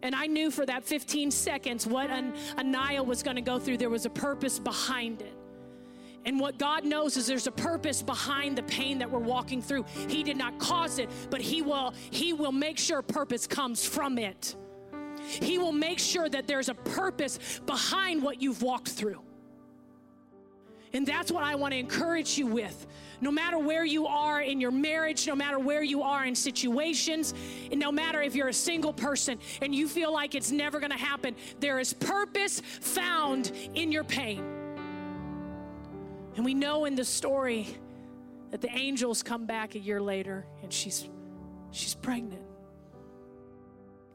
And 0.02 0.14
I 0.14 0.26
knew 0.26 0.50
for 0.50 0.66
that 0.66 0.84
15 0.84 1.30
seconds 1.30 1.86
what 1.86 2.10
an, 2.10 2.34
Anaya 2.58 3.02
was 3.02 3.22
going 3.22 3.36
to 3.36 3.42
go 3.42 3.58
through. 3.58 3.76
There 3.76 3.90
was 3.90 4.04
a 4.04 4.10
purpose 4.10 4.58
behind 4.58 5.22
it. 5.22 5.36
And 6.24 6.38
what 6.38 6.58
God 6.58 6.84
knows 6.84 7.16
is 7.16 7.26
there's 7.26 7.46
a 7.46 7.52
purpose 7.52 8.02
behind 8.02 8.56
the 8.56 8.62
pain 8.64 8.98
that 8.98 9.10
we're 9.10 9.18
walking 9.18 9.60
through. 9.60 9.84
He 10.08 10.22
did 10.22 10.36
not 10.36 10.58
cause 10.58 10.98
it, 10.98 11.10
but 11.30 11.40
he 11.40 11.62
will 11.62 11.94
he 12.10 12.32
will 12.32 12.52
make 12.52 12.78
sure 12.78 13.02
purpose 13.02 13.46
comes 13.46 13.84
from 13.84 14.18
it. 14.18 14.56
He 15.20 15.58
will 15.58 15.72
make 15.72 15.98
sure 15.98 16.28
that 16.28 16.46
there's 16.46 16.68
a 16.68 16.74
purpose 16.74 17.60
behind 17.66 18.22
what 18.22 18.40
you've 18.40 18.62
walked 18.62 18.88
through. 18.88 19.20
And 20.92 21.06
that's 21.06 21.32
what 21.32 21.42
I 21.42 21.54
want 21.54 21.72
to 21.72 21.78
encourage 21.78 22.36
you 22.36 22.46
with 22.46 22.86
no 23.22 23.30
matter 23.30 23.56
where 23.56 23.84
you 23.84 24.06
are 24.08 24.42
in 24.42 24.60
your 24.60 24.72
marriage, 24.72 25.28
no 25.28 25.36
matter 25.36 25.58
where 25.58 25.84
you 25.84 26.02
are 26.02 26.24
in 26.24 26.34
situations, 26.34 27.32
and 27.70 27.78
no 27.78 27.92
matter 27.92 28.20
if 28.20 28.34
you're 28.34 28.48
a 28.48 28.52
single 28.52 28.92
person 28.92 29.38
and 29.62 29.72
you 29.72 29.86
feel 29.86 30.12
like 30.12 30.34
it's 30.34 30.50
never 30.50 30.80
going 30.80 30.90
to 30.90 30.98
happen, 30.98 31.36
there 31.60 31.78
is 31.78 31.94
purpose 31.94 32.60
found 32.60 33.52
in 33.74 33.92
your 33.92 34.02
pain. 34.02 34.44
And 36.34 36.44
we 36.44 36.52
know 36.52 36.84
in 36.84 36.96
the 36.96 37.04
story 37.04 37.68
that 38.50 38.60
the 38.60 38.76
angels 38.76 39.22
come 39.22 39.46
back 39.46 39.76
a 39.76 39.78
year 39.78 40.00
later 40.00 40.44
and 40.62 40.72
she's 40.72 41.08
she's 41.70 41.94
pregnant. 41.94 42.42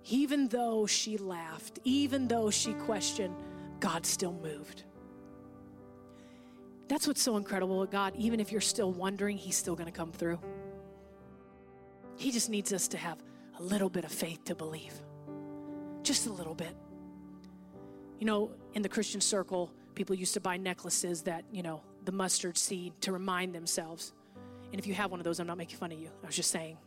Even 0.09 0.49
though 0.49 0.85
she 0.85 1.17
laughed, 1.17 1.79
even 1.85 2.27
though 2.27 2.49
she 2.49 2.73
questioned, 2.73 3.35
God 3.79 4.05
still 4.05 4.33
moved. 4.33 4.83
That's 6.87 7.07
what's 7.07 7.21
so 7.21 7.37
incredible 7.37 7.79
with 7.79 7.91
God. 7.91 8.13
Even 8.15 8.39
if 8.39 8.51
you're 8.51 8.61
still 8.61 8.91
wondering, 8.91 9.37
He's 9.37 9.55
still 9.57 9.75
going 9.75 9.87
to 9.87 9.91
come 9.91 10.11
through. 10.11 10.39
He 12.15 12.31
just 12.31 12.49
needs 12.49 12.73
us 12.73 12.87
to 12.89 12.97
have 12.97 13.17
a 13.59 13.63
little 13.63 13.89
bit 13.89 14.05
of 14.05 14.11
faith 14.11 14.43
to 14.45 14.55
believe. 14.55 14.93
Just 16.03 16.27
a 16.27 16.31
little 16.31 16.55
bit. 16.55 16.75
You 18.19 18.25
know, 18.25 18.51
in 18.73 18.81
the 18.81 18.89
Christian 18.89 19.21
circle, 19.21 19.71
people 19.93 20.15
used 20.15 20.33
to 20.33 20.39
buy 20.39 20.57
necklaces 20.57 21.23
that, 21.23 21.43
you 21.51 21.61
know, 21.61 21.81
the 22.05 22.11
mustard 22.11 22.57
seed 22.57 22.93
to 23.01 23.11
remind 23.11 23.53
themselves. 23.53 24.13
And 24.71 24.79
if 24.79 24.87
you 24.87 24.93
have 24.93 25.11
one 25.11 25.19
of 25.19 25.23
those, 25.23 25.39
I'm 25.39 25.47
not 25.47 25.57
making 25.57 25.77
fun 25.77 25.91
of 25.91 25.99
you. 25.99 26.09
I 26.23 26.27
was 26.27 26.35
just 26.35 26.51
saying. 26.51 26.77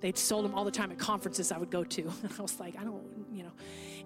They'd 0.00 0.18
sold 0.18 0.44
them 0.44 0.54
all 0.54 0.64
the 0.64 0.70
time 0.70 0.92
at 0.92 0.98
conferences 0.98 1.50
I 1.50 1.58
would 1.58 1.70
go 1.70 1.82
to. 1.82 2.02
And 2.02 2.32
I 2.38 2.42
was 2.42 2.60
like, 2.60 2.76
I 2.78 2.84
don't, 2.84 3.02
you 3.32 3.42
know, 3.42 3.52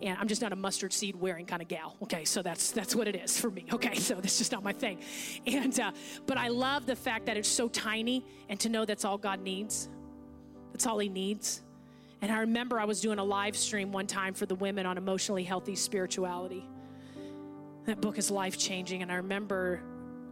and 0.03 0.16
I'm 0.18 0.28
just 0.28 0.40
not 0.40 0.53
a 0.53 0.57
mustard 0.57 0.92
seed 0.92 1.16
wearing 1.16 1.46
kind 1.46 1.61
of 1.61 1.68
gal. 1.68 1.96
Okay, 2.03 2.24
so 2.24 2.42
that's 2.42 2.70
that's 2.70 2.94
what 2.94 3.09
it 3.09 3.16
is 3.16 3.38
for 3.38 3.51
me. 3.51 3.66
Okay, 3.72 3.94
so 3.98 4.14
that's 4.14 4.38
just 4.38 4.53
not 4.53 4.62
my 4.62 4.72
thing. 4.72 4.98
And 5.46 5.78
uh, 5.78 5.92
but 6.26 6.38
I 6.38 6.48
love 6.48 6.86
the 6.86 6.96
fact 6.96 7.26
that 7.26 7.36
it's 7.36 7.48
so 7.48 7.68
tiny, 7.68 8.24
and 8.48 8.59
to 8.61 8.68
know 8.68 8.84
that's 8.84 9.05
all 9.05 9.18
God 9.18 9.40
needs. 9.40 9.88
That's 10.72 10.86
all 10.86 10.98
He 10.98 11.09
needs. 11.09 11.62
And 12.22 12.30
I 12.30 12.40
remember 12.40 12.78
I 12.78 12.84
was 12.84 13.01
doing 13.01 13.18
a 13.18 13.24
live 13.24 13.57
stream 13.57 13.92
one 13.92 14.07
time 14.07 14.34
for 14.34 14.44
the 14.44 14.55
women 14.55 14.84
on 14.84 14.98
emotionally 14.98 15.44
healthy 15.44 15.74
spirituality. 15.74 16.68
That 17.86 18.01
book 18.01 18.18
is 18.18 18.30
life 18.30 18.59
changing, 18.59 19.03
and 19.03 19.11
I 19.11 19.16
remember 19.16 19.82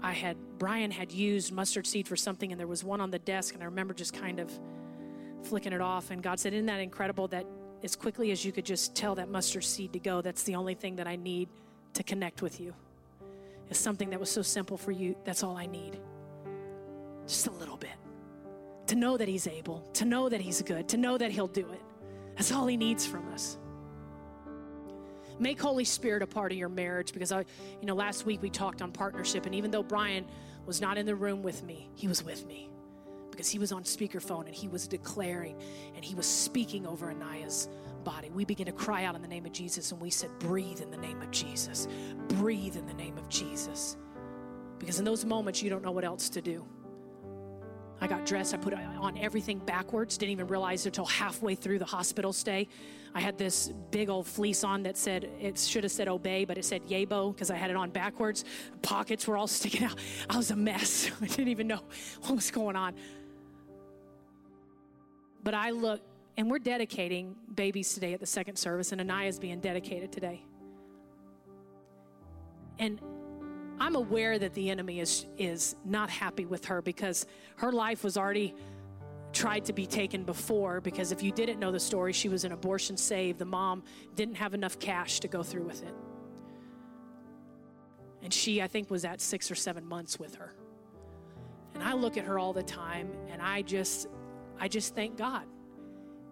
I 0.02 0.12
had 0.12 0.36
Brian 0.58 0.90
had 0.90 1.10
used 1.10 1.52
mustard 1.52 1.86
seed 1.86 2.06
for 2.06 2.16
something, 2.16 2.52
and 2.52 2.60
there 2.60 2.66
was 2.66 2.84
one 2.84 3.00
on 3.00 3.10
the 3.10 3.18
desk, 3.18 3.54
and 3.54 3.62
I 3.62 3.66
remember 3.66 3.94
just 3.94 4.12
kind 4.12 4.38
of 4.38 4.50
flicking 5.42 5.72
it 5.72 5.80
off. 5.80 6.10
And 6.10 6.22
God 6.22 6.38
said, 6.38 6.52
Isn't 6.52 6.66
that 6.66 6.80
incredible 6.80 7.28
that 7.28 7.46
as 7.82 7.94
quickly 7.96 8.30
as 8.30 8.44
you 8.44 8.52
could 8.52 8.64
just 8.64 8.94
tell 8.94 9.14
that 9.14 9.28
mustard 9.28 9.64
seed 9.64 9.92
to 9.92 9.98
go, 9.98 10.20
that's 10.20 10.42
the 10.42 10.54
only 10.54 10.74
thing 10.74 10.96
that 10.96 11.06
I 11.06 11.16
need 11.16 11.48
to 11.94 12.02
connect 12.02 12.42
with 12.42 12.60
you? 12.60 12.74
It's 13.70 13.78
something 13.78 14.10
that 14.10 14.20
was 14.20 14.30
so 14.30 14.42
simple 14.42 14.76
for 14.76 14.92
you. 14.92 15.14
That's 15.24 15.42
all 15.42 15.56
I 15.56 15.66
need. 15.66 15.98
Just 17.26 17.46
a 17.46 17.52
little 17.52 17.76
bit. 17.76 17.90
To 18.88 18.96
know 18.96 19.16
that 19.16 19.28
He's 19.28 19.46
able, 19.46 19.80
to 19.94 20.04
know 20.04 20.28
that 20.28 20.40
He's 20.40 20.62
good, 20.62 20.88
to 20.88 20.96
know 20.96 21.18
that 21.18 21.30
He'll 21.30 21.46
do 21.46 21.70
it. 21.72 21.82
That's 22.36 22.52
all 22.52 22.66
He 22.66 22.76
needs 22.76 23.06
from 23.06 23.28
us. 23.32 23.58
Make 25.38 25.60
Holy 25.60 25.84
Spirit 25.84 26.22
a 26.22 26.26
part 26.26 26.50
of 26.50 26.58
your 26.58 26.68
marriage 26.68 27.12
because 27.12 27.30
I, 27.30 27.44
you 27.80 27.86
know, 27.86 27.94
last 27.94 28.26
week 28.26 28.42
we 28.42 28.50
talked 28.50 28.82
on 28.82 28.90
partnership, 28.90 29.46
and 29.46 29.54
even 29.54 29.70
though 29.70 29.84
Brian 29.84 30.24
was 30.66 30.80
not 30.80 30.98
in 30.98 31.06
the 31.06 31.14
room 31.14 31.42
with 31.42 31.62
me, 31.62 31.90
he 31.94 32.08
was 32.08 32.24
with 32.24 32.44
me 32.46 32.70
because 33.38 33.48
he 33.48 33.60
was 33.60 33.70
on 33.70 33.84
speakerphone 33.84 34.46
and 34.46 34.54
he 34.54 34.66
was 34.66 34.88
declaring 34.88 35.54
and 35.94 36.04
he 36.04 36.16
was 36.16 36.26
speaking 36.26 36.84
over 36.84 37.08
Anaya's 37.08 37.68
body. 38.02 38.30
We 38.30 38.44
began 38.44 38.66
to 38.66 38.72
cry 38.72 39.04
out 39.04 39.14
in 39.14 39.22
the 39.22 39.28
name 39.28 39.46
of 39.46 39.52
Jesus 39.52 39.92
and 39.92 40.00
we 40.00 40.10
said, 40.10 40.36
Breathe 40.40 40.80
in 40.80 40.90
the 40.90 40.96
name 40.96 41.22
of 41.22 41.30
Jesus. 41.30 41.86
Breathe 42.26 42.74
in 42.74 42.84
the 42.84 42.94
name 42.94 43.16
of 43.16 43.28
Jesus. 43.28 43.96
Because 44.80 44.98
in 44.98 45.04
those 45.04 45.24
moments, 45.24 45.62
you 45.62 45.70
don't 45.70 45.84
know 45.84 45.92
what 45.92 46.04
else 46.04 46.28
to 46.30 46.42
do. 46.42 46.66
I 48.00 48.08
got 48.08 48.26
dressed, 48.26 48.54
I 48.54 48.56
put 48.56 48.74
on 48.74 49.18
everything 49.18 49.58
backwards, 49.58 50.18
didn't 50.18 50.32
even 50.32 50.46
realize 50.46 50.86
until 50.86 51.06
halfway 51.06 51.54
through 51.54 51.78
the 51.78 51.84
hospital 51.84 52.32
stay. 52.32 52.68
I 53.14 53.20
had 53.20 53.38
this 53.38 53.72
big 53.90 54.08
old 54.08 54.26
fleece 54.26 54.62
on 54.62 54.84
that 54.84 54.96
said, 54.96 55.28
it 55.40 55.58
should 55.58 55.82
have 55.82 55.92
said 55.92 56.08
obey, 56.08 56.44
but 56.44 56.58
it 56.58 56.64
said 56.64 56.82
yabo 56.84 57.34
because 57.34 57.50
I 57.50 57.56
had 57.56 57.70
it 57.70 57.76
on 57.76 57.90
backwards. 57.90 58.44
Pockets 58.82 59.26
were 59.26 59.36
all 59.36 59.46
sticking 59.48 59.84
out. 59.84 59.96
I 60.30 60.36
was 60.36 60.50
a 60.50 60.56
mess. 60.56 61.10
I 61.20 61.26
didn't 61.26 61.48
even 61.48 61.66
know 61.66 61.80
what 62.22 62.36
was 62.36 62.50
going 62.50 62.76
on. 62.76 62.94
But 65.42 65.54
I 65.54 65.70
look, 65.70 66.00
and 66.36 66.50
we're 66.50 66.58
dedicating 66.58 67.36
babies 67.54 67.94
today 67.94 68.14
at 68.14 68.20
the 68.20 68.26
second 68.26 68.56
service, 68.56 68.92
and 68.92 69.00
Anaya's 69.00 69.38
being 69.38 69.60
dedicated 69.60 70.12
today. 70.12 70.44
And 72.78 73.00
I'm 73.80 73.96
aware 73.96 74.38
that 74.38 74.54
the 74.54 74.70
enemy 74.70 75.00
is, 75.00 75.26
is 75.36 75.76
not 75.84 76.10
happy 76.10 76.46
with 76.46 76.64
her 76.66 76.82
because 76.82 77.26
her 77.56 77.72
life 77.72 78.02
was 78.02 78.16
already 78.16 78.54
tried 79.32 79.64
to 79.66 79.72
be 79.72 79.86
taken 79.86 80.24
before. 80.24 80.80
Because 80.80 81.12
if 81.12 81.22
you 81.22 81.32
didn't 81.32 81.58
know 81.58 81.70
the 81.70 81.80
story, 81.80 82.12
she 82.12 82.28
was 82.28 82.44
an 82.44 82.52
abortion 82.52 82.96
save. 82.96 83.38
The 83.38 83.44
mom 83.44 83.82
didn't 84.16 84.36
have 84.36 84.54
enough 84.54 84.78
cash 84.78 85.20
to 85.20 85.28
go 85.28 85.42
through 85.42 85.64
with 85.64 85.82
it. 85.82 85.94
And 88.22 88.34
she, 88.34 88.60
I 88.60 88.66
think, 88.66 88.90
was 88.90 89.04
at 89.04 89.20
six 89.20 89.50
or 89.50 89.54
seven 89.54 89.86
months 89.86 90.18
with 90.18 90.34
her. 90.36 90.54
And 91.74 91.82
I 91.82 91.92
look 91.92 92.16
at 92.16 92.24
her 92.24 92.38
all 92.38 92.52
the 92.52 92.62
time 92.62 93.12
and 93.30 93.40
I 93.40 93.62
just 93.62 94.08
I 94.58 94.68
just 94.68 94.94
thank 94.94 95.16
God. 95.16 95.44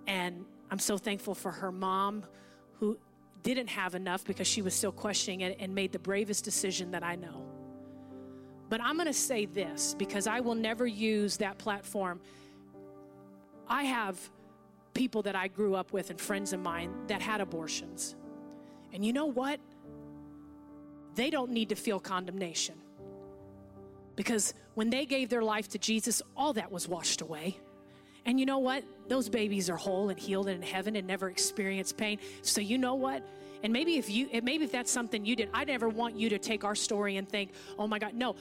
And 0.07 0.45
I'm 0.71 0.79
so 0.79 0.99
thankful 0.99 1.35
for 1.35 1.51
her 1.51 1.73
mom 1.73 2.25
who 2.79 2.99
didn't 3.43 3.69
have 3.69 3.95
enough 3.95 4.25
because 4.25 4.47
she 4.47 4.63
was 4.63 4.75
still 4.75 4.93
questioning 4.93 5.43
it 5.43 5.57
and 5.61 5.75
made 5.75 5.93
the 5.93 5.99
bravest 5.99 6.45
decision 6.45 6.91
that 6.93 7.03
I 7.03 7.17
know. 7.17 7.47
But 8.69 8.81
I'm 8.81 8.97
going 8.97 9.07
to 9.07 9.13
say 9.13 9.47
this 9.47 9.95
because 9.97 10.27
I 10.27 10.41
will 10.41 10.55
never 10.55 10.87
use 10.87 11.37
that 11.37 11.59
platform. 11.59 12.21
I 13.69 13.85
have 13.85 14.19
people 14.95 15.23
that 15.23 15.37
I 15.37 15.49
grew 15.49 15.75
up 15.75 15.93
with 15.93 16.11
and 16.11 16.21
friends 16.21 16.53
of 16.53 16.61
mine 16.61 16.93
that 17.07 17.23
had 17.23 17.41
abortions. 17.41 18.17
And 18.93 19.05
you 19.05 19.13
know 19.13 19.27
what? 19.27 19.61
They 21.15 21.31
don't 21.31 21.53
need 21.53 21.69
to 21.69 21.77
feel 21.77 22.01
condemnation. 22.01 22.75
Because 24.17 24.55
when 24.75 24.91
they 24.91 25.07
gave 25.07 25.29
their 25.29 25.43
life 25.43 25.69
to 25.69 25.79
Jesus, 25.79 26.23
all 26.37 26.55
that 26.55 26.73
was 26.73 26.89
washed 26.89 27.21
away. 27.21 27.59
And 28.27 28.39
you 28.39 28.45
know 28.45 28.59
what? 28.59 28.85
Those 29.09 29.29
babies 29.29 29.71
are 29.71 29.77
whole 29.77 30.11
and 30.11 30.19
healed 30.19 30.49
and 30.49 30.63
in 30.63 30.69
heaven 30.69 30.97
and 30.97 31.07
never 31.07 31.31
experience 31.31 31.93
pain. 31.93 32.19
So 32.43 32.61
you 32.61 32.77
know 32.77 32.95
what? 32.95 33.23
And 33.63 33.73
maybe 33.73 33.97
if 33.97 34.11
you, 34.11 34.29
maybe 34.43 34.65
if 34.65 34.73
that's 34.73 34.91
something 34.91 35.25
you 35.25 35.35
did, 35.35 35.49
I 35.55 35.65
never 35.65 35.89
want 35.89 36.17
you 36.17 36.29
to 36.29 36.39
take 36.39 36.65
our 36.65 36.75
story 36.75 37.17
and 37.17 37.29
think, 37.29 37.53
oh 37.79 37.87
my 37.87 37.99
God, 37.99 38.15
no, 38.15 38.37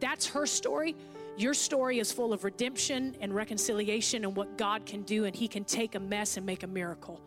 that's 0.00 0.26
her 0.26 0.46
story. 0.46 0.96
Your 1.36 1.54
story 1.54 1.98
is 1.98 2.10
full 2.10 2.32
of 2.32 2.44
redemption 2.44 3.14
and 3.20 3.34
reconciliation 3.34 4.24
and 4.24 4.34
what 4.34 4.56
God 4.56 4.86
can 4.86 5.02
do, 5.02 5.26
and 5.26 5.36
He 5.36 5.48
can 5.48 5.64
take 5.64 5.94
a 5.94 6.00
mess 6.00 6.36
and 6.38 6.46
make 6.46 6.62
a 6.62 6.66
miracle. 6.66 7.20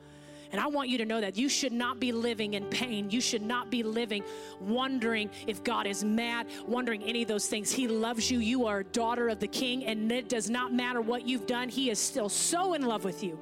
And 0.51 0.59
I 0.59 0.67
want 0.67 0.89
you 0.89 0.97
to 0.97 1.05
know 1.05 1.21
that 1.21 1.37
you 1.37 1.47
should 1.47 1.71
not 1.71 1.99
be 1.99 2.11
living 2.11 2.55
in 2.55 2.65
pain. 2.65 3.09
You 3.09 3.21
should 3.21 3.43
not 3.43 3.69
be 3.69 3.83
living 3.83 4.23
wondering 4.59 5.29
if 5.45 5.63
God 5.63 5.85
is 5.85 6.03
mad, 6.03 6.47
wondering 6.67 7.03
any 7.03 7.21
of 7.21 7.27
those 7.27 7.47
things. 7.47 7.71
He 7.71 7.87
loves 7.87 8.31
you. 8.31 8.39
You 8.39 8.65
are 8.65 8.79
a 8.79 8.83
daughter 8.83 9.29
of 9.29 9.39
the 9.39 9.47
King, 9.47 9.85
and 9.85 10.11
it 10.11 10.27
does 10.27 10.49
not 10.49 10.73
matter 10.73 11.01
what 11.01 11.27
you've 11.27 11.45
done. 11.45 11.69
He 11.69 11.91
is 11.91 11.99
still 11.99 12.29
so 12.29 12.73
in 12.73 12.81
love 12.81 13.03
with 13.03 13.23
you. 13.23 13.37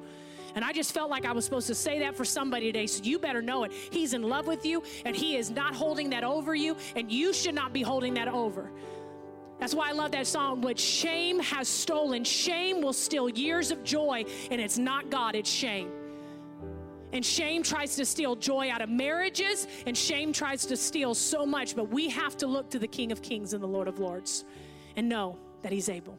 And 0.54 0.64
I 0.64 0.72
just 0.72 0.92
felt 0.92 1.10
like 1.10 1.24
I 1.24 1.32
was 1.32 1.44
supposed 1.44 1.66
to 1.68 1.74
say 1.74 2.00
that 2.00 2.16
for 2.16 2.24
somebody 2.24 2.66
today. 2.66 2.86
So 2.86 3.04
you 3.04 3.18
better 3.18 3.40
know 3.40 3.64
it. 3.64 3.72
He's 3.72 4.12
in 4.12 4.22
love 4.22 4.46
with 4.46 4.66
you, 4.66 4.82
and 5.04 5.14
He 5.14 5.36
is 5.36 5.50
not 5.50 5.74
holding 5.74 6.10
that 6.10 6.24
over 6.24 6.54
you, 6.54 6.76
and 6.96 7.10
you 7.10 7.32
should 7.32 7.54
not 7.54 7.72
be 7.72 7.82
holding 7.82 8.14
that 8.14 8.28
over. 8.28 8.70
That's 9.60 9.74
why 9.74 9.88
I 9.88 9.92
love 9.92 10.12
that 10.12 10.26
song. 10.26 10.60
What 10.60 10.78
shame 10.78 11.40
has 11.40 11.68
stolen, 11.68 12.22
shame 12.24 12.80
will 12.80 12.92
steal 12.92 13.28
years 13.28 13.70
of 13.70 13.82
joy, 13.82 14.24
and 14.50 14.60
it's 14.60 14.78
not 14.78 15.10
God, 15.10 15.34
it's 15.34 15.50
shame. 15.50 15.90
And 17.12 17.24
shame 17.24 17.62
tries 17.62 17.96
to 17.96 18.04
steal 18.04 18.36
joy 18.36 18.70
out 18.70 18.82
of 18.82 18.90
marriages, 18.90 19.66
and 19.86 19.96
shame 19.96 20.32
tries 20.32 20.66
to 20.66 20.76
steal 20.76 21.14
so 21.14 21.46
much, 21.46 21.74
but 21.74 21.90
we 21.90 22.08
have 22.10 22.36
to 22.38 22.46
look 22.46 22.70
to 22.70 22.78
the 22.78 22.86
King 22.86 23.12
of 23.12 23.22
Kings 23.22 23.54
and 23.54 23.62
the 23.62 23.68
Lord 23.68 23.88
of 23.88 23.98
Lords 23.98 24.44
and 24.96 25.08
know 25.08 25.38
that 25.62 25.72
He's 25.72 25.88
able. 25.88 26.18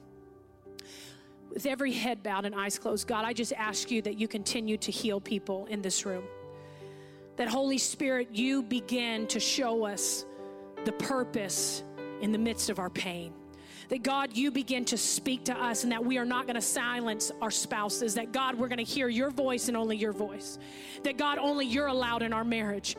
With 1.52 1.66
every 1.66 1.92
head 1.92 2.22
bowed 2.22 2.46
and 2.46 2.56
eyes 2.56 2.78
closed, 2.78 3.08
God, 3.08 3.26
I 3.26 3.34
just 3.34 3.54
ask 3.54 3.90
you 3.90 4.02
that 4.04 4.20
you 4.20 4.28
continue 4.28 4.78
to 4.78 4.92
heal 4.92 5.20
people 5.20 5.66
in 5.68 5.82
this 5.82 6.06
room. 6.06 6.24
That 7.38 7.48
Holy 7.48 7.78
Spirit, 7.78 8.30
you 8.32 8.62
begin 8.62 9.26
to 9.28 9.40
show 9.40 9.86
us 9.86 10.26
the 10.86 10.92
purpose 10.94 11.84
in 12.22 12.32
the 12.32 12.38
midst 12.38 12.70
of 12.70 12.80
our 12.80 12.90
pain. 12.90 13.34
That 13.90 14.04
God, 14.04 14.38
you 14.38 14.52
begin 14.52 14.86
to 14.86 14.98
speak 14.98 15.46
to 15.46 15.60
us 15.60 15.84
and 15.84 15.92
that 15.92 16.04
we 16.04 16.18
are 16.18 16.26
not 16.26 16.46
going 16.46 16.56
to 16.56 16.62
silence 16.62 17.32
our 17.42 17.52
spouses. 17.52 18.14
That 18.14 18.32
God, 18.32 18.56
we're 18.56 18.68
going 18.68 18.78
to 18.78 18.84
hear 18.84 19.10
your 19.10 19.32
voice 19.32 19.68
and 19.68 19.76
only 19.76 19.98
your 19.98 20.14
voice. 20.14 20.60
That 21.04 21.18
God, 21.18 21.40
only 21.40 21.66
you're 21.66 21.88
allowed 21.88 22.22
in 22.22 22.32
our 22.32 22.44
marriage. 22.44 22.96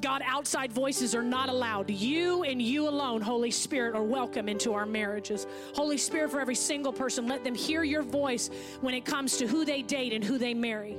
God, 0.00 0.22
outside 0.24 0.72
voices 0.72 1.14
are 1.14 1.22
not 1.22 1.48
allowed. 1.48 1.90
You 1.90 2.44
and 2.44 2.62
you 2.62 2.88
alone, 2.88 3.20
Holy 3.20 3.50
Spirit, 3.50 3.94
are 3.94 4.02
welcome 4.02 4.48
into 4.48 4.72
our 4.72 4.86
marriages. 4.86 5.46
Holy 5.74 5.98
Spirit, 5.98 6.30
for 6.30 6.40
every 6.40 6.54
single 6.54 6.92
person, 6.92 7.26
let 7.26 7.44
them 7.44 7.54
hear 7.54 7.82
your 7.82 8.02
voice 8.02 8.48
when 8.80 8.94
it 8.94 9.04
comes 9.04 9.36
to 9.38 9.46
who 9.46 9.64
they 9.64 9.82
date 9.82 10.12
and 10.12 10.24
who 10.24 10.38
they 10.38 10.54
marry. 10.54 10.96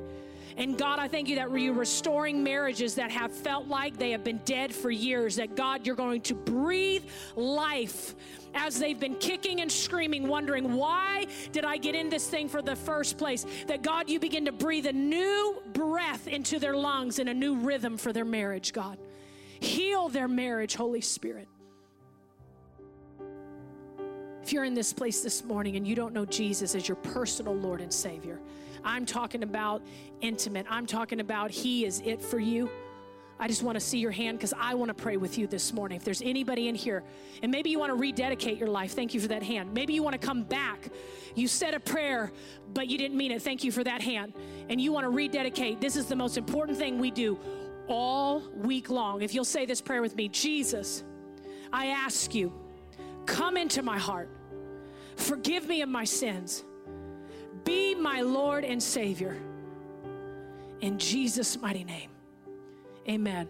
And 0.57 0.77
God, 0.77 0.99
I 0.99 1.07
thank 1.07 1.27
you 1.29 1.35
that 1.35 1.51
you're 1.51 1.73
restoring 1.73 2.43
marriages 2.43 2.95
that 2.95 3.11
have 3.11 3.31
felt 3.31 3.67
like 3.67 3.97
they 3.97 4.11
have 4.11 4.23
been 4.23 4.41
dead 4.45 4.73
for 4.73 4.91
years. 4.91 5.37
That 5.37 5.55
God, 5.55 5.85
you're 5.85 5.95
going 5.95 6.21
to 6.21 6.33
breathe 6.33 7.03
life 7.35 8.15
as 8.53 8.77
they've 8.79 8.99
been 8.99 9.15
kicking 9.15 9.61
and 9.61 9.71
screaming, 9.71 10.27
wondering, 10.27 10.73
why 10.73 11.25
did 11.51 11.63
I 11.63 11.77
get 11.77 11.95
in 11.95 12.09
this 12.09 12.27
thing 12.27 12.49
for 12.49 12.61
the 12.61 12.75
first 12.75 13.17
place? 13.17 13.45
That 13.67 13.81
God, 13.81 14.09
you 14.09 14.19
begin 14.19 14.45
to 14.45 14.51
breathe 14.51 14.87
a 14.87 14.93
new 14.93 15.61
breath 15.73 16.27
into 16.27 16.59
their 16.59 16.75
lungs 16.75 17.19
and 17.19 17.29
a 17.29 17.33
new 17.33 17.55
rhythm 17.55 17.97
for 17.97 18.11
their 18.11 18.25
marriage, 18.25 18.73
God. 18.73 18.97
Heal 19.59 20.09
their 20.09 20.27
marriage, 20.27 20.75
Holy 20.75 21.01
Spirit. 21.01 21.47
If 24.43 24.51
you're 24.51 24.63
in 24.63 24.73
this 24.73 24.91
place 24.91 25.21
this 25.21 25.43
morning 25.43 25.75
and 25.75 25.87
you 25.87 25.95
don't 25.95 26.13
know 26.13 26.25
Jesus 26.25 26.73
as 26.73 26.87
your 26.87 26.95
personal 26.95 27.55
Lord 27.55 27.79
and 27.79 27.93
Savior, 27.93 28.39
I'm 28.83 29.05
talking 29.05 29.43
about 29.43 29.81
intimate. 30.21 30.65
I'm 30.69 30.85
talking 30.85 31.19
about 31.19 31.51
He 31.51 31.85
is 31.85 32.01
it 32.05 32.21
for 32.21 32.39
you. 32.39 32.69
I 33.39 33.47
just 33.47 33.63
want 33.63 33.75
to 33.75 33.79
see 33.79 33.97
your 33.97 34.11
hand 34.11 34.37
because 34.37 34.53
I 34.55 34.75
want 34.75 34.89
to 34.89 34.93
pray 34.93 35.17
with 35.17 35.39
you 35.39 35.47
this 35.47 35.73
morning. 35.73 35.95
If 35.95 36.03
there's 36.03 36.21
anybody 36.21 36.67
in 36.67 36.75
here, 36.75 37.03
and 37.41 37.51
maybe 37.51 37.71
you 37.71 37.79
want 37.79 37.89
to 37.89 37.95
rededicate 37.95 38.59
your 38.59 38.69
life, 38.69 38.93
thank 38.93 39.15
you 39.15 39.19
for 39.19 39.29
that 39.29 39.41
hand. 39.41 39.73
Maybe 39.73 39.93
you 39.93 40.03
want 40.03 40.13
to 40.19 40.23
come 40.23 40.43
back. 40.43 40.89
You 41.33 41.47
said 41.47 41.73
a 41.73 41.79
prayer, 41.79 42.31
but 42.71 42.87
you 42.87 42.99
didn't 42.99 43.17
mean 43.17 43.31
it. 43.31 43.41
Thank 43.41 43.63
you 43.63 43.71
for 43.71 43.83
that 43.83 43.99
hand. 43.99 44.33
And 44.69 44.79
you 44.79 44.91
want 44.91 45.05
to 45.05 45.09
rededicate. 45.09 45.81
This 45.81 45.95
is 45.95 46.05
the 46.05 46.15
most 46.15 46.37
important 46.37 46.77
thing 46.77 46.99
we 46.99 47.09
do 47.09 47.39
all 47.87 48.43
week 48.55 48.91
long. 48.91 49.23
If 49.23 49.33
you'll 49.33 49.43
say 49.43 49.65
this 49.65 49.81
prayer 49.81 50.03
with 50.03 50.15
me 50.15 50.29
Jesus, 50.29 51.03
I 51.73 51.87
ask 51.87 52.35
you, 52.35 52.53
come 53.25 53.57
into 53.57 53.81
my 53.81 53.97
heart, 53.97 54.29
forgive 55.15 55.67
me 55.67 55.81
of 55.81 55.89
my 55.89 56.03
sins, 56.03 56.63
be 57.63 57.95
my 57.95 58.21
Lord 58.21 58.63
and 58.63 58.81
Savior. 58.81 59.37
In 60.81 60.97
Jesus' 60.97 61.59
mighty 61.59 61.83
name. 61.83 62.09
Amen. 63.07 63.47